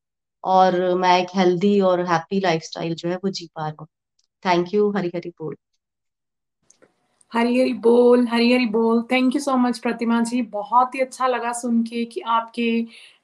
और 0.43 0.79
मैं 0.95 1.17
एक 1.21 1.27
हेल्दी 1.35 1.79
और 1.81 2.05
हैप्पी 2.05 2.39
लाइफस्टाइल 2.39 2.95
जो 2.95 3.09
है 3.09 3.15
वो 3.15 3.29
जी 3.29 3.49
पा 3.55 3.67
रहा 3.67 3.75
हूँ। 3.81 3.87
थैंक 4.45 4.73
यू 4.73 4.91
हरी 4.91 5.11
हरी 5.15 5.29
बोल। 5.29 5.55
हरी 7.31 7.59
हरी 7.59 7.73
बोल 7.75 8.25
हरी 8.27 8.51
हरी 8.53 8.65
बोल। 8.67 9.01
Thank 9.11 9.35
you 9.35 9.41
so 9.41 9.55
much 9.57 9.79
Pratima 9.79 10.21
ji. 10.21 10.41
बहुत 10.53 10.95
ही 10.95 10.99
अच्छा 10.99 11.27
लगा 11.27 11.51
सुन 11.53 11.81
के 11.83 12.03
कि 12.05 12.21
आपके 12.27 12.69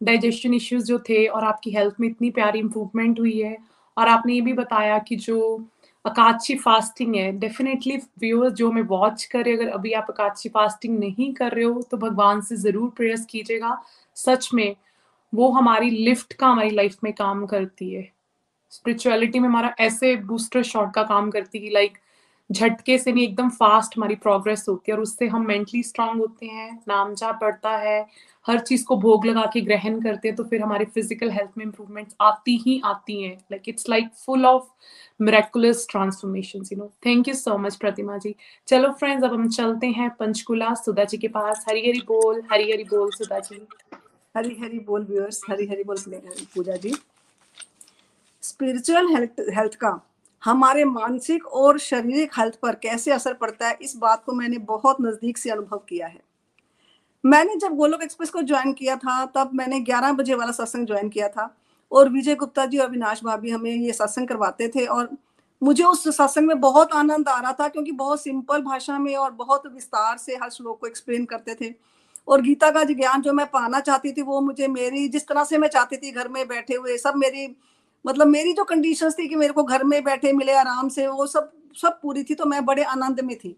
डाइजेशन 0.04 0.54
इश्यूज़ 0.54 0.86
जो 0.86 1.00
थे 1.10 1.26
और 1.28 1.44
आपकी 1.44 1.72
हेल्थ 1.72 1.96
में 2.00 2.08
इतनी 2.08 2.30
प्यारी 2.32 2.60
इम्प्रूवमेंट 2.60 3.20
हुई 3.20 3.40
है। 3.40 3.58
और 3.98 4.08
आपने 4.08 4.34
ये 4.34 4.42
भी 4.42 4.54
बताया 4.54 4.98
कि 5.00 5.16
जो 5.18 5.40
अकाची 6.06 6.56
फास्टिंग 6.58 7.16
है 7.16 7.32
डेफिनेटली 7.40 7.98
व्यूअर्स 8.20 8.54
जो 8.54 8.70
हमें 8.70 8.82
वॉच 8.84 9.24
करे 9.26 9.54
अगर 9.54 9.68
अभी 9.70 9.92
आप 9.94 10.08
अकाची 10.10 10.50
फास्टिंग 10.50 10.98
नहीं 11.00 11.34
कर 11.34 11.52
रहे 11.52 11.66
हो 11.66 11.82
तो 11.92 11.98
भगवान 11.98 12.42
से 12.42 12.56
ज़रूर 12.58 12.90
प्रेयर्स 12.98 13.26
कीजिएगा। 13.26 13.78
सच 14.18 14.50
में, 14.54 14.76
वो 15.34 15.50
हमारी 15.52 15.90
लिफ्ट 15.90 16.34
का 16.34 16.48
हमारी 16.48 16.70
लाइफ 16.72 16.98
में 17.04 17.12
काम 17.14 17.46
करती 17.46 17.94
है। 17.94 18.08
स्पिरिचुअलिटी 18.74 19.40
में 19.40 19.48
हमारा 19.50 19.74
ऐसे 19.80 20.16
बूस्टर 20.26 20.64
शॉट 20.64 20.94
का 20.94 21.04
काम 21.06 21.30
करती 21.32 21.60
है 21.60 21.72
लाइक 21.74 21.98
झटके 22.50 22.98
से 22.98 23.12
नहीं 23.12 23.24
एकदम 23.24 23.50
फास्ट 23.50 23.98
हमारी 23.98 24.16
प्रोग्रेस 24.16 24.66
होती 24.70 24.92
है 24.92 24.96
और 24.98 25.02
उससे 25.04 25.28
हम 25.28 25.46
मेंटली 25.48 25.82
स्ट्रांग 25.84 26.20
होते 26.20 26.46
हैं, 26.46 26.72
नाम 26.88 27.14
जाप 27.16 27.40
बढ़ता 27.42 27.70
है, 27.78 28.06
हर 28.46 28.60
चीज़ 28.60 28.84
को 28.86 28.96
भोग 28.98 29.26
लगा 29.26 29.46
के 29.54 29.62
ग्रहण 29.62 30.00
करते 30.02 30.28
हैं 30.28 30.36
तो 30.38 30.44
फिर 30.44 30.62
हमारे 30.62 30.86
फ़िज़िकल 30.86 31.32
हेल्थ 31.32 31.58
में 31.58 31.66
इंप्रूवमेंट 31.66 32.14
आती 32.22 32.56
ही 32.66 32.80
आती 32.86 33.22
हैं। 33.24 33.36
Like 33.52 33.70
it's 33.70 33.90
like 33.90 34.10
full 34.26 34.46
of 34.46 34.68
miraculous 35.20 35.86
transformation 35.92 36.64
you 36.72 36.78
know 36.78 36.92
thank 37.06 37.28
you 37.28 37.34
so 37.34 37.58
much 37.58 37.76
Pratima 37.76 38.18
ji 38.18 38.36
चलो 38.68 38.92
फ्रेंड्स 38.92 39.24
अब 39.24 39.34
हम 39.34 39.50
चलते 39.50 39.88
हैं 39.90 40.10
पंचकुला 40.20 40.74
सुधा 40.76 41.04
जी 41.04 41.18
के 41.18 41.28
पास। 41.28 41.66
हरी 41.70 41.88
हरी 41.90 42.02
बोल 42.08 42.42
हरी 42.52 42.72
हरी 42.72 42.84
बोल 42.84 43.12
सुधा 43.12 43.40
जी। 43.40 43.62
हरी 44.36 44.58
हरी 44.62 44.80
बोल 44.80 45.06
व्यूअर्स 45.06 45.42
हरी 45.50 45.68
हरी 45.68 45.84
बोल 45.84 45.98
Puja 46.56 46.76
ji. 46.76 46.94
Spiritual 48.44 49.08
health 49.08 49.46
health 49.58 49.76
का 49.76 50.00
हमारे 50.46 50.84
मानसिक 50.86 51.46
और 51.48 51.78
शारीरिक 51.80 52.32
हेल्थ 52.40 52.56
पर 52.62 52.76
कैसे 52.76 53.12
असर 53.12 53.34
पड़ता 53.34 53.68
है, 53.68 53.78
इस 53.82 53.96
बात 53.98 54.24
को 54.26 54.34
मैंने 54.34 54.58
बहुत 54.58 54.98
नज़दीक 55.02 55.38
से 55.38 55.50
अनुभव 55.50 55.78
किया 55.90 56.08
है। 56.08 56.22
मैंने 57.24 57.56
जब 57.56 57.76
गोलोक 57.76 58.04
एक्सप्रेस 58.04 58.30
को 58.30 58.42
ज्वाइन 58.42 58.74
किया 58.74 58.96
था, 58.96 59.26
तब 59.26 59.52
मैंने 59.54 59.80
11 59.82 60.12
बजे 60.12 60.36
वाला 60.36 60.52
सत्संग 60.52 60.88
ज्वाइन 60.88 61.10
किया 61.10 61.28
था 61.28 61.56
और 61.92 62.10
विजय 62.10 62.36
गुप्ता 62.36 62.66
जी 62.66 62.78
और 62.78 62.88
अविनाश 62.88 63.24
भाभी 63.24 63.52
हमें 63.52 63.72
ये 63.72 63.94
सत्संग 63.94 64.28
करवाते 64.28 64.68
थे 64.68 64.86
और 64.86 65.10
मुझे 65.62 65.84
उस 65.84 66.08
सत्संग 66.08 66.48
में 66.48 66.60
बहुत 66.60 66.94
आनंद 66.94 67.30
आ 67.30 67.40
रहा 67.40 67.54
था 67.54 67.68
क्योंकि 67.68 67.92
बहुत 67.92 68.22
सिंपल 68.22 68.62
भाषा 68.62 68.98
में 69.00 69.16
और 69.16 69.32
बहुत 69.32 69.68
विस्तार 69.68 70.18
से 70.18 70.36
हर 70.36 70.50
श्लोक 70.50 70.80
को 70.82 70.88
एक्सप्लेन 70.88 71.26
करते 71.26 71.56
थे 71.62 71.74
और 72.28 72.42
गीता 72.42 72.70
का 72.72 72.84
ज्ञान 72.84 73.22
जो 73.22 73.34
मैं 73.34 73.46
पाना 73.46 73.80
चाहती 73.80 74.12
थी, 74.12 74.22
वो 74.22 74.42
मुझे 74.42 74.68
मेरी 74.68 75.08
जिस 75.08 75.28
तरह 75.28 75.44
से 75.44 75.58
मैं 75.58 75.68
चाहती 75.68 75.98
थी 75.98 76.12
घर 76.12 76.28
में 76.28 76.48
बैठे 76.48 76.76
हुए 76.76 76.98
सब 76.98 77.14
मेरी 77.16 77.48
मतलब 78.06 78.28
मेरी 78.28 78.54
जो 78.54 78.64
कंडीशन 78.64 79.12
थी 79.12 79.28
कि 79.28 79.36
मेरे 79.36 79.54
को 79.54 79.64
घर 79.64 79.84
में 79.84 80.04
बैठे 80.04 80.34
मिले, 80.34 80.54
आराम 80.54 80.90
से, 80.90 81.08
वो 81.08 81.26
सब 81.28 81.52
सब 81.76 82.00
पूरी 82.02 82.24
थी 82.24 82.36
तो 82.36 82.46
मैं 82.46 82.64
बड़े 82.66 82.84
आनंद 82.86 83.20
में 83.20 83.36
थी। 83.38 83.56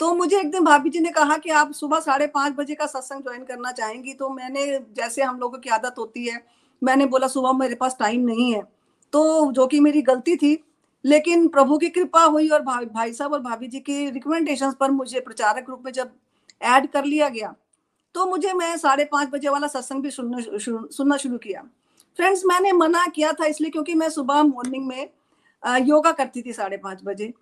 तो 0.00 0.14
मुझे 0.14 0.38
एक 0.38 0.50
दिन 0.50 0.64
भाभी 0.64 0.90
जी 0.90 1.00
ने 1.00 1.10
कहा 1.10 1.36
कि 1.36 1.50
आप 1.52 1.72
सुबह 1.72 2.00
साढ़े 2.00 2.26
पाँच 2.26 2.54
बजे 2.54 2.74
का 2.74 2.86
सत्संग 2.86 3.22
ज्वाइन 3.22 3.44
करना 3.44 3.72
चाहेंगी 3.72 4.12
तो 4.14 4.28
मैंने, 4.28 4.66
जैसे 4.96 5.22
हम 5.22 5.38
लोगों 5.38 5.58
की 5.58 5.70
आदत 5.70 5.94
होती 5.98 6.26
है, 6.26 6.42
मैंने 6.82 7.06
बोला, 7.06 7.26
सुबह 7.28 7.52
मेरे 7.52 7.74
पास 7.74 7.96
टाइम 7.98 8.20
नहीं 8.20 8.52
है। 8.54 8.62
तो 9.12 9.52
जो 9.52 9.66
कि 9.66 9.80
मेरी 9.80 10.02
गलती 10.02 10.36
थी, 10.36 10.58
लेकिन 11.04 11.46
प्रभु 11.48 11.78
की 11.78 11.88
कृपा 11.88 12.22
हुई 12.22 12.48
और 12.48 12.62
भाई 12.62 12.84
भाई 12.84 13.12
साहब 13.12 13.32
और 13.32 13.40
भाभी 13.40 13.66
जी 13.68 13.80
की 13.80 14.10
रिकमेंडेशन 14.10 14.72
पर 14.72 14.90
मुझे 14.90 15.20
प्रचारक 15.20 15.68
रूप 15.70 15.82
में 15.84 15.92
जब 15.92 16.10
ऐड 16.62 16.86
कर 16.90 17.04
लिया 17.04 17.28
गया 17.28 17.54
तो 18.14 18.26
मुझे 18.26 18.52
मैं 18.52 18.76
साढ़े 18.76 19.04
पाँच 19.04 19.28
बजे 19.28 19.48
वाला 19.48 19.66
सत्संग 19.66 20.02
भी 20.02 20.10
सुनना 20.10 20.38
सुनना 20.90 21.16
शुरू 21.16 21.38
किया। 21.38 21.62
फ्रेंड्स 22.18 22.42
मैंने 22.46 22.72
मना 22.72 23.06
किया 23.06 23.32
था 23.32 23.46
इसलिए 23.46 23.70
क्योंकि 23.70 23.94
मैं 23.94 24.08
सुबह 24.10 24.42
मॉर्निंग 24.42 24.86
में 24.86 25.08
योगा 25.82 26.12
करती 26.12 26.42
थी 26.42 26.52
साढ़े 26.52 26.76
पाँच 26.76 27.00
बजे। 27.04 27.32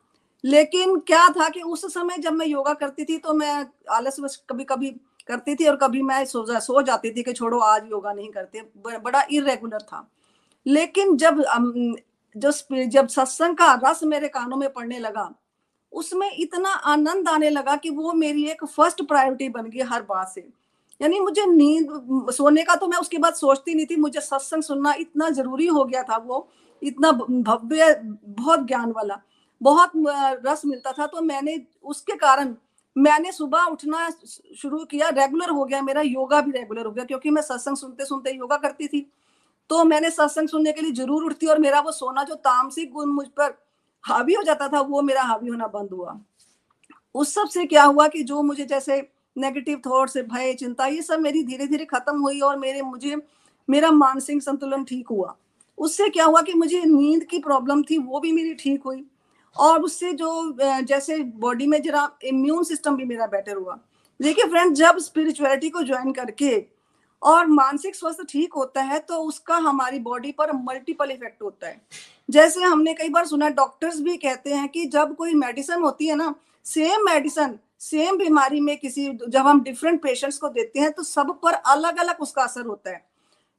लेकिन 0.44 0.96
क्या 0.98 1.28
था 1.28 1.48
कि 1.48 1.60
उस 1.62 1.92
समय 1.94 2.18
जब 2.18 2.32
मैं 2.32 2.46
योगा 2.46 2.72
करती 2.74 3.04
थी 3.04 3.18
तो 3.18 3.32
मैं 3.34 3.66
आलस 3.90 4.16
कभी 4.50 4.64
कभी 4.64 4.90
करती 5.28 5.54
थी 5.54 5.66
और 5.66 5.76
कभी 5.76 6.02
मैं 6.02 6.24
सो 6.24 6.44
जा 6.46 6.58
सो 6.58 6.82
जाती 6.82 7.10
थी 7.10 7.22
कि 7.22 7.32
छोड़ो, 7.32 7.58
आज 7.58 7.90
योगा 7.90 8.12
नहीं 8.12 8.30
करते। 8.30 8.62
बड़ा 8.78 9.24
इरेगुलर 9.30 9.82
था। 9.82 10.08
लेकिन 10.66 11.16
जब 11.16 11.42
जो 12.36 12.50
जब 12.86 13.08
सत्संग 13.08 13.56
का 13.56 13.72
रस 13.84 14.02
मेरे 14.04 14.28
कानों 14.28 14.56
में 14.56 14.72
पड़ने 14.72 14.98
लगा, 14.98 15.30
उसमें 15.92 16.30
इतना 16.32 16.68
आनंद 16.68 17.28
आने 17.28 17.50
लगा 17.50 17.76
कि 17.76 17.90
वो 17.90 18.12
मेरी 18.12 18.44
एक 18.46 18.64
फ़र्स्ट 18.66 19.02
प्रायोरिटी 19.02 19.48
बन 19.48 19.66
गई 19.66 19.80
हर 19.82 20.02
बात 20.02 20.28
से। 20.28 20.48
यानी 21.02 21.20
मुझे 21.20 21.44
नींद, 21.46 22.30
सोने 22.32 22.62
का 22.62 22.74
तो 22.76 22.86
मैं 22.88 22.98
उसके 22.98 23.18
बाद 23.18 23.34
सोचती 23.34 23.74
नहीं 23.74 23.86
थी, 23.86 23.96
मुझे 23.96 24.20
सत्संग 24.20 24.62
सुनना 24.62 24.92
इतना 25.00 25.28
ज़रूरी 25.30 25.66
हो 25.68 25.84
गया 25.84 26.02
था 26.02 26.16
वो, 26.18 26.48
इतना 26.82 27.10
भव्य, 27.12 27.94
बहुत 28.26 28.66
ज्ञान 28.66 28.92
वाला, 28.92 29.20
बहुत 29.60 29.92
रस 30.46 30.62
मिलता 30.66 30.92
था 30.92 31.06
तो 31.06 31.20
मैंने 31.22 31.60
उसके 31.84 32.16
कारण 32.16 32.54
मैंने 32.96 33.32
सुबह 33.32 33.64
उठना 33.64 34.08
शुरू 34.56 34.84
किया, 34.84 35.08
रेगुलर 35.10 35.50
हो 35.50 35.64
गया 35.64 35.82
मेरा, 35.82 36.00
योगा 36.02 36.40
भी 36.40 36.50
रेगुलर 36.52 36.86
हो 36.86 36.90
गया, 36.92 37.04
क्योंकि 37.04 37.30
मैं 37.30 37.42
सत्संग 37.42 37.76
सुनते 37.76 38.04
सुनते 38.04 38.30
योगा 38.32 38.56
करती 38.58 38.88
थी 38.88 39.06
तो 39.70 39.84
मैंने 39.84 40.10
सत्संग 40.10 40.48
सुनने 40.48 40.72
के 40.72 40.80
लिए 40.80 40.92
ज़रूर 40.94 41.24
उठती 41.24 41.46
और 41.46 41.58
मेरा 41.58 41.80
वो 41.80 41.92
सोना 41.92 42.22
जो 42.24 42.34
तामसिक 42.36 42.92
गुण 42.92 43.08
मुझ 43.08 43.26
पर 43.28 43.54
हावी 44.04 44.34
हो 44.34 44.42
जाता 44.42 44.68
था, 44.68 44.80
वो 44.80 45.02
मेरा 45.02 45.22
हावी 45.22 45.48
होना 45.48 45.66
बंद 45.68 45.90
हुआ। 45.92 46.18
उस 47.14 47.34
सबसे 47.34 47.64
क्या 47.66 47.82
हुआ 47.84 48.06
कि 48.08 48.22
जो 48.22 48.42
मुझे 48.42 48.64
जैसे 48.66 49.00
नेगेटिव 49.36 49.80
थॉट्स 49.86 50.16
भय, 50.18 50.52
चिंता, 50.54 50.86
ये 50.86 51.02
सब 51.02 51.20
मेरी 51.20 51.42
धीरे 51.44 51.66
धीरे 51.66 51.84
खत्म 51.84 52.20
हुई 52.20 52.40
और 52.40 52.58
मेरे, 52.58 52.82
मुझे, 52.82 53.16
मेरा 53.68 53.90
मानसिक 53.90 54.42
संतुलन 54.42 54.84
ठीक 54.84 55.08
हुआ। 55.10 55.36
उससे 55.78 56.08
क्या 56.08 56.24
हुआ 56.24 56.40
कि 56.42 56.54
मुझे 56.54 56.82
नींद 56.84 57.24
की 57.24 57.38
प्रॉब्लम 57.38 57.82
थी, 57.82 57.98
वो 57.98 58.20
भी 58.20 58.32
मेरी 58.32 58.54
ठीक 58.54 58.82
हुई। 58.84 59.04
और 59.56 59.82
उससे 59.82 60.12
जो 60.12 60.56
जैसे 60.82 61.16
बॉडी 61.38 61.66
में 61.66 61.80
जरा 61.82 62.08
इम्यून 62.24 62.64
सिस्टम 62.64 62.96
भी 62.96 63.04
मेरा 63.04 63.26
बेटर 63.26 63.56
हुआ। 63.56 63.78
देखिए 64.20 64.44
फ्रेंड 64.44 64.74
जब 64.74 64.98
स्पिरिचुअलिटी 64.98 65.70
को 65.70 65.82
ज्वाइन 65.82 66.12
करके 66.12 66.64
और 67.22 67.46
मानसिक 67.46 67.96
स्वास्थ्य 67.96 68.24
ठीक 68.28 68.54
होता 68.54 68.82
है 68.82 68.98
तो 68.98 69.16
उसका 69.18 69.56
हमारी 69.56 69.98
बॉडी 69.98 70.32
पर 70.32 70.52
मल्टीपल 70.54 71.10
इफ़ेक्ट 71.10 71.42
होता 71.42 71.68
है। 71.68 71.80
जैसे 72.28 72.60
हमने 72.60 72.94
कई 72.94 73.08
बार 73.08 73.26
सुना 73.26 73.48
डॉक्टर्स 73.50 74.00
भी 74.00 74.16
कहते 74.16 74.54
हैं 74.54 74.68
कि 74.68 74.84
जब 74.86 75.14
कोई 75.16 75.34
मेडिसिन 75.34 75.82
होती 75.82 76.06
है 76.06 76.16
ना 76.16 76.34
सेम 76.64 77.04
मेडिसिन 77.04 77.58
सेम 77.82 78.16
बीमारी 78.18 78.60
में 78.60 78.76
किसी, 78.78 79.18
जब 79.28 79.46
हम 79.46 79.62
डिफरेंट 79.62 80.02
पेशेंट्स 80.02 80.38
को 80.38 80.48
देते 80.48 80.80
हैं 80.80 80.90
तो 80.92 81.02
सब 81.02 81.38
पर 81.42 81.52
अलग 81.52 81.96
अलग 81.98 82.20
उसका 82.20 82.42
असर 82.42 82.66
होता 82.66 82.90
है। 82.90 83.04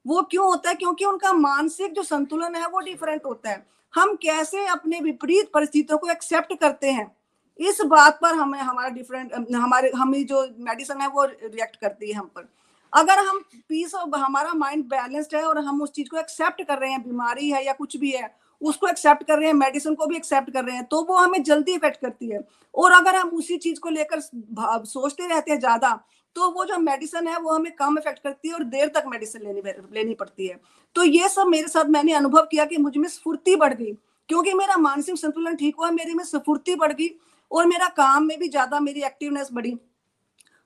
वो 0.07 0.21
क्यों 0.21 0.45
होता 0.45 0.69
है? 0.69 0.75
क्योंकि 0.75 1.05
उनका 1.05 1.33
मानसिक 1.33 1.93
जो 1.93 2.03
संतुलन 2.03 2.55
है, 2.55 2.67
वो 2.67 2.79
डिफरेंट 2.79 3.25
होता 3.25 3.49
है। 3.49 3.65
हम 3.93 4.15
कैसे 4.15 4.65
अपने 4.65 4.99
विपरीत 4.99 5.51
परिस्थितियों 5.53 5.97
को 5.97 6.07
एक्सेप्ट 6.07 6.53
करते 6.59 6.91
हैं? 6.91 7.15
इस 7.59 7.81
बात 7.81 8.19
पर 8.21 8.33
हमें, 8.33 8.59
हमारा 8.59 8.89
डिफरेंट 8.89 9.33
हमारे, 9.55 9.91
हमें 9.95 10.25
जो 10.25 10.47
मेडिसिन 10.59 11.01
है, 11.01 11.07
वो 11.07 11.25
रिएक्ट 11.25 11.75
करती 11.75 12.07
है 12.07 12.13
हम 12.13 12.25
पर। 12.25 12.49
अगर 12.93 13.19
हम 13.19 13.43
पीस 13.69 13.95
हमारा 13.95 14.53
माइंड 14.53 14.85
बैलेंस्ड 14.85 15.35
है 15.35 15.43
और 15.43 15.59
हम 15.59 15.81
उस 15.81 15.91
चीज़ 15.91 16.09
को 16.09 16.17
एक्सेप्ट 16.17 16.63
कर 16.63 16.77
रहे 16.77 16.91
हैं, 16.91 17.03
बीमारी 17.03 17.49
है 17.49 17.65
या 17.65 17.73
कुछ 17.73 17.97
भी 17.97 18.11
है 18.11 18.42
उसको 18.63 18.87
एक्सेप्ट 18.87 19.23
कर 19.23 19.37
रहे 19.37 19.47
हैं 19.47 19.53
मेडिसिन 19.55 19.95
को 19.95 20.05
भी 20.07 20.15
एक्सेप्ट 20.15 20.49
कर 20.53 20.63
रहे 20.65 20.75
हैं 20.75 20.85
तो 20.85 21.01
वो 21.05 21.15
हमें 21.17 21.41
जल्दी 21.43 21.73
इफ़ेक्ट 21.73 22.01
करती 22.01 22.29
है। 22.29 22.39
और 22.75 22.91
अगर 22.91 23.15
हम 23.15 23.29
उसी 23.31 23.57
चीज़ 23.57 23.79
को 23.79 23.89
लेकर 23.89 24.19
सोचते 24.19 25.27
रहते 25.27 25.51
हैं 25.51 25.59
ज़्यादा 25.59 25.99
तो 26.35 26.49
वो 26.51 26.65
जो 26.65 26.77
मेडिसिन 26.79 27.27
है 27.27 27.39
वो 27.39 27.51
हमें 27.51 27.71
कम 27.73 27.97
इफ़ेक्ट 27.97 28.19
करती 28.19 28.47
है 28.47 28.53
और 28.53 28.63
देर 28.65 28.87
तक 28.89 29.03
मेडिसिन 29.07 29.41
लेनी 29.43 29.61
लेनी 29.93 30.13
पड़ती 30.15 30.47
है। 30.47 30.59
तो 30.95 31.03
ये 31.03 31.29
सब 31.29 31.47
मेरे 31.47 31.67
साथ 31.67 31.89
मैंने 31.89 32.13
अनुभव 32.13 32.47
किया 32.51 32.65
कि 32.65 32.77
मुझमें 32.79 33.07
स्फूर्ति 33.09 33.55
बढ़ 33.55 33.73
गई, 33.73 33.91
क्योंकि 34.29 34.53
मेरा 34.53 34.77
मानसिक 34.79 35.17
संतुलन 35.17 35.55
ठीक 35.55 35.75
हुआ, 35.79 35.89
मेरे 35.91 36.13
में 36.13 36.23
स्फूर्ति 36.23 36.75
बढ़ 36.75 36.93
गई 36.93 37.09
और 37.51 37.65
मेरा 37.67 37.87
काम 37.89 38.25
में 38.25 38.37
भी 38.39 38.49
ज़्यादा 38.49 38.79
मेरी 38.79 39.03
एक्टिवनेस 39.03 39.49
बढ़ी। 39.53 39.77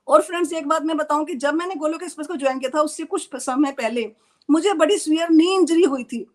और 0.07 0.21
फ्रेंड्स 0.21 0.53
एक 0.53 0.67
बात 0.67 0.83
मैं 0.83 0.97
बताऊँ 0.97 1.25
कि 1.25 1.35
जब 1.35 1.53
मैंने 1.53 1.75
गोलोक 1.75 2.03
एक्सप्रेस 2.03 2.27
को 2.27 2.35
ज्वाइन 2.35 2.59
किया 2.59 2.69
था, 2.69 2.81
उससे 2.81 3.03
कुछ 3.05 3.29
समय 3.35 3.71
पहले 3.73 4.11
मुझे 4.49 4.73
बड़ी 4.75 4.97
स्वियर 4.97 5.29
नी 5.31 5.53
इंजरी 5.55 5.83
हुई 5.83 6.03
थी। 6.03 6.25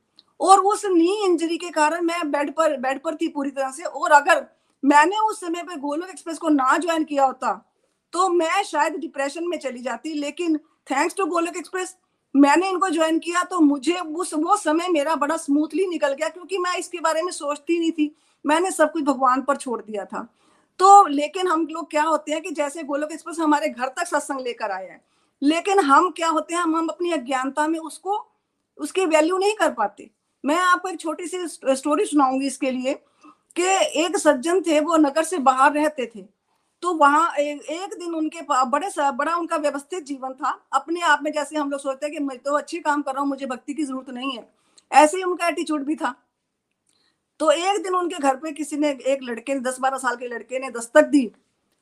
और 0.43 0.61
उस 0.63 0.85
नी 0.87 1.13
इंजरी 1.25 1.57
के 1.57 1.71
कारण 1.71 2.05
मैं 2.05 2.31
बेड 2.31 2.53
पर 2.55 2.77
बेड 2.79 3.03
पर 3.03 3.15
थी 3.15 3.29
पूरी 3.29 3.51
तरह 3.51 3.71
से। 3.71 3.83
और 3.83 4.13
अगर 4.13 4.45
मैंने 4.83 5.17
उस 5.21 5.41
समय 5.41 5.63
पे 5.63 5.77
गोलोक 5.79 6.11
एक्सप्रेस 6.11 6.39
को 6.39 6.49
ना 6.51 6.77
ज्वाइन 6.79 7.05
किया 7.05 7.25
होता 7.25 7.53
तो 8.13 8.29
मैं 8.31 8.63
शायद 8.65 8.97
डिप्रेशन 8.97 9.49
में 9.49 9.59
चली 9.59 9.83
जाती। 9.83 10.13
लेकिन 10.15 10.57
थैंक्स 10.87 11.15
टू 11.17 11.27
गोलोक 11.27 11.57
एक्सप्रेस 11.57 11.97
मैंने 12.35 12.69
इनको 12.69 12.89
ज्वाइन 12.89 13.19
किया 13.19 13.43
तो 13.43 13.61
मुझे 13.61 13.95
उस, 13.95 14.33
वो 14.35 14.57
समय 14.57 14.89
मेरा 14.89 15.15
बड़ा 15.17 15.37
स्मूथली 15.37 15.87
निकल 15.87 16.13
गया, 16.13 16.29
क्योंकि 16.29 16.59
मैं 16.59 16.77
इसके 16.79 17.01
बारे 17.01 17.23
में 17.23 17.33
सोचती 17.33 17.79
नहीं 17.79 17.93
थी। 17.93 18.15
मैंने 18.45 18.71
सब 18.71 18.93
कुछ 18.93 19.03
भगवान 19.05 19.43
पर 19.43 19.57
छोड़ 19.57 19.81
दिया 19.83 20.05
था। 20.05 20.27
तो 20.81 21.07
लेकिन 21.07 21.49
हम 21.49 21.67
लोग 21.71 21.91
क्या 21.91 22.03
होते 22.03 22.33
हैं 22.33 22.41
कि 22.43 22.51
जैसे 22.51 22.83
गोलोक 22.83 23.13
एक्सप्रेस 23.13 23.39
हमारे 23.39 23.69
घर 23.69 23.89
तक 23.89 24.07
सत्संग 24.07 24.41
लेकर 24.41 24.71
आए 24.71 24.89
हैं, 24.89 25.01
लेकिन 25.43 25.79
हम 25.81 26.11
क्या 26.11 26.29
होते 26.29 26.55
हैं, 26.55 26.63
हम 26.63 26.77
हम 26.77 26.89
अपनी 26.89 27.13
अज्ञानता 27.13 27.67
में 27.69 27.79
उसको, 27.81 28.19
उसकी 28.79 29.07
वैल्यू 29.07 29.39
नहीं 29.39 29.55
कर 29.55 29.71
पाते। 29.73 30.11
मैं 30.45 30.57
आपको 30.57 30.89
एक 30.89 31.01
छोटी 31.01 31.27
सी 31.27 31.47
स्टोरी 31.49 32.05
सुनाऊँगी 32.05 32.47
इसके 32.47 32.71
लिए 32.71 32.95
कि 33.57 33.65
एक 34.05 34.17
सज्जन 34.19 34.61
थे 34.63 34.81
वो 34.81 34.97
नगर 34.99 35.25
से 35.25 35.39
बाहर 35.41 35.73
रहते 35.73 36.11
थे। 36.15 36.25
तो 36.83 36.93
वहाँ 36.95 37.35
एक, 37.35 37.61
एक 37.63 37.91
दिन 37.91 38.15
उनके 38.15 38.41
बड़े 38.43 38.89
बड़ा 39.13 39.35
उनका 39.37 39.57
व्यवस्थित 39.57 40.05
जीवन 40.05 40.33
था। 40.33 40.59
अपने 40.73 41.01
आप 41.03 41.21
में 41.23 41.31
जैसे 41.33 41.57
हम 41.57 41.71
लोग 41.71 41.81
सोचते 41.81 42.07
हैं 42.07 42.15
कि 42.15 42.21
मैं 42.21 42.39
तो 42.39 42.57
अच्छी 42.57 42.79
काम 42.81 43.03
कर 43.03 43.13
रहा 43.13 43.21
हूँ 43.21 43.29
मुझे 43.29 43.47
भक्ति 43.47 43.75
की 43.75 43.85
ज़रूरत 43.85 44.11
नहीं 44.11 44.37
है। 44.37 44.49
ऐसे 44.91 45.17
ही 45.17 45.23
उनका 45.23 45.49
एटीट्यूड 45.49 45.85
भी 45.85 45.95
था। 45.97 46.15
तो 47.41 47.51
एक 47.51 47.83
दिन 47.83 47.95
उनके 47.95 48.19
घर 48.19 48.37
पे 48.37 48.53
किसी 48.53 48.77
ने 48.77 48.91
एक 48.91 49.23
लड़के 49.23 49.55
ने 49.55 49.61
दस 49.61 49.79
बारह 49.81 49.99
साल 49.99 50.17
के 50.17 50.29
लड़के 50.29 50.59
ने 50.59 50.71
दस्तक 50.71 51.05
दी 51.07 51.31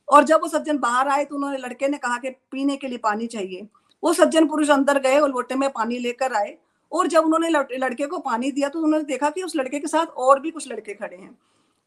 और 0.09 0.25
जब 0.25 0.41
वो 0.41 0.49
सज्जन 0.49 0.79
बाहर 0.79 1.09
आए 1.09 1.25
तो 1.25 1.37
उन्होंने 1.37 1.59
लड़के 1.59 1.89
ने 1.89 1.99
कहा 1.99 2.19
कि 2.19 2.31
पीने 2.53 2.77
के 2.77 2.89
लिए 2.89 2.99
पानी 2.99 3.27
चाहिए। 3.27 3.67
वो 4.03 4.13
सज्जन 4.15 4.47
पुरुष 4.49 4.71
अंदर 4.71 4.99
गए 4.99 5.19
और 5.19 5.31
लोटे 5.31 5.55
में 5.55 5.69
पानी 5.71 5.99
लेकर 5.99 6.35
आए। 6.35 6.57
और 6.93 7.07
जब 7.07 7.25
उन्होंने 7.25 7.49
लड़के 7.79 8.07
को 8.07 8.19
पानी 8.19 8.51
दिया 8.51 8.69
तो 8.69 8.81
उन्होंने 8.83 9.05
देखा 9.05 9.31
कि 9.31 9.43
उस 9.43 9.57
लड़के 9.57 9.79
के 9.79 9.87
साथ 9.87 10.07
और 10.07 10.41
भी 10.41 10.51
कुछ 10.51 10.73
लड़के 10.73 10.95
खड़े 10.95 11.17
हैं। 11.17 11.39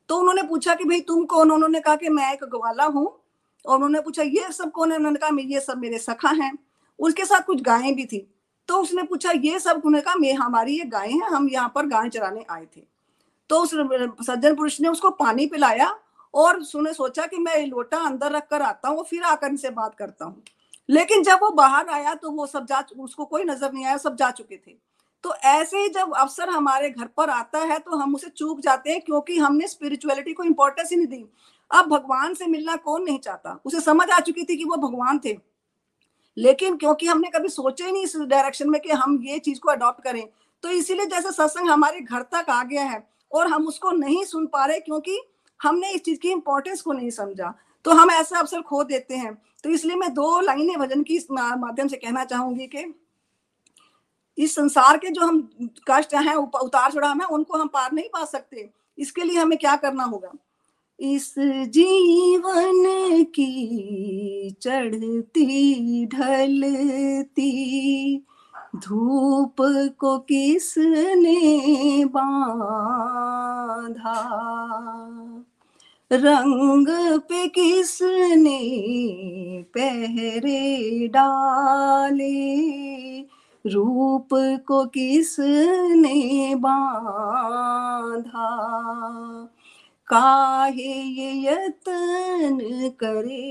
तो 0.09 0.17
उन्होंने 0.17 0.43
पूछा 0.43 0.75
कि, 0.75 0.83
भाई, 0.83 1.01
तुम 1.01 1.25
कौन? 1.25 1.51
उन्होंने 1.51 1.79
कहा 1.79 1.95
कि, 1.95 2.09
मैं 2.09 2.33
एक 2.33 2.43
ग्वाला 2.43 2.85
हूँ। 2.85 3.19
और 3.65 3.75
उन्होंने 3.75 4.01
पूछा, 4.01 4.23
ये 4.23 4.51
सब 4.51 4.71
कौन 4.71 4.91
है? 4.91 4.97
उन्होंने 4.97 5.19
कहा 5.19 5.37
ये 5.41 5.59
सब 5.59 5.77
मेरे 5.77 5.97
सखा 5.97 6.29
हैं। 6.29 6.57
उसके 6.99 7.25
साथ 7.25 7.41
कुछ 7.41 7.61
गायें 7.61 7.95
भी 7.95 8.05
थी। 8.05 8.27
तो 8.67 8.77
उसने 8.77 9.03
पूछा, 9.03 9.31
ये 9.31 9.59
सब 9.59 9.75
उन्होंने 9.75 10.01
कहा, 10.01 10.15
मैं, 10.15 10.33
हमारी 10.33 10.77
ये 10.79 10.85
गायें 10.85 11.13
हैं, 11.13 11.27
हम 11.29 11.49
यहाँ 11.49 11.71
पर 11.75 11.85
गाय 11.85 12.09
चराने 12.09 12.45
आए 12.49 12.65
थे। 12.77 12.81
तो 13.49 13.59
उस 13.59 13.71
सज्जन 14.27 14.55
पुरुष 14.55 14.81
ने 14.81 14.87
उसको 14.87 15.09
पानी 15.09 15.47
पिलाया 15.47 15.99
और 16.33 16.59
उसने 16.59 16.93
सोचा 16.93 17.25
कि, 17.25 17.37
मैं 17.37 17.67
लोटा 17.67 17.97
अंदर 17.97 18.31
रख 18.31 18.47
कर 18.49 18.61
आता 18.61 18.89
हूँ 18.89 19.03
फिर 19.03 19.23
आकर 19.23 19.47
इनसे 19.47 19.69
बात 19.69 19.95
करता 19.95 20.25
हूँ। 20.25 20.43
लेकिन 20.89 21.23
जब 21.23 21.39
वो 21.41 21.49
बाहर 21.49 21.89
आया 21.89 22.13
तो 22.15 22.31
वो 22.31 22.45
सब 22.45 22.65
जा, 22.65 22.83
उसको 22.99 23.25
कोई 23.25 23.43
नज़र 23.43 23.71
नहीं 23.73 23.85
आया, 23.85 23.97
सब 23.97 24.15
जा 24.15 24.31
चुके 24.31 24.57
थे। 24.57 24.92
तो 25.23 25.33
ऐसे 25.35 25.77
ही 25.77 25.89
जब 25.89 26.13
अवसर 26.15 26.49
हमारे 26.49 26.89
घर 26.89 27.07
पर 27.17 27.29
आता 27.29 27.59
है 27.59 27.77
तो 27.79 27.97
हम 27.97 28.15
उसे 28.15 28.29
चूक 28.29 28.59
जाते 28.61 28.91
हैं 28.91 29.01
क्योंकि 29.01 29.37
हमने 29.37 29.67
स्पिरिचुअलिटी 29.67 30.33
को 30.33 30.43
इम्पोर्टेंस 30.43 30.89
ही 30.91 30.97
नहीं 30.97 31.07
दी। 31.07 31.25
अब 31.71 31.85
भगवान 31.89 32.33
से 32.33 32.45
मिलना 32.45 32.75
कौन 32.77 33.03
नहीं 33.03 33.19
चाहता? 33.19 33.59
उसे 33.65 33.79
समझ 33.81 34.09
आ 34.09 34.19
चुकी 34.19 34.43
थी 34.43 34.55
कि 34.57 34.63
वो 34.63 34.77
भगवान 34.77 35.19
थे। 35.25 35.37
लेकिन 36.37 36.75
क्योंकि 36.77 37.07
हमने 37.07 37.29
कभी 37.29 37.49
सोचे 37.49 37.85
ही 37.85 37.91
नहीं 37.91 38.03
इस 38.03 38.15
डायरेक्शन 38.17 38.69
में 38.69 38.79
कि 38.81 38.91
हम 38.91 39.19
ये 39.25 39.39
चीज़ 39.39 39.59
को 39.59 39.71
अडॉप्ट 39.71 40.03
करें 40.03 40.27
तो 40.63 40.69
इसीलिए 40.69 41.05
जैसे 41.05 41.31
सत्संग 41.31 41.69
हमारे 41.69 41.99
घर 42.01 42.21
तक 42.33 42.49
आ 42.49 42.63
गया 42.63 42.83
है 42.83 43.03
और 43.31 43.47
हम 43.47 43.67
उसको 43.67 43.91
नहीं 43.91 44.23
सुन 44.25 44.45
पा 44.45 44.65
रहे 44.65 44.79
क्योंकि 44.79 45.19
हमने 45.59 45.91
इस 45.91 46.03
चीज़ 46.03 46.19
की 46.19 46.31
इम्पोर्टेंस 46.31 46.81
को 46.81 46.93
नहीं 46.93 47.09
समझा 47.09 47.53
तो 47.85 47.91
हम 47.91 48.11
ऐसा 48.11 48.39
अवसर 48.39 48.61
खो 48.61 48.83
देते 48.83 49.15
हैं। 49.15 49.33
तो 49.63 49.69
इसलिए 49.69 49.95
मैं 49.95 50.13
दो 50.13 50.39
लाइनें 50.39 50.77
भजन 50.79 51.03
की 51.03 51.19
माध्यम 51.31 51.87
से 51.87 51.97
कहना 51.97 52.23
चाहूँगी 52.25 52.67
कि 52.67 52.83
इस 54.37 54.55
संसार 54.55 54.97
के 54.97 55.09
जो 55.09 55.21
हम 55.21 55.49
कष्ट 55.91 56.13
हैं 56.15 56.35
उतार 56.35 56.91
चढ़ाव 56.91 57.19
है, 57.19 57.25
उनको 57.25 57.57
हम 57.57 57.67
पार 57.67 57.91
नहीं 57.91 58.05
पा 58.05 58.25
सकते। 58.25 58.69
इसके 58.97 59.21
लिए 59.21 59.37
हमें 59.37 59.57
क्या 59.57 59.75
करना 59.75 60.03
होगा? 60.03 60.31
इस 60.99 61.35
जीवन 61.67 63.23
की 63.23 64.55
चढ़ती, 64.61 66.05
ढलती, 66.05 67.51
धूप 68.75 69.55
को 69.99 70.19
किसने 70.19 72.05
बांधा? 72.05 72.53
रंग 76.11 76.87
पे 77.19 77.47
किसने 77.47 78.59
पहरे 79.63 81.07
डाले? 81.07 82.63
रूप 83.65 84.27
को 84.67 84.85
किसने 84.85 86.55
बांधा? 86.55 88.47
काहे 90.07 90.93
ये 90.93 91.51
यतन 91.51 92.59
करे? 93.03 93.43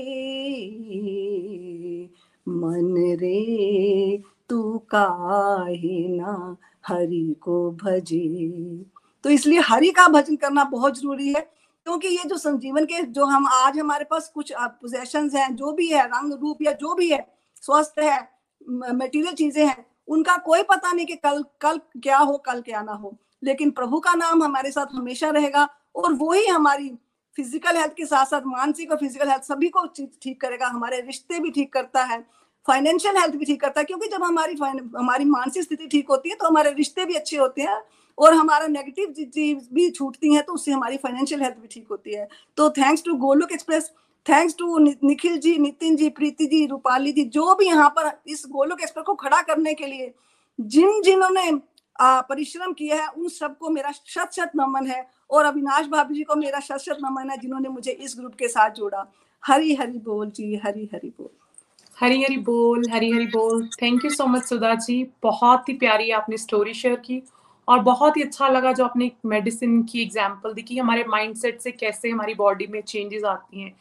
मन 2.47 3.17
रे, 3.19 4.23
तू 4.49 4.77
काहे 4.77 6.07
ना 6.07 6.57
हरि 6.87 7.35
को 7.41 7.71
भजे? 7.71 8.85
तो 9.23 9.29
इसलिए 9.29 9.59
हरि 9.59 9.89
का 9.89 10.07
भजन 10.07 10.35
करना 10.35 10.63
बहुत 10.63 10.97
ज़रूरी 10.99 11.33
है, 11.33 11.41
क्योंकि 11.85 12.07
ये 12.07 12.23
जो 12.27 12.37
संजीवन 12.37 12.85
के, 12.85 13.01
जो 13.01 13.25
हम, 13.25 13.47
आज 13.47 13.79
हमारे 13.79 14.05
पास 14.05 14.31
कुछ 14.35 14.53
पोजेशन 14.59 15.29
हैं, 15.35 15.55
जो 15.55 15.71
भी 15.71 15.87
है, 15.87 16.05
रंग, 16.07 16.33
रूप 16.33 16.57
या 16.61 16.71
जो 16.71 16.95
भी 16.95 17.09
है, 17.09 17.27
स्वस्थ 17.61 17.99
है 17.99 18.29
मटेरियल 18.69 19.33
चीज़ें 19.33 19.67
हैं 19.67 19.92
उनका 20.07 20.35
कोई 20.39 20.63
पता 20.63 20.91
नहीं 20.91 21.05
कि 21.05 21.15
कल 21.15 21.43
कल 21.61 21.79
क्या 21.97 22.17
हो, 22.17 22.37
कल 22.39 22.61
क्या 22.61 22.81
ना 22.81 22.93
हो। 22.93 23.17
लेकिन 23.43 23.71
प्रभु 23.71 23.99
का 23.99 24.13
नाम 24.15 24.43
हमारे 24.43 24.71
साथ 24.71 24.95
हमेशा 24.95 25.29
रहेगा 25.31 25.67
और 25.95 26.13
वो 26.13 26.31
ही 26.33 26.45
हमारी 26.45 26.89
फ़िज़िकल 27.37 27.77
हेल्थ 27.77 27.93
के 27.93 28.05
साथ 28.05 28.25
साथ 28.25 28.41
मानसिक 28.47 28.91
और 28.91 28.97
फ़िज़िकल 28.97 29.29
हेल्थ 29.29 29.43
सभी 29.43 29.69
को 29.69 29.85
ठीक 29.95 30.39
करेगा, 30.41 30.67
हमारे 30.67 31.01
रिश्ते 31.01 31.39
भी 31.39 31.51
ठीक 31.51 31.73
करता 31.73 32.03
है 32.03 32.21
फाइनेंशियल 32.67 33.17
हेल्थ 33.17 33.35
भी 33.35 33.45
ठीक 33.45 33.59
करता 33.61 33.79
है, 33.79 33.85
क्योंकि 33.85 34.07
जब 34.07 34.23
हमारी 34.23 34.55
हमारी 34.97 35.25
मानसिक 35.25 35.63
स्थिति 35.63 35.87
ठीक 35.87 36.09
होती 36.09 36.29
है 36.29 36.35
तो 36.35 36.47
हमारे 36.47 36.71
रिश्ते 36.73 37.05
भी 37.05 37.13
अच्छे 37.13 37.37
होते 37.37 37.61
हैं 37.61 37.81
और 38.17 38.33
हमारा 38.33 38.67
नेगेटिव 38.67 39.13
चीज़ 39.13 39.67
भी 39.73 39.89
छूटती 39.91 40.33
है 40.33 40.41
तो 40.41 40.53
उससे 40.53 40.71
हमारी 40.71 40.97
फाइनेंशियल 40.97 41.41
हेल्थ 41.41 41.55
भी 41.55 41.67
ठीक 41.67 41.87
होती 41.91 42.13
है। 42.13 42.27
तो 42.57 42.69
thanks 42.71 43.03
to 43.03 43.15
Golok 43.17 43.51
Express 43.51 43.91
thanks 44.25 44.55
to 44.59 44.77
Nikhil 44.79 45.37
ji 45.37 45.57
Nitin 45.59 45.95
ji 45.95 46.09
Preeti 46.11 46.45
ji 46.45 46.65
Rupali 46.67 47.11
ji 47.11 47.23
जो 47.29 47.55
भी 47.55 47.65
यहाँ 47.65 47.89
पर 47.89 48.11
इस 48.27 48.45
गोलोक 48.51 48.81
एक्सप्रेस 48.81 49.05
को 49.05 49.13
खड़ा 49.15 49.41
करने 49.43 49.73
के 49.73 49.87
लिए 49.87 50.13
जिन 50.59 51.01
जिन्होंने 51.01 51.51
परिश्रम 51.95 52.73
किया 52.73 52.95
है, 52.95 53.07
उन 53.07 53.27
सबको 53.29 53.69
मेरा 53.69 53.91
शत 53.91 54.29
शत 54.33 54.51
नमन 54.55 54.87
है 54.87 55.05
और 55.29 55.45
अविनाश 55.45 55.87
भाभी 55.87 56.15
जी 56.15 56.23
को 56.23 56.35
मेरा 56.35 56.59
शत 56.59 56.77
शत 56.79 56.97
नमन 57.03 57.29
है 57.29 57.37
जिन्होंने 57.37 57.69
मुझे 57.69 57.91
इस 57.91 58.15
ग्रुप 58.19 58.35
के 58.35 58.47
साथ 58.47 58.69
जोड़ा। 58.71 59.05
हरी 59.43 59.73
हरी 59.75 59.97
बोल 59.99 60.29
जी, 60.29 60.55
हरी 60.55 60.89
हरी 60.93 61.09
बोल। 61.09 61.29
हरी 61.97 62.23
हरी 62.23 62.37
बोल, 62.39 62.83
हरी 62.91 63.11
हरी 63.11 63.25
बोल। 63.27 63.67
Thank 63.81 64.05
you 64.05 64.11
so 64.11 64.25
much 64.27 64.43
Sudha 64.43 64.73
ji. 64.77 65.03
बहुत 65.23 65.69
ही 65.69 65.73
प्यारी 65.75 66.09
आपने 66.11 66.37
स्टोरी 66.37 66.73
शेयर 66.73 66.95
की 67.05 67.21
और 67.67 67.79
बहुत 67.81 68.17
ही 68.17 68.21
अच्छा 68.21 68.47
लगा 68.49 68.71
जो 68.71 68.85
आपने 68.85 69.11
मेडिसिन 69.25 69.81
की 69.83 70.01
एग्ज़ाम्पल 70.01 70.53
दी 70.53 70.61
कि 70.61 70.77
हमारे 70.77 71.03
माइंडसेट 71.09 71.59
से 71.61 71.71
कैसे 71.73 72.09
हमारी 72.09 72.33
बॉडी 72.35 72.67
में 72.67 72.81
चेंजेस 72.81 73.23
आती 73.25 73.61
हैं। 73.61 73.73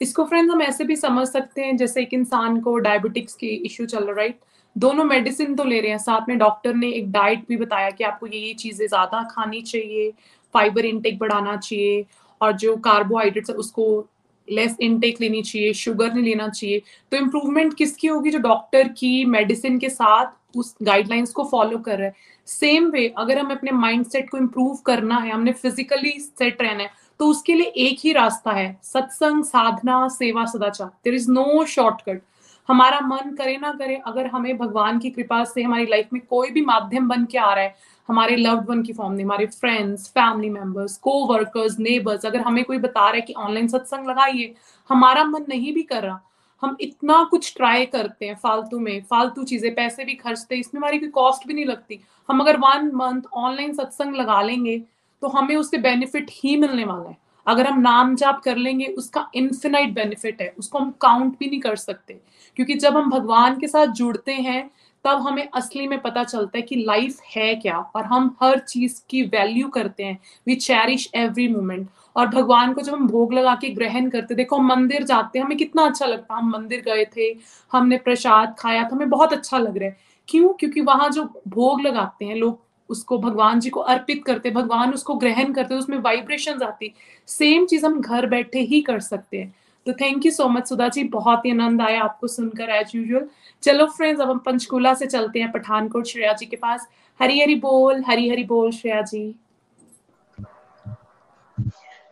इसको 0.00 0.24
फ्रेंड्स 0.24 0.52
हम 0.52 0.62
ऐसे 0.62 0.84
भी 0.84 0.96
समझ 0.96 1.26
सकते 1.28 1.62
हैं, 1.62 1.76
जैसे 1.76 2.02
एक 2.02 2.14
इंसान 2.14 2.60
को 2.60 2.76
डायबिटिक्स 2.78 3.34
की 3.34 3.48
इश्यू 3.48 3.86
चल 3.86 4.04
रहा 4.04 4.16
राइट 4.16 4.38
दोनों 4.76 5.04
मेडिसिन 5.04 5.54
तो 5.56 5.64
ले 5.64 5.80
रहे 5.80 5.90
हैं, 5.90 5.98
साथ 5.98 6.28
में 6.28 6.36
डॉक्टर 6.38 6.74
ने 6.74 6.90
एक 6.92 7.10
डाइट 7.12 7.44
भी 7.48 7.56
बताया 7.56 7.90
कि 7.90 8.04
आपको 8.04 8.26
ये 8.26 8.38
ये 8.38 8.52
चीज़ें 8.54 8.86
ज़्यादा 8.86 9.22
खानी 9.30 9.62
चाहिए 9.62 10.10
फाइबर 10.54 10.84
इनटेक 10.86 11.18
बढ़ाना 11.18 11.56
चाहिए, 11.56 12.04
और 12.40 12.52
जो 12.54 12.76
कार्बोहाइड्रेट्स 12.78 13.50
है 13.50 13.56
उसको 13.56 14.06
लेस 14.48 14.76
इनटेक 14.80 15.20
लेनी 15.20 15.42
चाहिए 15.42 15.72
शुगर 15.74 16.12
नहीं 16.12 16.24
लेना 16.24 16.48
चाहिए। 16.48 16.82
तो 17.12 17.16
इम्प्रूवमेंट 17.16 17.74
किसकी 17.74 18.08
होगी? 18.08 18.30
जो 18.30 18.38
डॉक्टर 18.38 18.88
की 18.90 19.24
मेडिसिन 19.26 19.78
के 19.78 19.88
साथ 19.90 20.56
उस 20.56 20.74
गाइडलाइंस 20.82 21.32
को 21.32 21.44
फॉलो 21.44 21.78
कर 21.78 21.98
रहे 21.98 22.06
हैं। 22.06 22.14
सेम 22.48 22.88
वे 22.90 23.06
अगर 23.18 23.38
हमें 23.38 23.54
अपने 23.56 23.72
माइंड 23.72 24.06
सेट 24.06 24.30
को 24.30 24.38
इम्प्रूव 24.38 24.76
करना 24.86 25.16
है, 25.16 25.30
हमने 25.30 25.52
फिजिकली 25.54 26.18
सेट 26.20 26.62
रहना 26.62 26.82
है 26.82 26.90
तो 27.20 27.26
उसके 27.26 27.54
लिए 27.54 27.66
एक 27.78 27.98
ही 28.00 28.12
रास्ता 28.12 28.52
है, 28.52 28.78
सत्संग, 28.82 29.44
साधना, 29.44 30.06
सेवा, 30.08 30.44
सदाचार। 30.46 30.88
देर 31.04 31.14
इज़ 31.14 31.30
नो 31.30 31.64
शॉर्टकट 31.66 32.22
हमारा 32.68 33.00
मन 33.00 33.34
करे 33.34 33.56
ना 33.56 33.70
करे, 33.72 33.94
अगर 34.06 34.26
हमें 34.26 34.56
भगवान 34.58 34.98
की 34.98 35.10
कृपा 35.10 35.42
से 35.44 35.62
हमारी 35.62 35.86
लाइफ 35.86 36.08
में 36.12 36.20
कोई 36.26 36.50
भी 36.50 36.64
माध्यम 36.64 37.08
बन 37.08 37.24
के 37.24 37.38
आ 37.38 37.52
रहा 37.54 37.64
है, 37.64 37.74
हमारे 38.08 38.36
लव्ड 38.36 38.68
वन 38.70 38.82
की 38.82 38.92
फॉर्म 38.92 39.14
में 39.14 39.22
हमारे 39.24 39.46
फ्रेंड्स 39.46 40.08
फैमिली 40.08 40.50
मेंबर्स 40.50 40.96
को 40.96 41.12
वर्कर्स 41.26 41.78
नेबर्स 41.78 42.26
अगर 42.26 42.40
हमें 42.40 42.64
कोई 42.64 42.78
बता 42.78 43.00
रहा 43.00 43.14
है 43.14 43.20
कि 43.20 43.32
ऑनलाइन 43.34 43.68
सत्संग 43.68 44.08
लगाइए, 44.08 44.54
हमारा 44.90 45.24
मन 45.24 45.44
नहीं 45.48 45.72
भी 45.74 45.82
कर 45.82 46.02
रहा। 46.02 46.20
हम 46.62 46.76
इतना 46.80 47.22
कुछ 47.30 47.52
ट्राई 47.56 47.84
करते 47.86 48.26
हैं 48.26 48.34
फालतू 48.34 48.78
में, 48.78 49.02
फालतू 49.10 49.44
चीज़ें, 49.44 49.74
पैसे 49.74 50.04
भी 50.04 50.14
खर्चते 50.14 50.54
हैं, 50.54 50.60
इसमें 50.60 50.80
हमारी 50.80 50.98
कोई 50.98 51.08
कॉस्ट 51.08 51.46
भी 51.48 51.54
नहीं 51.54 51.66
लगती। 51.66 52.00
हम 52.28 52.40
अगर 52.40 52.56
वन 52.56 52.90
मंथ 52.94 53.22
ऑनलाइन 53.34 53.72
सत्संग 53.72 54.14
लगा 54.14 54.40
लेंगे 54.42 54.82
तो 55.20 55.28
हमें 55.28 55.56
उससे 55.56 55.78
बेनिफिट 55.78 56.26
ही 56.30 56.56
मिलने 56.56 56.84
वाला 56.84 57.08
है। 57.08 57.16
अगर 57.46 57.66
हम 57.66 57.80
नाम 57.80 58.16
जाप 58.16 58.42
कर 58.42 58.56
लेंगे, 58.56 58.86
उसका 58.86 59.30
इन्फिनाइट 59.34 59.94
बेनिफिट 59.94 60.42
है। 60.42 60.54
उसको 60.58 60.78
हम 60.78 60.90
काउंट 60.90 61.38
भी 61.38 61.46
नहीं 61.50 61.60
कर 61.60 61.76
सकते। 61.76 62.20
क्योंकि 62.56 62.74
जब 62.74 62.96
हम 62.96 63.10
भगवान 63.10 63.58
के 63.58 63.68
साथ 63.68 63.86
जुड़ते 63.86 64.32
हैं, 64.32 64.70
तब 65.04 65.20
हमें 65.20 65.48
असली 65.54 65.88
में 65.88 66.00
पता 66.00 66.24
चलता 66.24 66.58
है 66.58 66.62
कि 66.62 66.76
लाइफ 66.76 67.20
है 67.36 67.54
क्या। 67.54 67.78
और 67.78 68.04
हम 68.04 68.36
हर 68.42 68.58
चीज़ 68.58 69.02
की 69.10 69.22
वैल्यू 69.22 69.68
करते 69.68 70.04
हैं। 70.04 70.18
वी 70.46 70.54
चेरिश 70.54 71.10
एवरी 71.14 71.48
मोमेंट 71.48 71.88
और 72.16 72.26
भगवान 72.26 72.72
को 72.72 72.80
जब 72.80 72.92
हम 72.92 73.08
भोग 73.08 73.32
लगा 73.34 73.54
के 73.54 73.68
ग्रहण 73.68 74.10
करते, 74.10 74.34
देखो 74.34 74.56
हम 74.56 74.66
मंदिर 74.66 75.02
जाते 75.02 75.38
हैं, 75.38 75.46
हमें 75.46 75.58
कितना 75.58 75.82
अच्छा 75.82 76.06
लगता 76.06 76.34
है। 76.34 76.42
हम 76.42 76.50
मंदिर 76.50 76.80
गए 76.80 77.04
थे, 77.16 77.38
हमने 77.72 77.96
प्रसाद 77.96 78.56
खाया 78.58 78.84
था, 78.84 78.96
हमें 78.96 79.10
बहुत 79.10 79.32
अच्छा 79.32 79.58
लग 79.58 79.78
रहा 79.78 79.88
है। 79.88 79.96
क्यों? 80.28 80.48
क्योंकि 80.48 80.80
वहाँ 80.80 81.08
जो 81.10 81.42
भोग 81.48 81.80
लगाते 81.80 82.24
हैं, 82.24 82.36
लोग 82.36 82.67
उसको 82.90 83.18
भगवान 83.18 83.60
जी 83.60 83.70
को 83.70 83.80
अर्पित 83.82 84.24
करते, 84.24 84.50
भगवान 84.50 84.92
उसको 84.94 85.14
ग्रहण 85.14 85.52
करते, 85.52 85.74
उसमें 85.74 85.98
वाइब्रेशन 85.98 86.62
आती। 86.62 86.92
सेम 87.28 87.66
चीज़ 87.66 87.86
हम 87.86 88.00
घर 88.00 88.26
बैठे 88.26 88.60
ही 88.60 88.80
कर 88.80 89.00
सकते 89.00 89.38
हैं। 89.38 89.54
तो 89.86 89.92
thank 89.92 90.26
you 90.26 90.32
so 90.32 90.48
much 90.48 90.68
Sudha 90.68 90.88
ji, 90.88 91.04
बहुत 91.04 91.44
ही 91.44 91.50
आनंद 91.50 91.82
आया 91.82 92.02
आपको 92.02 92.26
सुनकर 92.26 92.70
एज 92.70 92.92
यूजल 92.94 93.28
चलो 93.62 93.86
फ्रेंड्स 93.86 94.20
अब 94.20 94.30
हम 94.30 94.38
पंचकूला 94.38 94.94
से 94.94 95.06
चलते 95.06 95.40
हैं 95.40 95.50
पठानकोट 95.52 96.06
श्रेया 96.06 96.32
जी 96.32 96.46
के 96.46 96.56
पास। 96.56 96.88
हरी 97.20 97.40
हरी 97.40 97.54
बोल 97.54 98.02
हरी 98.06 98.28
हरी 98.30 98.44
बोल 98.44 98.70
श्रेया 98.72 99.00
जी। 99.02 99.34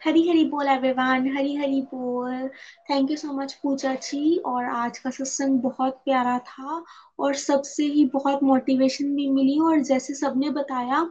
हरी 0.04 0.28
हरी 0.28 0.44
बोल 0.44 0.68
एवरीवन 0.68 1.30
हरी 1.36 1.54
हरी 1.56 1.80
बोल। 1.94 2.48
Thank 2.90 3.10
you 3.10 3.16
so 3.16 3.32
much 3.32 3.52
Puja 3.62 3.94
ji, 3.94 4.36
और 4.36 4.64
आज 4.64 4.98
का 4.98 5.10
सत्संग 5.10 5.60
बहुत 5.60 6.00
प्यारा 6.04 6.38
था। 6.38 6.84
और 7.18 7.34
सबसे 7.36 7.84
ही 7.86 8.04
बहुत 8.14 8.42
मोटिवेशन 8.42 9.14
भी 9.16 9.28
मिली 9.30 9.58
और 9.62 9.80
जैसे 9.84 10.14
सबने 10.14 10.50
बताया 10.50 11.02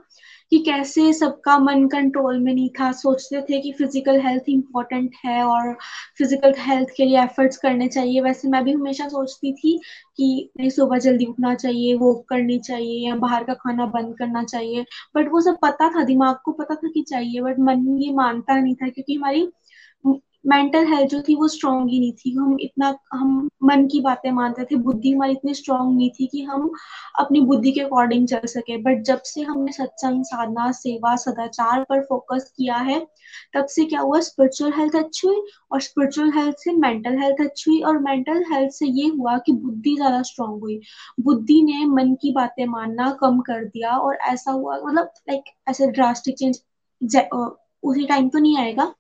कि 0.52 0.58
कैसे 0.60 1.12
सबका 1.14 1.58
मन 1.60 1.88
कंट्रोल 1.90 2.40
में 2.40 2.54
नहीं 2.54 2.70
था, 2.80 2.92
सोचते 2.92 3.42
थे 3.42 3.60
कि 3.62 3.72
फ़िज़िकल 3.72 4.20
हेल्थ 4.22 4.50
इंपॉर्टेंट 4.50 5.16
है 5.26 5.44
और 5.44 5.74
फ़िज़िकल 6.18 6.54
हेल्थ 6.60 6.90
के 6.98 7.06
लिए 7.06 7.22
एफर्ट्स 7.24 7.58
करने 7.58 7.88
चाहिए। 7.88 8.22
वैसे 8.22 8.48
मैं 8.50 8.64
भी 8.64 8.72
हमेशा 8.74 9.08
सोचती 9.10 9.54
थी 9.54 9.78
कि 10.18 10.50
नहीं, 10.60 10.70
सुबह 10.70 10.98
जल्दी 11.00 11.26
उठना 11.26 11.54
चाहिए 11.56 11.96
वो 11.96 12.14
करनी 12.30 12.60
चाहिए 12.60 13.08
या 13.08 13.16
बाहर 13.18 13.44
का 13.44 13.54
खाना 13.54 13.86
बंद 13.88 14.16
करना 14.20 14.44
चाहिए। 14.44 14.86
बट 15.16 15.32
वो 15.32 15.42
सब 15.42 15.58
पता 15.62 15.90
था, 15.90 16.04
दिमाग 16.04 16.36
को 16.46 16.52
पता 16.54 16.76
था 16.76 16.90
कि 16.90 17.02
चाहिए 17.10 17.42
बट 17.42 17.60
मन 17.62 17.86
ये 18.00 18.14
मानता 18.14 18.60
नहीं 18.60 18.76
था 18.76 18.90
क्योंकि 18.90 19.16
हमारी 19.16 19.48
मेंटल 20.46 20.86
हेल्थ 20.86 21.10
जो 21.12 21.22
थी 21.22 21.36
वो 21.36 21.48
स्ट्रांग 21.48 21.90
ही 21.90 22.00
नहीं 22.00 22.12
थी। 22.14 22.34
हम 22.36 22.58
इतना, 22.62 22.94
हम 23.14 23.50
मन 23.64 23.86
की 23.88 24.00
बातें 24.02 24.30
मानते 24.32 24.64
थे, 24.64 24.76
बुद्धि 24.76 25.12
हमारी 25.12 25.32
इतनी 25.32 25.54
स्ट्रांग 25.54 25.96
नहीं 25.96 26.10
थी 26.10 26.28
कि 26.28 26.42
हम 26.44 26.70
अपनी 27.20 27.42
बुद्धि 27.42 27.72
के 27.72 27.82
अकॉर्डिंग 27.82 28.28
चल 28.28 28.46
सके। 28.46 28.78
बट 28.78 29.02
जब 29.04 29.22
से 29.26 29.42
हमने 29.42 29.72
सत्संग, 29.72 30.24
साधना, 30.24 30.72
सेवा, 30.72 31.16
सदाचार 31.16 31.84
पर 31.84 32.02
फोकस 32.02 32.52
किया 32.58 32.76
है, 32.76 33.00
तब 33.54 33.66
से 33.66 33.86
क्या 33.86 34.00
हुआ? 34.00 34.20
स्पिरिचुअल 34.20 34.72
हेल्थ 34.74 34.96
अच्छी 34.96 35.28
हुई 35.28 35.42
और 35.72 35.82
स्पिरिचुअल 35.82 36.32
हेल्थ 36.36 36.56
से 36.56 36.72
मेंटल 36.72 37.18
हेल्थ 37.22 37.42
अच्छी 37.42 37.72
हुई 37.72 37.82
और 37.82 38.00
मेंटल 38.00 38.44
हेल्थ 38.54 38.72
से 38.72 38.86
ये 38.86 39.08
हुआ 39.08 39.38
कि 39.38 39.52
बुद्धि 39.52 39.96
ज़्यादा 39.96 40.22
स्ट्रांग 40.22 40.62
हुई। 40.62 40.80
बुद्धि 41.22 41.62
ने 41.64 41.86
मन 41.86 42.14
की 42.14 42.32
बातें 42.32 42.66
मानना 42.66 43.10
कम 43.22 43.40
कर 43.42 43.66
दिया 43.66 43.98
और 43.98 44.16
ऐसा 44.16 44.52
हुआ 44.52 44.78
मतलब 44.78 45.12
लाइक 45.30 45.54
ऐसे 45.70 45.88
ड्रास्टिक 45.88 46.36
चेंज 46.36 46.62
उसी 47.86 48.06
टाइम 48.06 48.30
तो 48.30 48.40
नहीं 48.40 48.58
आएगा। 48.58 48.94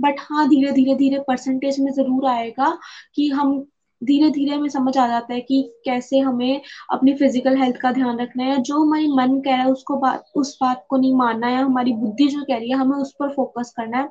बट 0.00 0.20
हाँ 0.20 0.48
धीरे 0.48 0.72
धीरे 0.72 0.94
धीरे 0.94 1.18
परसेंटेज 1.18 1.80
में 1.80 1.90
ज़रूर 1.92 2.26
आएगा 2.26 2.76
कि 3.14 3.28
हम 3.30 3.60
धीरे 4.02 4.30
धीरे 4.30 4.54
हमें 4.54 4.68
समझ 4.68 4.96
आ 4.98 5.06
जाता 5.08 5.34
है 5.34 5.40
कि 5.40 5.62
कैसे 5.84 6.18
हमें 6.18 6.60
अपनी 6.90 7.14
फ़िज़िकल 7.14 7.56
हेल्थ 7.56 7.76
का 7.76 7.92
ध्यान 7.92 8.18
रखना 8.20 8.44
है। 8.44 8.56
जो 8.62 8.82
हमारी 8.82 9.08
मन 9.08 9.38
कह 9.40 9.54
रहा 9.54 9.64
है, 9.64 9.70
उसको 9.72 9.96
बात 9.96 10.24
उस 10.36 10.56
बात 10.62 10.84
को 10.88 10.96
नहीं 10.96 11.14
मानना 11.14 11.46
है। 11.46 11.62
हमारी 11.62 11.92
बुद्धि 11.92 12.26
जो 12.28 12.42
कह 12.42 12.58
रही 12.58 12.70
है, 12.70 12.76
हमें 12.76 12.96
उस 12.96 13.14
पर 13.20 13.28
फोकस 13.28 13.72
करना 13.76 13.98
है। 13.98 14.08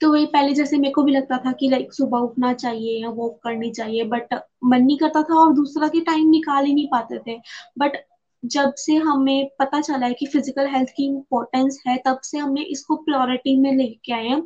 तो 0.00 0.10
वही 0.12 0.26
पहले 0.26 0.52
जैसे 0.52 0.76
मेरे 0.78 0.92
को 0.92 1.02
भी 1.02 1.12
लगता 1.12 1.36
था 1.36 1.52
कि 1.52 1.68
लाइक 1.68 1.92
सुबह 1.92 2.18
उठना 2.18 2.52
चाहिए 2.52 3.02
या 3.02 3.08
वॉक 3.10 3.38
करनी 3.44 3.70
चाहिए 3.70 4.04
बट 4.04 4.34
मन 4.64 4.82
नहीं 4.82 4.96
करता 4.98 5.22
था 5.22 5.34
और 5.34 5.52
दूसरा 5.54 5.88
की 5.88 6.00
टाइम 6.00 6.30
निकाल 6.30 6.64
ही 6.64 6.74
नहीं 6.74 6.86
पाते 6.86 7.18
थे। 7.18 7.38
बट 7.78 7.96
जब 8.42 8.72
से 8.76 8.94
हमें 8.96 9.48
पता 9.58 9.80
चला 9.80 10.06
है 10.06 10.14
कि 10.14 10.26
फ़िज़िकल 10.26 10.66
हेल्थ 10.68 10.88
की 10.96 11.06
इम्पोर्टेंस 11.06 11.82
है, 11.86 11.96
तब 12.06 12.20
से 12.24 12.38
हमने 12.38 12.62
इसको 12.64 12.96
प्रायोरिटी 12.98 13.56
में 13.60 13.72
लेके 13.76 14.12
आए 14.12 14.26
हैं। 14.28 14.40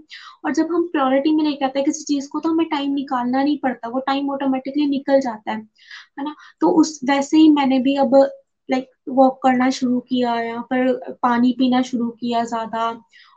और 0.44 0.54
जब 0.54 0.72
हम 0.72 0.86
प्रायोरिटी 0.88 1.34
में 1.36 1.44
लेके 1.44 1.64
आते 1.64 1.78
हैं, 1.78 1.86
किसी 1.86 2.04
चीज़ 2.04 2.28
को 2.32 2.40
तो 2.40 2.50
हमें 2.50 2.66
टाइम 2.68 2.92
निकालना 2.94 3.42
नहीं 3.42 3.58
पड़ता, 3.60 3.88
वो 3.88 4.00
टाइम 4.00 4.30
ऑटोमेटिकली 4.30 4.86
निकल 4.88 5.20
जाता 5.20 5.52
है 5.52 5.58
है 6.18 6.24
ना? 6.24 6.34
तो 6.60 6.70
उस, 6.72 7.00
वैसे 7.04 7.36
ही 7.38 7.48
मैंने 7.50 7.78
भी 7.80 7.96
अब 7.98 8.14
लाइक 8.68 8.88
वॉक 9.10 9.38
करना 9.42 9.68
शुरू 9.70 9.98
किया, 10.08 10.34
या 10.40 10.60
फिर 10.64 10.92
पानी 11.22 11.52
पीना 11.58 11.82
शुरू 11.82 12.08
किया 12.20 12.44
ज़्यादा 12.44 12.90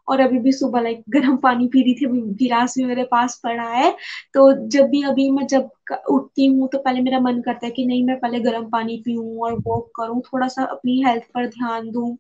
और 0.10 0.20
अभी 0.20 0.40
भी 0.40 0.52
सुबह 0.52 0.82
लाइक 0.82 1.04
गर्म 1.10 1.38
पानी 1.38 1.68
पी 1.68 1.82
रही 1.84 1.94
थी 1.96 2.06
गिलास 2.36 2.78
भी 2.78 2.86
मेरे 2.86 3.04
पास 3.04 3.40
पड़ा 3.44 3.64
है। 3.70 3.92
तो 4.34 4.52
जब 4.68 4.90
भी 4.90 5.02
अभी 5.04 5.30
मैं 5.32 5.48
जब 5.48 5.70
उठती 6.10 6.46
हूँ 6.48 6.68
तो 6.70 6.78
पहले 6.78 7.02
मेरा 7.02 7.20
मन 7.20 7.42
करता 7.42 7.66
है 7.66 7.72
कि 7.72 7.86
नहीं, 7.86 8.04
मैं 8.06 8.20
पहले 8.20 8.40
गर्म 8.40 8.70
पानी 8.70 8.98
पीऊँ 9.06 9.40
और 9.42 9.60
वॉक 9.60 9.92
करूँ 9.96 10.22
थोड़ा 10.24 10.48
सा 10.48 10.64
अपनी 10.68 11.02
हेल्थ 11.04 11.24
पर 11.34 11.48
ध्यान 11.48 11.90
दूँ। 11.92 12.18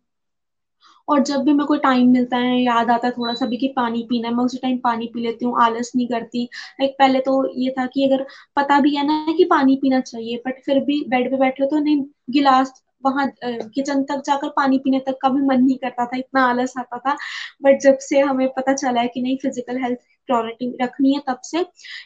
और 1.08 1.20
जब 1.24 1.44
भी 1.44 1.54
मेरे 1.54 1.66
को 1.66 1.76
टाइम 1.76 2.10
मिलता 2.12 2.38
है, 2.38 2.60
याद 2.62 2.90
आता 2.92 3.08
है 3.08 3.14
थोड़ा 3.14 3.34
सा 3.34 3.46
भी 3.46 3.58
कि 3.58 3.68
पानी 3.76 4.04
पीना 4.10 4.28
है, 4.28 4.34
मैं 4.36 4.44
उसी 4.46 4.58
टाइम 4.58 4.78
पानी 4.78 5.06
पी 5.14 5.22
लेती 5.22 5.46
हूँ, 5.46 5.56
आलस 5.62 5.92
नहीं 5.96 6.08
करती। 6.08 6.44
लाइक 6.82 6.96
पहले 7.00 7.20
तो 7.20 7.34
ये 7.62 7.74
था 7.80 7.86
कि 7.86 8.06
अगर 8.08 8.26
पता 8.56 8.80
भी 8.80 8.96
है 8.96 9.06
ना 9.08 9.34
कि 9.38 9.44
पानी 9.46 9.76
पीना 9.76 10.00
चाहिए 10.02 10.42
बट 10.48 10.62
फिर 10.66 10.80
भी 10.86 11.04
बेड 11.10 11.30
पे 11.32 11.38
बैठे 11.38 11.64
हो 11.64 11.70
तो 11.70 11.80
नहीं, 11.80 12.04
गिलास 12.30 12.74
वहाँ 13.04 13.28
किचन 13.43 14.04
तक 14.06 14.22
जाकर 14.26 14.50
पानी 14.56 14.78
पीने 14.80 15.00
तक 15.08 15.18
का 15.22 15.30
भी 15.30 15.41
मन 15.43 15.62
नहीं 15.64 15.78
करता 15.80 16.06
था, 16.06 16.18
इतना 16.18 16.41
आलस 16.45 16.74
आता 16.80 16.97
था। 17.00 17.16
बट 17.64 17.80
जब 17.82 17.97
से 18.02 18.20
हमें 18.22 18.47
पता 18.58 18.74
चला 18.76 19.02
है 19.02 19.08
कि 19.10 19.22
नहीं 19.22 19.38
फ़िज़िकल 19.43 19.78
हेल्थ 19.84 20.00
प्रायोरिटी 20.30 20.76
रखनी 20.82 21.14
है, 21.14 21.22
तब 21.28 21.39
से 21.43 21.60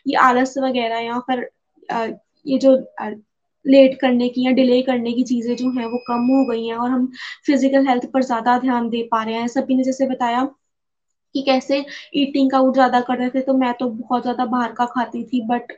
ये 0.07 0.15
आलस 0.21 0.53
वगैरह 0.59 0.99
या 1.01 1.19
फिर 1.31 1.49
ये 2.45 2.57
जो 2.59 2.75
लेट 3.65 3.99
करने 4.01 4.27
की 4.29 4.45
या 4.45 4.51
डिले 4.53 4.81
करने 4.83 5.11
की 5.13 5.23
चीज़ें 5.25 5.55
जो 5.55 5.69
है, 5.71 5.85
वो 5.87 5.97
कम 6.07 6.25
हो 6.29 6.43
गई 6.45 6.65
हैं 6.67 6.75
और 6.77 6.89
हम 6.91 7.05
फ़िज़िकल 7.47 7.87
हेल्थ 7.87 8.05
पर 8.13 8.23
ज़्यादा 8.23 8.57
ध्यान 8.59 8.89
दे 8.89 9.03
पा 9.11 9.23
रहे 9.23 9.35
हैं। 9.35 9.47
सभी 9.49 9.75
ने 9.75 9.83
जैसे 9.83 10.07
बताया 10.07 10.43
कि 11.35 11.41
कैसे 11.43 11.85
ईटिंग 12.17 12.53
आउट 12.55 12.73
ज़्यादा 12.73 13.01
कर 13.03 13.17
रहे 13.17 13.29
थे 13.29 13.41
तो 13.43 13.53
मैं 13.55 13.73
तो 13.75 13.89
बहुत 13.91 14.21
ज़्यादा 14.23 14.45
बाहर 14.47 14.73
का 14.73 14.85
खाती 14.87 15.23
थी 15.25 15.41
बट 15.47 15.71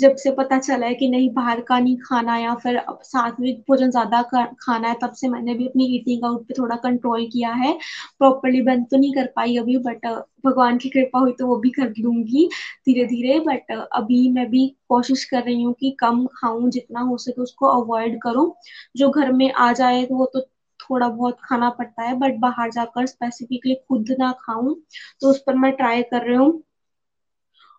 जब 0.00 0.14
से 0.16 0.30
पता 0.32 0.58
चला 0.58 0.86
है 0.86 0.94
कि 0.94 1.08
नहीं, 1.08 1.28
बाहर 1.34 1.60
का 1.62 1.78
नहीं 1.78 1.96
खाना 2.00 2.36
या 2.38 2.54
फिर 2.56 2.80
सात्विक 3.04 3.58
भोजन 3.68 3.90
ज़्यादा 3.90 4.22
खाना 4.32 4.88
है, 4.88 4.94
तब 5.02 5.12
से 5.14 5.28
मैंने 5.28 5.54
भी 5.54 5.66
अपनी 5.68 5.86
ईटिंग 5.96 6.24
आउट 6.26 6.46
पे 6.48 6.54
थोड़ा 6.58 6.76
कंट्रोल 6.78 7.26
किया 7.32 7.52
है। 7.54 7.72
प्रॉपरली 8.18 8.62
बंद 8.62 8.86
तो 8.90 8.96
नहीं 8.96 9.12
कर 9.14 9.26
पाई 9.36 9.56
अभी 9.58 9.76
बट 9.80 10.06
भगवान 10.46 10.78
की 10.78 10.88
कृपा 10.90 11.18
हुई 11.18 11.32
तो 11.38 11.46
वो 11.46 11.56
भी 11.58 11.70
कर 11.72 11.92
लूँगी 12.00 12.48
धीरे 12.86 13.04
धीरे 13.06 13.38
बट 13.42 13.72
अभी 13.92 14.28
मैं 14.32 14.48
भी 14.50 14.66
कोशिश 14.88 15.24
कर 15.26 15.42
रही 15.42 15.62
हूँ 15.62 15.74
कि 15.80 15.90
कम 16.00 16.24
खाऊं, 16.34 16.70
जितना 16.70 17.00
हो 17.02 17.16
सके 17.18 17.42
उसको 17.42 17.66
अवॉइड 17.80 18.18
करूँ। 18.22 18.52
जो 18.96 19.10
घर 19.10 19.32
में 19.32 19.50
आ 19.54 19.72
जाए 19.72 20.04
तो 20.06 20.16
वो 20.16 20.30
तो 20.34 20.40
थोड़ा 20.80 21.08
बहुत 21.08 21.36
खाना 21.44 21.68
पड़ता 21.70 22.02
है 22.02 22.14
बट 22.18 22.36
बाहर 22.40 22.70
जाकर 22.70 23.06
स्पेसिफिकली 23.06 23.74
खुद 23.88 24.14
ना 24.18 24.30
खाऊं 24.40 24.74
तो 25.22 25.30
उस 25.30 25.42
पर 25.46 25.54
मैं 25.56 25.72
ट्राई 25.72 26.02
कर 26.04 26.26
रही 26.26 26.36
हूँ। 26.36 26.62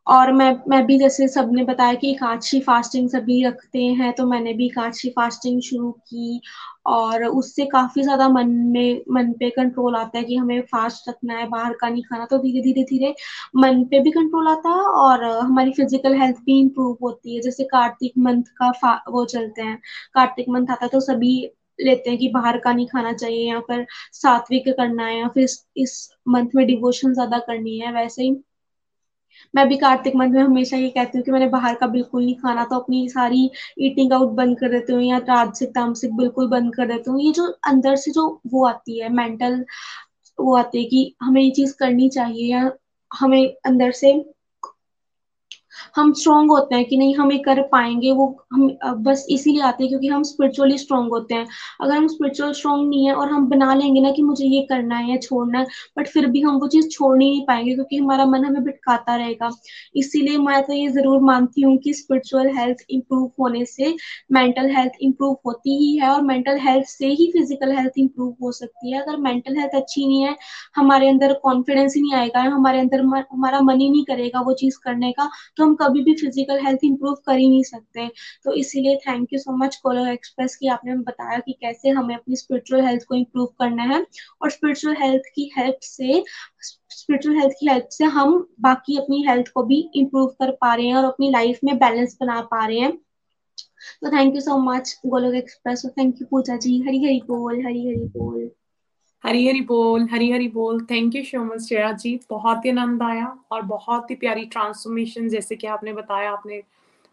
और 0.07 0.31
मैं 0.31 0.51
मैं 0.69 0.85
भी 0.85 0.97
जैसे 0.99 1.27
सबने 1.27 1.63
बताया 1.63 1.93
कि 1.93 2.09
एकादशी 2.11 2.59
फास्टिंग 2.61 3.09
सभी 3.09 3.43
रखते 3.45 3.83
हैं 3.99 4.11
तो 4.13 4.25
मैंने 4.27 4.53
भी 4.53 4.65
एकादशी 4.65 5.09
फास्टिंग 5.09 5.61
शुरू 5.61 5.91
की 5.91 6.41
और 6.87 7.23
उससे 7.25 7.65
काफ़ी 7.67 8.01
ज़्यादा 8.03 8.27
मन 8.29 8.49
में, 8.67 9.01
मन 9.11 9.31
पे 9.39 9.49
कंट्रोल 9.49 9.95
आता 9.95 10.17
है 10.17 10.23
कि 10.23 10.35
हमें 10.35 10.61
फास्ट 10.71 11.09
रखना 11.09 11.37
है, 11.37 11.47
बाहर 11.49 11.73
का 11.81 11.89
नहीं 11.89 12.03
खाना 12.03 12.25
तो 12.25 12.37
धीरे 12.37 12.61
धीरे 12.63 12.83
धीरे 12.85 13.13
मन 13.57 13.83
पे 13.91 13.99
भी 13.99 14.11
कंट्रोल 14.11 14.47
आता 14.47 14.69
है 14.71 14.83
और 14.97 15.23
हमारी 15.23 15.71
फ़िज़िकल 15.73 16.15
हेल्थ 16.21 16.37
भी 16.45 16.59
इम्प्रूव 16.59 16.97
होती 17.03 17.35
है। 17.35 17.41
जैसे 17.41 17.63
कार्तिक 17.65 18.13
मंथ 18.19 18.43
का 18.61 18.71
वो 19.09 19.25
चलते 19.27 19.61
हैं, 19.61 19.77
कार्तिक 20.15 20.49
मंथ 20.49 20.71
आता 20.71 20.85
है 20.85 20.89
तो 20.91 20.99
सभी 21.01 21.33
लेते 21.79 22.09
हैं 22.09 22.19
कि 22.19 22.27
बाहर 22.29 22.57
का 22.59 22.71
नहीं 22.73 22.87
खाना 22.87 23.13
चाहिए, 23.13 23.49
या 23.49 23.59
फिर 23.61 23.85
सात्विक 24.13 24.69
करना 24.69 25.05
है, 25.05 25.19
या 25.19 25.27
फिर 25.29 25.47
इस 25.77 26.09
मंथ 26.27 26.49
में 26.55 26.65
डिवोशन 26.67 27.13
ज़्यादा 27.13 27.37
करनी 27.41 27.77
है, 27.79 27.91
वैसे 27.93 28.23
ही 28.23 28.35
मैं 29.53 29.67
भी 29.67 29.77
कार्तिक 29.77 30.15
मंथ 30.15 30.33
में 30.33 30.41
हमेशा 30.43 30.77
ये 30.77 30.89
कहती 30.89 31.17
हूँ 31.17 31.25
कि 31.25 31.31
मैंने 31.31 31.47
बाहर 31.49 31.75
का 31.75 31.87
बिल्कुल 31.89 32.23
नहीं 32.25 32.35
खाना 32.37 32.63
तो 32.65 32.79
अपनी 32.79 33.07
सारी 33.09 33.49
ईटिंग 33.81 34.13
आउट 34.13 34.29
बंद 34.35 34.59
कर 34.59 34.71
देती 34.71 34.93
हूँ 34.93 35.01
या 35.03 35.17
राजसिक 35.29 35.69
तामसिक 35.75 36.15
बिल्कुल 36.17 36.47
बंद 36.49 36.75
कर 36.75 36.87
देती 36.87 37.11
हूँ। 37.11 37.21
ये 37.21 37.31
जो 37.31 37.47
अंदर 37.67 37.95
से 37.97 38.11
जो 38.11 38.27
वो 38.47 38.65
आती 38.67 38.99
है 38.99 39.09
मेंटल 39.13 39.63
वो 40.39 40.55
आती 40.57 40.77
है 40.79 40.85
कि 40.85 41.15
हमें 41.21 41.41
ये 41.41 41.49
चीज़ 41.51 41.75
करनी 41.79 42.09
चाहिए 42.09 42.51
या 42.51 42.71
हमें 43.11 43.43
अंदर 43.65 43.91
से 43.93 44.13
हम 45.95 46.11
स्ट्रांग 46.13 46.49
होते 46.51 46.75
हैं 46.75 46.85
कि 46.85 46.97
नहीं, 46.97 47.15
हम 47.15 47.31
ये 47.31 47.37
कर 47.39 47.61
पाएँगे, 47.71 48.11
वो 48.11 48.25
हम 48.53 48.67
बस 49.03 49.25
इसीलिए 49.31 49.61
आते 49.63 49.83
हैं 49.83 49.89
क्योंकि 49.89 50.07
हम 50.07 50.23
स्पिरिचुअली 50.23 50.77
स्ट्रांग 50.77 51.09
होते 51.11 51.35
हैं। 51.35 51.45
अगर 51.81 51.95
हम 51.95 52.07
स्पिरिचुअल 52.07 52.51
स्ट्रांग 52.53 52.87
नहीं 52.89 53.05
है 53.07 53.13
और 53.15 53.31
हम 53.31 53.47
बना 53.49 53.73
लेंगे 53.75 54.01
ना 54.01 54.11
कि 54.11 54.21
मुझे 54.23 54.45
ये 54.47 54.61
करना 54.69 54.97
है 54.97 55.09
या 55.11 55.17
छोड़ना 55.19 55.59
है 55.59 55.65
बट 55.97 56.07
फिर 56.07 56.27
भी 56.31 56.41
हम 56.41 56.57
वो 56.59 56.67
चीज़ 56.69 56.87
छोड़ 56.89 57.15
नहीं 57.17 57.41
पाएँगे 57.47 57.73
क्योंकि 57.73 57.97
हमारा 57.97 58.25
मन 58.25 58.45
हमें 58.45 58.63
भटकाता 58.63 59.15
रहेगा। 59.15 59.49
इसीलिए 59.95 60.37
मैं 60.39 60.61
तो 60.63 60.73
ये 60.73 60.87
ज़रूर 60.89 61.19
मानती 61.23 61.61
हूँ 61.61 61.77
कि 61.77 61.93
स्पिरिचुअल 61.93 62.47
हेल्थ 62.57 62.77
इंप्रूव 62.89 63.29
होने 63.39 63.63
से 63.65 63.95
मेंटल 64.31 64.69
हेल्थ 64.75 64.91
इंप्रूव 65.01 65.37
होती 65.45 65.77
ही 65.77 65.95
है 65.97 66.09
और 66.09 66.21
मेंटल 66.23 66.57
हेल्थ 66.61 66.85
से 66.87 67.07
ही 67.09 67.31
फ़िज़िकल 67.33 67.71
हेल्थ 67.77 67.93
इंप्रूव 67.97 68.35
हो 68.43 68.51
सकती 68.53 68.91
है। 68.91 69.01
अगर 69.01 69.17
मेंटल 69.19 69.57
हेल्थ 69.57 69.75
अच्छी 69.75 70.07
नहीं 70.07 70.21
है, 70.23 70.35
हमारे 70.75 71.09
अंदर 71.09 71.33
कॉन्फिडेंस 71.43 71.95
ही 71.95 72.01
नहीं 72.01 72.13
आएगा, 72.15 72.41
हमारे 72.43 72.79
अंदर 72.79 73.01
हमारा 73.01 73.59
मन 73.61 73.79
ही 73.79 73.89
नहीं 73.89 74.03
करेगा 74.05 74.41
वो 74.41 74.53
चीज़ 74.55 74.77
करने 74.83 75.11
का 75.11 75.29
तो 75.57 75.63
हम 75.71 75.75
कभी 75.77 76.01
भी 76.03 76.13
फ़िज़िकल 76.15 76.59
हेल्थ 76.65 76.79
इंप्रूव 76.83 77.13
कर 77.25 77.37
ही 77.37 77.47
नहीं 77.49 77.63
सकते। 77.63 78.07
तो 78.43 78.53
इसीलिए 78.53 78.95
थैंक 78.97 79.33
यू 79.33 79.39
सो 79.39 79.55
मच 79.57 79.75
कोलो 79.75 80.05
एक्सप्रेस 80.07 80.55
की 80.55 80.67
आपने 80.67 80.95
बताया 80.95 81.39
कि 81.39 81.53
कैसे 81.61 81.89
हमें 81.89 82.15
अपनी 82.15 82.35
स्पिरिचुअल 82.35 82.85
हेल्थ 82.85 83.03
को 83.03 83.15
इम्प्रूव 83.15 83.45
करना 83.59 83.83
है 83.83 84.05
और 84.41 84.49
स्पिरिचुअल 84.49 84.95
हेल्थ 84.95 85.29
की 85.35 85.49
हेल्प 85.57 85.79
से 85.83 86.23
स्पिरिचुअल 86.61 87.37
हेल्थ 87.37 87.53
की 87.59 87.69
हेल्प 87.69 87.87
से 87.91 88.05
हम 88.17 88.47
बाकी 88.61 88.97
अपनी 88.97 89.23
हेल्थ 89.27 89.51
को 89.53 89.63
भी 89.63 89.79
इम्प्रूव 89.95 90.27
कर 90.39 90.51
पा 90.51 90.73
रहे 90.75 90.87
हैं 90.87 90.95
और 90.95 91.03
अपनी 91.03 91.31
लाइफ 91.31 91.59
में 91.63 91.77
बैलेंस 91.77 92.17
बना 92.21 92.41
पा 92.41 92.65
रहे 92.65 92.79
हैं। 92.79 92.97
तो 94.03 94.11
thank 94.11 94.35
you 94.35 94.41
so 94.41 94.57
much 94.63 94.99
Golok 95.05 95.35
Express 95.35 95.85
thank 95.99 96.21
you 96.21 96.27
Puja 96.31 96.57
ji. 96.57 96.79
Hari 96.81 97.03
Hari 97.03 97.21
बोल, 97.27 97.65
हरी 97.65 97.87
हरी 97.87 98.05
बोल। 98.17 98.51
हरी 99.23 99.47
हरी 99.47 99.61
बोल 99.61 100.07
हरी 100.11 100.29
हरी 100.31 100.47
बोल। 100.49 100.79
Thank 100.85 101.15
you 101.15 101.23
so 101.23 101.43
much 101.45 101.61
Shreya 101.61 101.91
ji 101.93 102.19
बहुत 102.29 102.65
ही 102.65 102.69
आनंद 102.69 103.03
आया 103.03 103.25
और 103.51 103.61
बहुत 103.61 104.09
ही 104.11 104.15
प्यारी 104.15 104.45
ट्रांसफॉर्मेशन 104.45 105.27
जैसे 105.29 105.55
कि 105.55 105.67
आपने 105.67 105.93
बताया, 105.93 106.31
आपने 106.31 106.61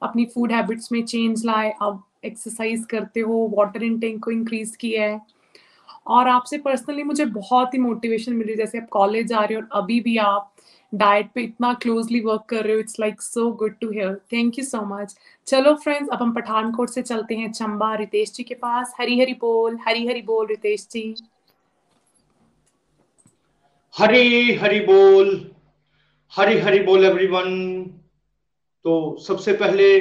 अपनी 0.03 0.25
फ़ूड 0.25 0.53
हैबिट्स 0.53 0.93
में 0.93 1.05
चेंज 1.05 1.45
लाए, 1.47 1.71
अब 1.83 2.03
एक्सरसाइज 2.25 2.85
करते 2.91 3.21
हो 3.21 3.49
वाटर 3.55 3.83
इनटेक 3.83 4.23
को 4.25 4.31
इंक्रीज 4.31 4.75
किया 4.77 5.05
है। 5.05 5.21
और 6.07 6.29
आपसे 6.29 6.59
पर्सनली 6.59 7.03
मुझे 7.03 7.25
बहुत 7.27 7.75
ही 7.75 7.79
मोटिवेशन 7.79 8.33
मिली, 8.33 8.55
जैसे 8.55 8.79
आप 8.79 8.89
कॉलेज 8.91 9.27
जा 9.27 9.41
रहे 9.41 9.55
हो 9.55 9.63
और 9.63 9.81
अभी 9.83 10.01
भी 10.01 10.17
आप 10.19 10.53
डाइट 10.93 11.31
पे 11.35 11.43
इतना 11.43 11.73
क्लोजली 11.75 12.21
वर्क 12.21 12.45
कर 12.51 12.65
रहे 12.65 12.75
हो 12.75 12.81
it's 12.81 13.01
like 13.01 13.23
so 13.23 13.51
good 13.53 13.79
to 13.81 13.91
hear 13.91 14.15
thank 14.33 14.59
you 14.59 14.65
so 14.65 14.85
much 14.87 15.15
चलो 15.47 15.75
फ्रेंड्स 15.77 16.09
अब 16.13 16.23
हम 16.23 16.33
पठानकोट 16.35 16.91
से 16.91 17.03
चलते 17.03 17.35
हैं। 17.37 17.51
चंबा 17.53 17.95
रितेश 17.97 18.33
जी 18.33 18.43
के 18.43 18.55
पास। 18.55 18.95
हरी 19.01 19.21
हरी 19.21 19.35
बोल 19.41 19.79
हरी 19.87 20.07
हरी 20.07 20.23
बोल 20.23 20.47
रितेश 20.47 20.87
जी। 20.93 21.15
हरी 23.95 24.55
हरी 24.55 24.81
बोल, 24.81 25.29
हरी 26.33 26.59
हरी 26.59 26.81
बोल 26.81 27.05
एवरीवन 27.05 27.49
तो 28.85 29.17
सबसे 29.19 29.53
पहले 29.53 29.99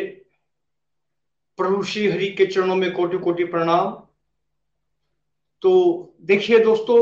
प्रभु 1.59 1.83
श्री 1.83 2.07
हरि 2.07 2.27
के 2.31 2.45
चरणों 2.45 2.75
में 2.75 2.91
कोटि 2.93 3.17
कोटि 3.17 3.43
प्रणाम। 3.45 3.91
तो 5.63 5.71
देखिए 6.21 6.59
दोस्तों 6.59 6.99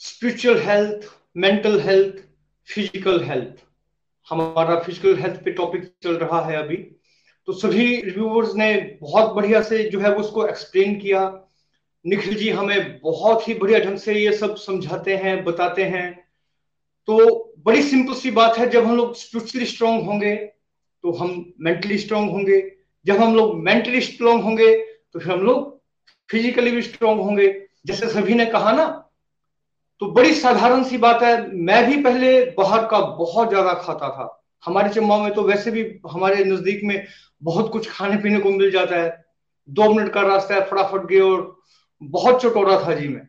spiritual 0.00 0.58
health 0.62 1.08
mental 1.36 1.80
health 1.80 2.22
physical 2.68 3.22
health 3.24 3.64
हमारा 4.28 4.78
फ़िज़िकल 4.80 5.16
हेल्थ 5.16 5.42
पे 5.44 5.50
टॉपिक 5.52 5.92
चल 6.02 6.16
रहा 6.16 6.44
है 6.46 6.56
अभी। 6.56 6.76
तो 7.48 7.52
सभी 7.54 8.00
रिव्यूवर्स 8.00 8.54
ने 8.54 8.74
बहुत 9.02 9.34
बढ़िया 9.34 9.62
से 9.62 9.82
जो 9.90 10.00
है 10.00 10.14
वो 10.14 10.20
उसको 10.20 10.46
एक्सप्लेन 10.46 10.98
किया। 11.00 11.26
निखिल 12.04 12.34
जी 12.34 12.50
हमें 12.50 13.00
बहुत 13.00 13.48
ही 13.48 13.54
बढ़िया 13.54 13.78
ढंग 13.80 13.98
से 13.98 14.14
ये 14.14 14.32
सब 14.34 14.54
समझाते 14.56 15.16
हैं, 15.16 15.44
बताते 15.44 15.84
हैं। 15.84 16.12
तो 17.08 17.54
बड़ी 17.64 17.82
सिंपल 17.82 18.14
सी 18.14 18.30
बात 18.30 18.58
है, 18.58 18.68
जब 18.70 18.84
हम 18.84 18.96
लोग 18.96 19.14
स्पिरिचुअली 19.16 19.66
स्ट्रांग 19.66 20.02
होंगे 20.02 20.34
तो 21.04 21.12
हम 21.12 21.44
मेंटली 21.60 21.98
स्ट्रांग 21.98 22.30
होंगे। 22.30 22.60
जब 23.06 23.16
हम 23.16 23.34
लोग 23.36 23.58
मेंटली 23.58 24.00
स्ट्रांग 24.02 24.42
होंगे 24.42 24.74
तो 24.76 25.18
फिर 25.18 25.32
हम 25.32 25.40
लोग 25.40 25.76
फिजिकली 26.28 26.70
भी 26.70 26.82
स्ट्रांग 26.82 27.20
होंगे। 27.20 27.52
जैसे 27.86 28.08
सभी 28.08 28.34
ने 28.34 28.46
कहा 28.46 28.72
ना 28.72 28.86
तो 30.00 30.10
बड़ी 30.12 30.34
साधारण 30.34 30.82
सी 30.84 30.98
बात 30.98 31.22
है, 31.22 31.50
मैं 31.52 31.86
भी 31.86 32.02
पहले 32.02 32.40
बाहर 32.52 32.86
का 32.86 32.98
बहुत 33.00 33.48
ज़्यादा 33.48 33.72
खाता 33.76 34.08
था। 34.08 34.34
हमारे 34.62 34.88
चम्बा 34.88 35.18
में 35.18 35.32
तो 35.34 35.42
वैसे 35.42 35.70
भी 35.70 35.84
हमारे 36.10 36.44
नज़दीक 36.44 36.80
में 36.84 37.06
बहुत 37.42 37.70
कुछ 37.72 37.88
खाने 37.90 38.16
पीने 38.22 38.38
को 38.40 38.50
मिल 38.50 38.70
जाता 38.70 38.96
है। 38.96 39.24
दो 39.68 39.92
मिनट 39.94 40.12
का 40.12 40.22
रास्ता 40.22 40.54
है, 40.54 40.60
फटाफट 40.62 41.06
गए 41.06 41.20
और 41.20 41.56
बहुत 42.02 42.42
चटोरा 42.42 42.78
था 42.82 42.94
जी 42.94 43.08
मैं। 43.08 43.26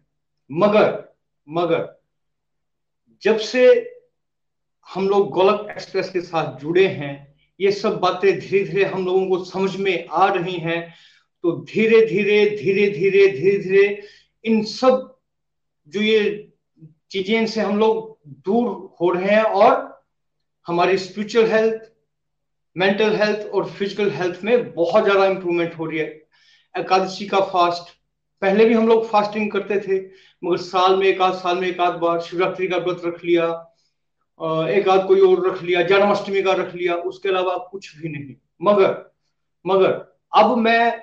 मगर 0.50 1.08
मगर, 1.48 1.88
जब 3.24 3.38
से 3.40 3.66
हम 4.88 5.08
लोग 5.10 5.30
गोलक 5.32 5.68
एक्सप्रेस 5.72 6.10
के 6.10 6.22
साथ 6.22 6.60
जुड़े 6.60 6.88
हैं, 6.88 7.36
ये 7.60 7.72
सब 7.72 8.00
बातें 8.00 8.40
धीरे 8.40 8.64
धीरे 8.66 8.86
हम 8.86 9.06
लोगों 9.06 9.28
को 9.30 9.44
समझ 9.46 9.76
में 9.76 10.08
आ 10.08 10.28
रही 10.28 10.56
हैं 10.58 10.82
तो 11.44 11.52
धीरे 11.66 12.06
धीरे 12.06 12.46
धीरे 12.58 12.90
धीरे 12.90 13.28
धीरे 13.30 13.58
धीरे 13.58 14.08
इन 14.46 14.64
सब 14.66 15.18
जो 15.88 16.02
ये 16.02 16.52
चीज़ें 17.12 17.46
से 17.48 17.62
हम 17.62 17.80
लोग 17.80 18.18
दूर 18.46 18.68
हो 19.02 19.10
रहे 19.12 19.36
हैं 19.36 19.44
और 19.44 19.78
हमारी 20.68 20.98
स्पिरिचुअल 20.98 21.52
हेल्थ 21.52 21.92
मेंटल 22.76 23.16
हेल्थ 23.16 23.48
और 23.48 23.70
फ़िज़िकल 23.70 24.12
हेल्थ 24.12 24.44
में 24.44 24.74
बहुत 24.74 25.04
ज़्यादा 25.04 25.26
इंप्रूवमेंट 25.26 25.78
हो 25.78 25.86
रही 25.86 26.00
है। 26.00 26.06
एकादशी 26.76 27.28
का 27.28 27.40
फास्ट 27.46 27.98
पहले 28.42 28.66
भी 28.66 28.74
हम 28.74 28.88
लोग 28.88 29.08
फास्टिंग 29.08 29.52
करते 29.52 29.80
थे, 29.80 30.00
मगर 30.44 30.58
साल 30.60 30.96
में 30.98 31.06
एक 31.08 31.22
आध, 31.22 31.34
साल 31.36 31.58
में 31.58 31.68
एक 31.68 31.80
आध 31.82 31.94
बार 31.96 32.20
शिवरात्रि 32.22 32.68
का 32.68 32.78
व्रत 32.78 33.02
रख 33.06 33.24
लिया 33.26 33.48
एक 34.70 34.88
आध 34.90 35.06
कोई 35.08 35.22
और 35.22 35.48
रख 35.48 35.62
लिया, 35.64 35.82
जन्माष्टमी 35.84 36.42
का 36.42 36.54
रख 36.54 36.74
लिया, 36.76 36.96
उसके 36.96 37.30
अलावा 37.30 37.56
कुछ 37.72 37.96
भी 37.98 38.10
नहीं। 38.10 38.36
मगर 38.62 38.96
मगर, 39.66 39.92
अब 40.34 40.58
मैं 40.58 41.02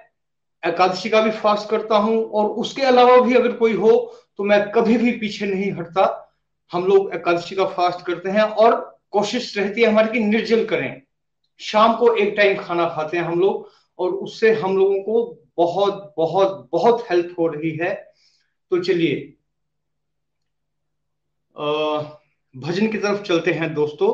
एकादशी 0.63 1.09
का 1.09 1.21
भी 1.21 1.31
फास्ट 1.33 1.69
करता 1.71 1.97
हूँ, 1.97 2.23
और 2.25 2.51
उसके 2.61 2.83
अलावा 2.85 3.21
भी 3.21 3.35
अगर 3.35 3.53
कोई 3.55 3.75
हो 3.75 3.91
तो 4.39 4.45
मैं 4.45 4.61
कभी 4.71 4.97
भी 4.99 5.13
पीछे 5.19 5.47
नहीं 5.47 5.71
हटता। 5.73 6.05
हम 6.73 6.85
लोग 6.87 7.15
एकादशी 7.15 7.57
का 7.57 7.65
फास्ट 7.67 8.05
करते 8.07 8.31
हैं, 8.31 8.43
और 8.43 8.75
कोशिश 9.11 9.57
रहती 9.59 9.83
है 9.83 9.89
हमारी 9.89 10.09
कि 10.09 10.21
निर्जल 10.21 10.65
करें। 10.67 11.03
शाम 11.61 11.97
को 11.97 12.15
एक 12.15 12.35
टाइम 12.37 12.57
खाना 12.59 12.89
खाते 12.89 13.17
हैं 13.17 13.25
हम 13.25 13.41
लोग, 13.41 13.71
और 13.99 14.11
उससे 14.11 14.53
हम 14.55 14.77
लोगों 14.79 15.03
को 15.03 15.46
बहुत 15.57 16.15
बहुत 16.17 16.69
बहुत 16.73 17.07
हेल्प 17.11 17.37
हो 17.39 17.47
रही 17.47 17.77
है। 17.77 17.95
तो 18.71 18.83
चलिए 18.83 19.33
भजन 22.57 22.91
की 22.93 22.99
तरफ़ 22.99 23.23
चलते 23.23 23.53
हैं 23.53 23.75
दोस्तों। 23.75 24.11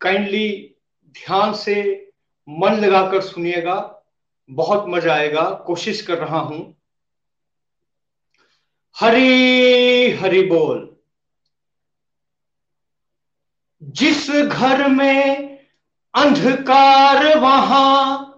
काइंडली 0.00 0.76
ध्यान 1.06 1.54
से 1.54 2.10
मन 2.48 2.72
लगाकर 2.72 3.20
सुनिएगा। 3.20 4.02
बहुत 4.50 4.84
मज़ा 4.88 5.14
आएगा। 5.14 5.50
कोशिश 5.66 6.02
कर 6.02 6.18
रहा 6.18 6.38
हूँ। 6.38 6.76
हरी 9.00 10.10
हरी 10.10 10.42
बोल। 10.42 10.96
जिस 13.82 14.30
घर 14.30 14.88
में 14.88 15.46
अंधकार 16.14 17.38
वहाँ 17.38 18.35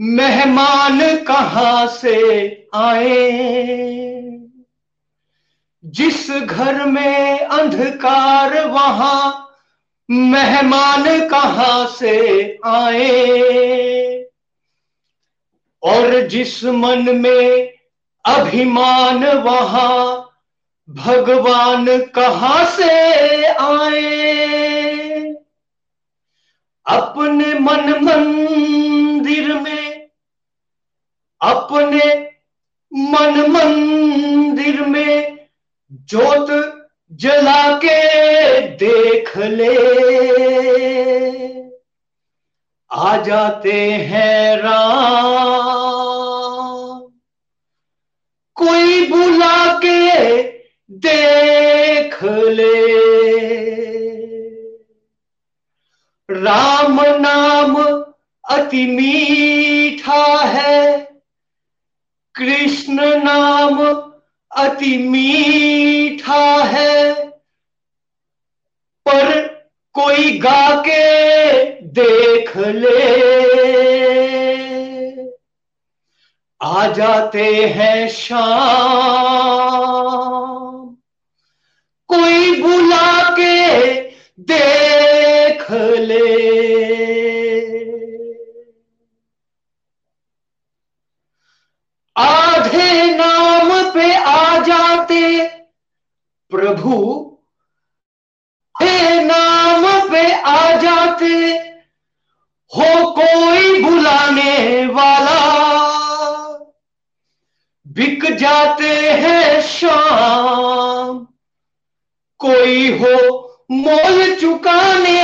मेहमान 0.00 1.16
कहाँ 1.16 1.86
से 1.86 2.50
आए? 2.74 3.30
जिस 5.84 6.30
घर 6.30 6.84
में 6.84 7.38
अंधकार 7.38 8.66
वहाँ, 8.66 9.48
मेहमान 10.10 11.28
कहाँ 11.28 11.86
से 11.86 12.18
आए? 12.64 14.24
और 15.82 16.26
जिस 16.26 16.64
मन 16.64 17.16
में 17.16 17.72
अभिमान 18.24 19.24
वहाँ, 19.24 20.30
भगवान 20.90 21.86
कहाँ 22.00 22.64
से 22.64 23.44
आए? 23.44 24.75
अपने 26.86 27.48
मन 27.58 27.88
मंदिर 28.02 29.52
में, 29.54 29.86
अपने 31.40 32.04
मन 32.92 33.40
मंदिर 33.50 34.80
में 34.82 35.36
जोत 35.92 36.48
जला 37.12 37.62
के 37.78 37.98
देख 38.76 39.36
ले। 39.38 39.74
आ 42.90 43.16
जाते 43.22 43.72
हैं 44.10 44.56
राम, 44.56 45.16
कोई 48.56 49.06
बुला 49.08 49.58
के 49.84 50.42
देख 50.90 52.22
ले। 52.50 52.85
राम 56.30 57.00
नाम 57.00 57.76
अति 58.50 58.86
मीठा 58.86 60.44
है। 60.44 61.08
कृष्ण 62.34 63.24
नाम 63.24 64.02
अति 64.56 64.98
मीठा 64.98 66.64
है। 66.64 67.14
पर 69.08 69.46
कोई 69.92 70.38
गा 70.38 70.80
के 70.80 71.82
देख 71.82 72.56
ले। 72.56 73.26
आ 76.62 76.86
जाते 76.86 77.66
हैं 77.66 78.08
शाम। 78.08 80.96
कोई 82.08 82.62
बुला 82.62 83.30
के 83.30 83.86
देख 84.40 84.75
ले 85.70 86.20
आधे 92.16 93.14
नाम 93.14 93.92
पे 93.94 94.14
आ 94.16 94.58
जाते 94.58 95.48
प्रभु 96.50 97.22
नाम 99.22 100.10
पे 100.10 100.32
आ 100.32 100.76
जाते 100.76 101.34
हो 102.72 103.12
कोई 103.12 103.82
बुलाने 103.82 104.86
वाला। 104.86 105.40
बिक 107.86 108.24
जाते 108.34 109.10
हैं 109.10 109.60
शाम, 109.62 111.18
कोई 112.40 112.98
हो 112.98 113.16
मोल 113.70 114.34
चुकाने 114.36 115.20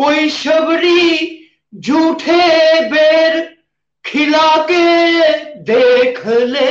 कोई 0.00 0.28
शबरी 0.30 1.48
झूठे 1.74 2.44
बेर 2.88 3.56
खिला 4.04 4.56
के 4.70 4.84
देख 5.62 6.26
ले। 6.26 6.70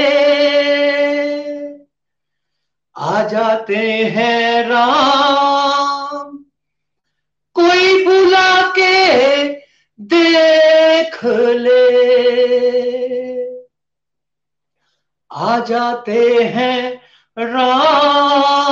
आ 2.96 3.28
जाते 3.28 3.78
हैं 4.16 4.64
राम, 4.68 6.38
कोई 7.54 8.06
बुला 8.06 8.62
के 8.80 8.96
देख 10.00 11.26
ले। 11.56 11.86
आ 15.32 15.60
जाते 15.60 16.44
हैं 16.44 17.02
राम, 17.38 18.68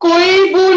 कोई 0.00 0.52
बुला 0.52 0.71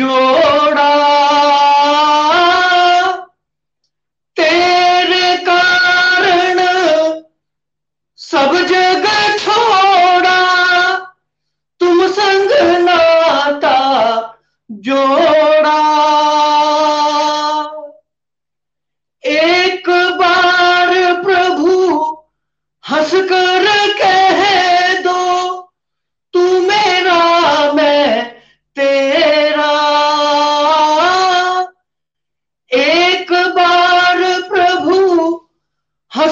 जोड़ा 0.00 0.39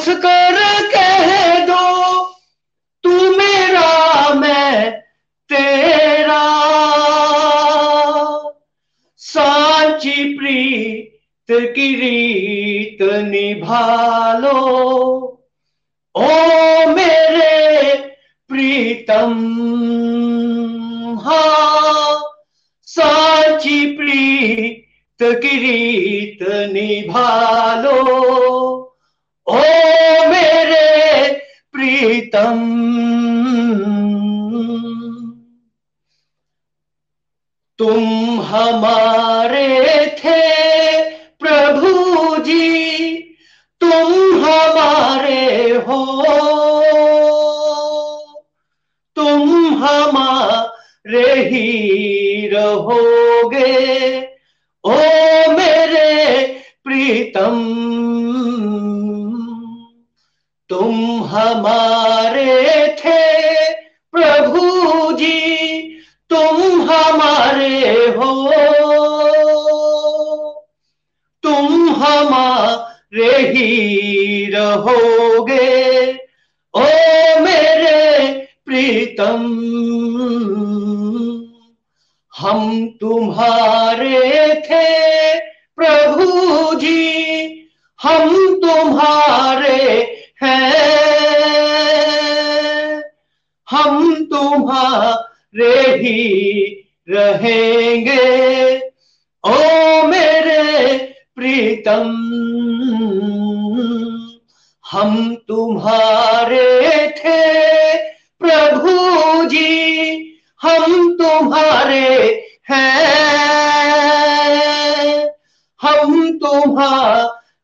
कर 0.08 0.88
कह 0.90 1.58
दो, 1.66 2.24
तू 3.04 3.10
मेरा, 3.10 4.34
मैं 4.34 4.90
तेरा। 5.52 6.68
सांची 9.18 10.38
प्रीत 10.38 11.46
की 11.50 11.94
रीत 11.94 12.98
निभा 13.02 14.38
लो 14.38 14.58
ओ 16.14 16.28
मेरे 16.88 17.94
प्रीतम। 18.48 19.34
हाँ 21.24 22.22
सांची 22.86 23.96
प्रीत 23.96 25.18
की 25.22 25.58
रीत 25.58 25.97
तुम 38.68 38.80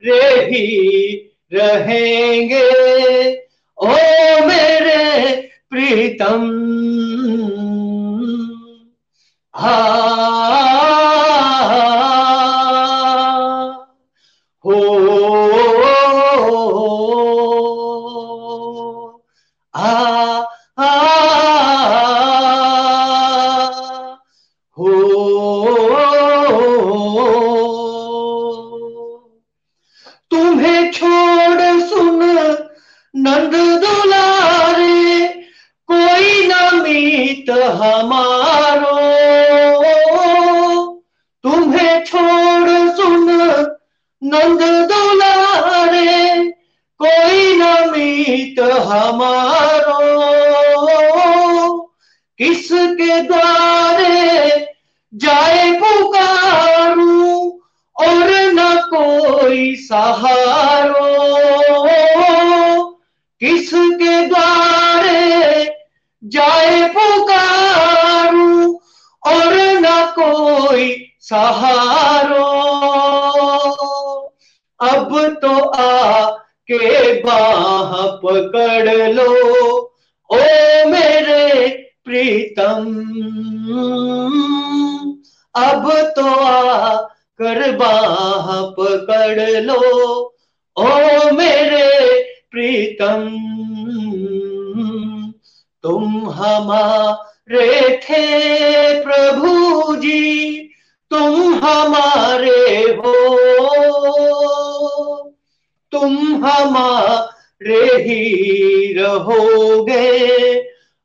रे 0.06 0.44
ही 0.44 1.14
रहेंगे। 1.52 2.62
ओ 3.78 3.88
मेरे 4.46 5.34
प्रीतम 5.70 6.50
हा। 9.54 9.93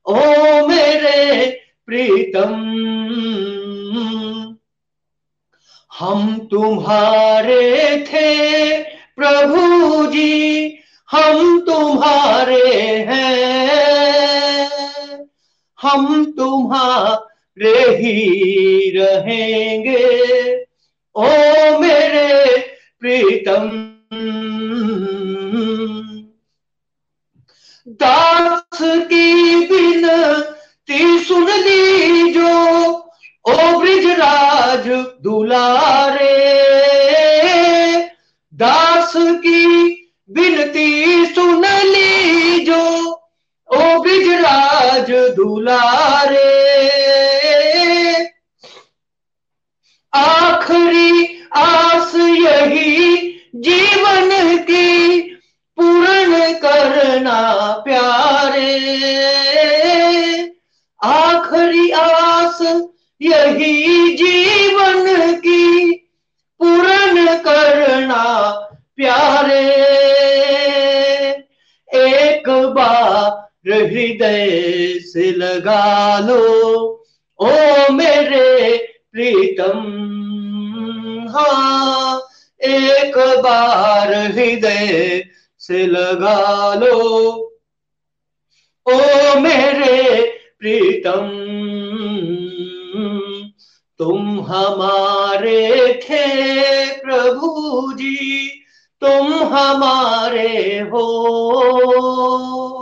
ओ 0.09 0.13
मेरे 0.67 1.45
प्रीतम, 1.85 2.53
हम 5.91 6.21
तुम्हारे 6.51 7.97
थे 8.07 8.29
प्रभु 9.15 9.61
जी, 10.05 10.79
हम 11.09 11.59
तुम्हारे 11.61 12.69
हैं, 13.07 13.49
हम 15.79 16.25
तुम्हारे 16.31 17.75
ही 17.97 18.15
रहेंगे। 18.97 20.07
ओ 21.15 21.27
मेरे 21.79 22.57
प्रीतम, 22.99 23.69
दास 27.87 28.28
दुलारे 45.69 46.47
आखिरी 50.13 51.25
आस 51.55 52.13
यही 52.15 53.17
जीवन 53.55 54.31
की 54.69 55.19
पूर्ण 55.77 56.53
करना 56.53 57.39
प्यारे। 57.85 58.73
आखिरी 61.03 61.89
आस 61.91 62.61
यही 63.21 64.17
हृदय 73.71 74.99
से 74.99 75.31
लगा 75.31 76.19
लो, 76.19 77.05
ओ 77.39 77.91
मेरे 77.91 78.77
प्रीतम। 79.11 79.79
हाँ 81.29 82.21
एक 82.61 83.17
बार 83.17 84.13
हृदय 84.13 85.23
से 85.61 85.87
लगा 85.87 86.73
लो, 86.73 87.33
ओ 88.85 89.39
मेरे 89.39 90.21
प्रीतम। 90.59 91.29
तुम 93.99 94.39
हमारे 94.39 95.99
थे 96.03 96.95
प्रभु 96.95 97.93
जी, 97.93 98.47
तुम 99.01 99.53
हमारे 99.53 100.79
हो। 100.79 102.78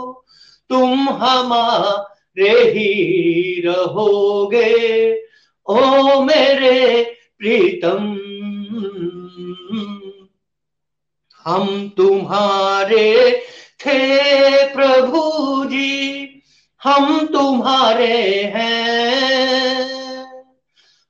तुम 0.70 1.08
हमारे 1.08 2.50
ही 2.70 3.62
रहोगे। 3.66 5.12
ओ 5.66 6.20
मेरे 6.22 7.02
प्रीतम, 7.38 8.04
हम 11.44 11.88
तुम्हारे 11.88 13.42
थे 13.80 13.98
प्रभु 14.74 15.22
जी, 15.64 16.24
हम 16.82 17.26
तुम्हारे 17.26 18.16
हैं, 18.54 19.84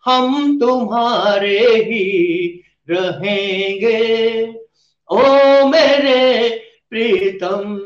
हम 0.07 0.59
तुम्हारे 0.59 1.59
ही 1.59 2.07
रहेंगे। 2.91 4.03
ओ 5.11 5.23
मेरे 5.69 6.49
प्रीतम 6.91 7.79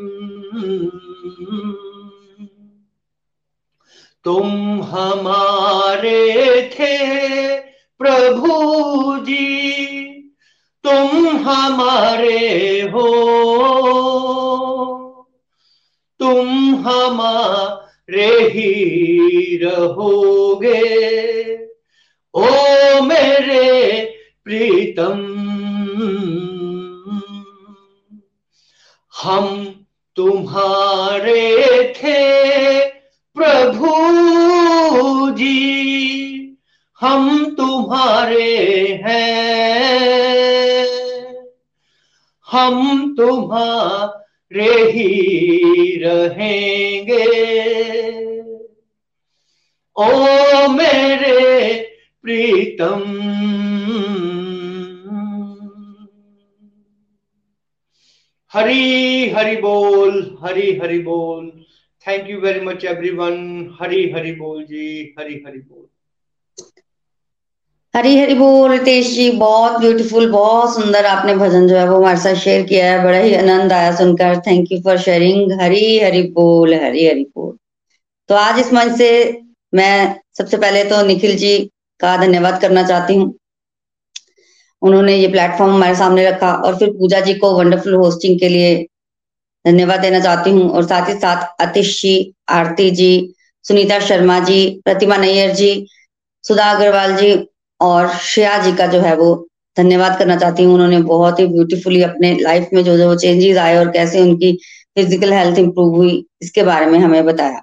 तुम 4.25 4.83
हमारे 4.83 6.63
थे 6.75 7.59
प्रभु 7.99 8.75
जी, 9.19 9.73
तुम 10.85 11.29
हमारे 11.37 12.81
हो। 12.81 13.09
तुम 16.19 16.75
हमारे 16.75 18.27
ही 18.27 19.57
रहोगे। 19.57 21.03
ओ 22.35 22.47
मेरे 23.03 24.03
प्रीतम, 24.45 25.43
हम 29.23 29.79
तुम्हारे 30.17 31.57
थे 31.97 32.81
प्रभु 33.35 33.93
जी। 35.31 35.73
हम 37.01 37.55
तुम्हारे 37.55 38.87
हैं। 39.05 39.53
हम 42.53 43.13
तुम्हारे 43.19 44.91
ही 44.91 45.99
रहेंगे। 46.05 47.53
ओ 49.97 50.27
मेरे 50.69 51.79
प्रीतम 52.23 53.03
हरी 58.53 59.31
हरि 59.31 59.57
बोल, 59.57 60.21
हरी 60.45 60.71
हरि 60.79 60.99
बोल। 61.03 61.51
Thank 62.07 62.29
you 62.31 62.41
very 62.41 62.61
much 62.67 62.85
everyone 62.87 63.39
Hari 63.81 64.03
Hari 64.13 64.33
बोल 64.37 64.63
जी, 64.65 64.87
हरी 65.19 65.43
हरी 65.47 65.59
बोल। 65.61 65.89
हरी 67.95 68.17
हरी 68.19 68.35
बोल, 68.35 68.71
रितेश 68.71 69.11
जी, 69.15 69.31
बहुत 69.39 69.79
ब्यूटीफुल 69.81 70.31
बहुत 70.31 70.75
सुंदर 70.75 71.07
आपने 71.07 71.35
भजन 71.37 71.67
जो 71.69 71.77
है 71.77 71.89
वो 71.89 71.97
हमारे 71.97 72.17
साथ 72.21 72.35
शेयर 72.41 72.63
किया 72.67 72.91
है। 72.93 73.03
बड़ा 73.05 73.19
ही 73.19 73.35
आनंद 73.35 73.73
आया 73.73 73.95
सुनकर। 73.97 74.39
Thank 74.47 74.73
you 74.73 74.81
for 74.83 74.99
sharing 75.01 75.53
Hari 75.61 75.99
Hari 76.01 76.23
बोल, 76.33 76.75
हरी 76.77 77.07
हरी 77.07 77.25
बोल। 77.27 77.57
तो 78.29 78.35
आज 78.37 78.59
इस 78.61 78.73
मंच 78.73 78.97
से 78.99 79.11
मैं 79.73 79.95
सबसे 80.39 80.57
पहले 80.57 80.85
तो 80.85 81.03
निखिल 81.07 81.37
जी 81.37 81.57
का 82.01 82.17
धन्यवाद 82.17 82.61
करना 82.61 82.83
चाहती 82.85 83.15
हूँ। 83.15 83.33
उन्होंने 84.83 85.17
ये 85.17 85.29
प्लेटफॉर्म 85.29 85.73
हमारे 85.75 85.95
सामने 85.95 86.29
रखा 86.31 86.53
और 86.55 86.79
फिर 86.79 86.91
पूजा 86.91 87.21
जी 87.21 87.35
को 87.35 87.53
वंडरफुल 87.59 87.95
होस्टिंग 87.95 88.39
के 88.41 88.49
लिए 88.49 88.75
धन्यवाद 89.65 90.01
देना 90.01 90.21
चाहती 90.21 90.51
हूँ 90.51 90.69
और 90.71 90.85
साथ 90.85 91.09
ही 91.09 91.15
साथ 91.15 91.63
आतिश 91.63 92.01
जी, 92.03 92.35
आरती 92.51 92.91
जी, 92.91 93.35
सुनीता 93.65 93.99
शर्मा 94.01 94.39
जी, 94.41 94.61
प्रतिमा 94.85 95.17
नैयर 95.17 95.55
जी, 95.55 95.87
सुधा 96.45 96.71
अग्रवाल 96.71 97.17
जी 97.17 97.33
और 97.81 98.09
श्रेया 98.21 98.59
जी 98.59 98.73
का 98.77 98.87
जो 98.87 99.01
है 99.01 99.15
वो 99.17 99.35
धन्यवाद 99.77 100.19
करना 100.19 100.37
चाहती 100.37 100.65
हूँ। 100.65 100.75
उन्होंने 100.75 101.01
बहुत 101.03 101.41
ही 101.41 101.47
ब्यूटीफुली 101.47 102.03
अपने 102.03 102.35
लाइफ 102.41 102.69
में 102.75 102.83
जो 102.85 102.97
जो 102.99 103.15
चेंजेस 103.17 103.57
आए 103.57 103.77
और 103.77 103.91
कैसे 103.91 104.21
उनकी 104.21 104.53
फ़िज़िकल 104.99 105.33
हेल्थ 105.33 105.59
इंप्रूव 105.59 105.95
हुई, 105.97 106.25
इसके 106.43 106.63
बारे 106.63 106.87
में 106.87 106.99
हमें 106.99 107.25
बताया। 107.25 107.63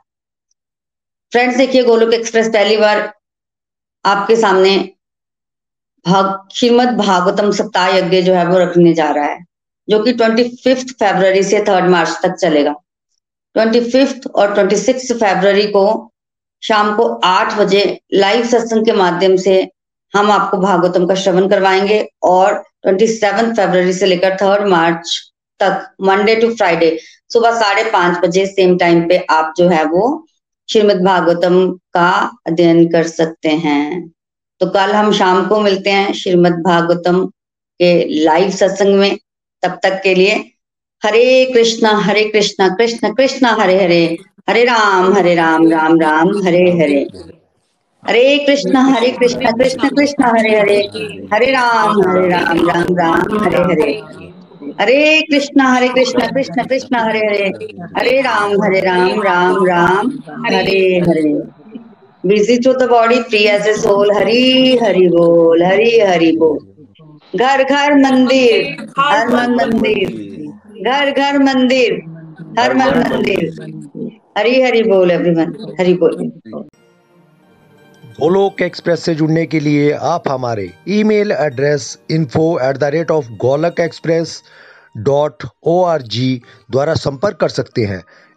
फ्रेंड्स 1.32 1.58
देखिए, 1.58 1.84
गोलोक 1.84 2.14
एक्सप्रेस 2.14 2.48
पहली 2.48 2.78
बार 2.78 3.12
आपके 4.06 4.36
सामने 4.36 4.78
भाग, 6.06 6.48
श्रीमद 6.54 6.90
भागवतम 6.90 7.52
सप्ताह 7.52 7.88
यज्ञ 7.88 8.22
जो 8.22 8.34
है 8.34 8.46
वो 8.48 8.60
रखने 8.60 8.94
जा 8.94 9.10
रहा 9.10 9.26
है, 9.26 9.46
जो 9.90 10.04
कि 10.04 10.14
ट्वेंटी 10.14 10.44
फिफ्थ 10.64 10.88
फेब्रवरी 10.90 11.44
से 11.44 11.60
थर्ड 11.60 11.90
मार्च 11.90 12.20
तक 12.24 12.36
चलेगा। 12.36 12.76
ट्वेंटी 13.56 13.80
फिफ्थ 13.82 14.28
और 14.28 14.54
ट्वेंटी 14.54 14.76
सिक्स 14.76 15.12
फेब्रवरी 15.12 15.68
को 15.68 16.12
शाम 16.64 16.96
को 16.96 17.04
आठ 17.24 17.58
बजे 17.58 18.00
लाइव 18.14 18.46
सत्संग 18.46 18.86
के 18.86 18.92
माध्यम 18.92 19.36
से 19.36 19.72
हम 20.14 20.32
आपको 20.32 20.58
भागवतम 20.58 21.08
का 21.08 21.16
श्रवण 21.16 21.48
करवाएँगे 21.50 22.08
और 22.24 22.64
ट्वेंटी 22.84 23.08
सेवन 23.08 23.54
फेब्रवरी 23.54 23.94
से 23.94 24.06
लेकर 24.06 24.36
थर्ड 24.36 24.68
मार्च 24.68 25.32
तक 25.60 25.96
मंडे 26.02 26.36
टू 26.36 26.56
फ्राइडे 26.56 27.00
सुबह 27.34 27.60
साढ़े 27.60 27.84
पाँच 27.84 28.18
बजे 28.18 28.46
सेम 28.46 28.78
टाइम 28.78 29.08
पे 29.08 29.18
आप 29.30 29.54
जो 29.58 29.70
है 29.70 29.84
वो 29.86 30.26
श्रीमद 30.70 31.02
भागवतम 31.02 31.72
का 31.94 32.32
अध्ययन 32.48 32.88
कर 32.88 33.08
सकते 33.08 33.50
हैं। 33.50 34.12
तो 34.60 34.70
कल 34.70 34.92
हम 34.92 35.12
शाम 35.12 35.46
को 35.48 35.60
मिलते 35.60 35.90
हैं 35.90 36.14
श्रीमद 36.14 36.52
भागवतम 36.52 37.26
के 37.80 38.24
लाइव 38.24 38.50
सत्संग 38.50 38.96
में। 38.96 39.18
तब 39.64 39.80
तक 39.84 40.02
के 40.04 40.16
लिए 40.16 40.36
Hare 41.06 41.46
Krishna 41.46 41.90
Hare 41.90 42.24
Krishna, 42.24 42.68
Krishna, 42.70 43.14
Krishna, 43.14 43.50
Hare 43.60 43.84
Hare 43.84 44.18
Hare 44.50 44.64
Ram 44.64 45.14
Hare 45.14 45.36
Ram 45.36 45.72
Ram 45.72 46.00
Ram, 46.00 46.28
Hare 46.46 46.64
Hare. 46.72 47.08
Hare 48.08 48.38
Krishna 48.38 48.82
Hare 48.82 49.12
Krishna, 49.12 49.52
Krishna 49.52 49.90
Krishna, 49.90 50.24
Hare 50.24 50.60
Hare 50.60 50.78
Hare 51.34 51.52
Ram 51.52 52.02
Hare 52.02 52.30
Ram 52.30 52.70
Ram 52.70 52.96
Ram, 52.98 53.44
Hare 53.44 53.58
Hare. 53.58 53.92
Hare 54.82 55.22
Krishna 55.22 55.74
Hare 55.74 55.88
Krishna, 55.88 56.28
Krishna 56.28 56.64
Krishna, 56.64 56.96
Hare 56.96 57.20
Hare 57.20 57.48
Hare 57.98 58.22
Ram 58.22 58.64
Hare 58.64 58.80
Ram 58.80 59.22
Ram 59.22 59.66
Ram, 59.66 60.12
Hare 60.46 61.00
Hare. 61.08 61.59
Busy 62.24 62.58
to 62.60 62.74
the 62.74 62.90
body 62.90 63.20
free 63.24 63.44
as 63.48 63.68
a 63.68 63.74
soul. 63.74 64.12
Hari, 64.14 64.78
Hari 64.78 65.08
बोल, 65.08 65.64
हरी, 65.64 66.00
हरि 66.00 66.32
बोल। 66.38 66.58
घर 67.36 67.64
घर, 67.64 67.94
मंदिर, 67.96 68.88
हर 69.00 69.28
मन, 69.28 69.56
मंदिर। 69.56 70.08
घर 70.84 71.12
घर, 71.12 71.38
मंदिर, 71.44 71.94
हर 72.60 72.74
मन, 72.76 72.98
मंदिर। 73.00 73.44
हरी, 74.38 74.62
हरि 74.62 74.84
बोल 74.84 75.12
एवरीवन 75.12 75.56
हरि 75.80 75.94
बोल। 75.94 76.32
गोलोक 78.20 78.62
एक्सप्रेस 78.62 79.04
से 79.04 79.16
जुड़ने 79.16 79.46
के 79.46 79.60
लिए 79.60 79.92
आप 79.92 80.28
हमारे 80.30 80.70
email 80.90 81.32
address 81.32 81.98
info 82.12 82.48
at 82.64 82.78
the 82.78 82.84
rate 82.94 83.12
of 83.12 83.30
Golok 83.42 83.80
Express 83.80 84.42
dot 84.98 85.44
O 85.64 85.84
R 85.84 86.02
G 86.14 86.42
द्वारा 86.72 86.94
संपर्क 86.96 87.38
कर 87.38 87.50
सकते 87.50 87.82
हैं। 87.84 88.04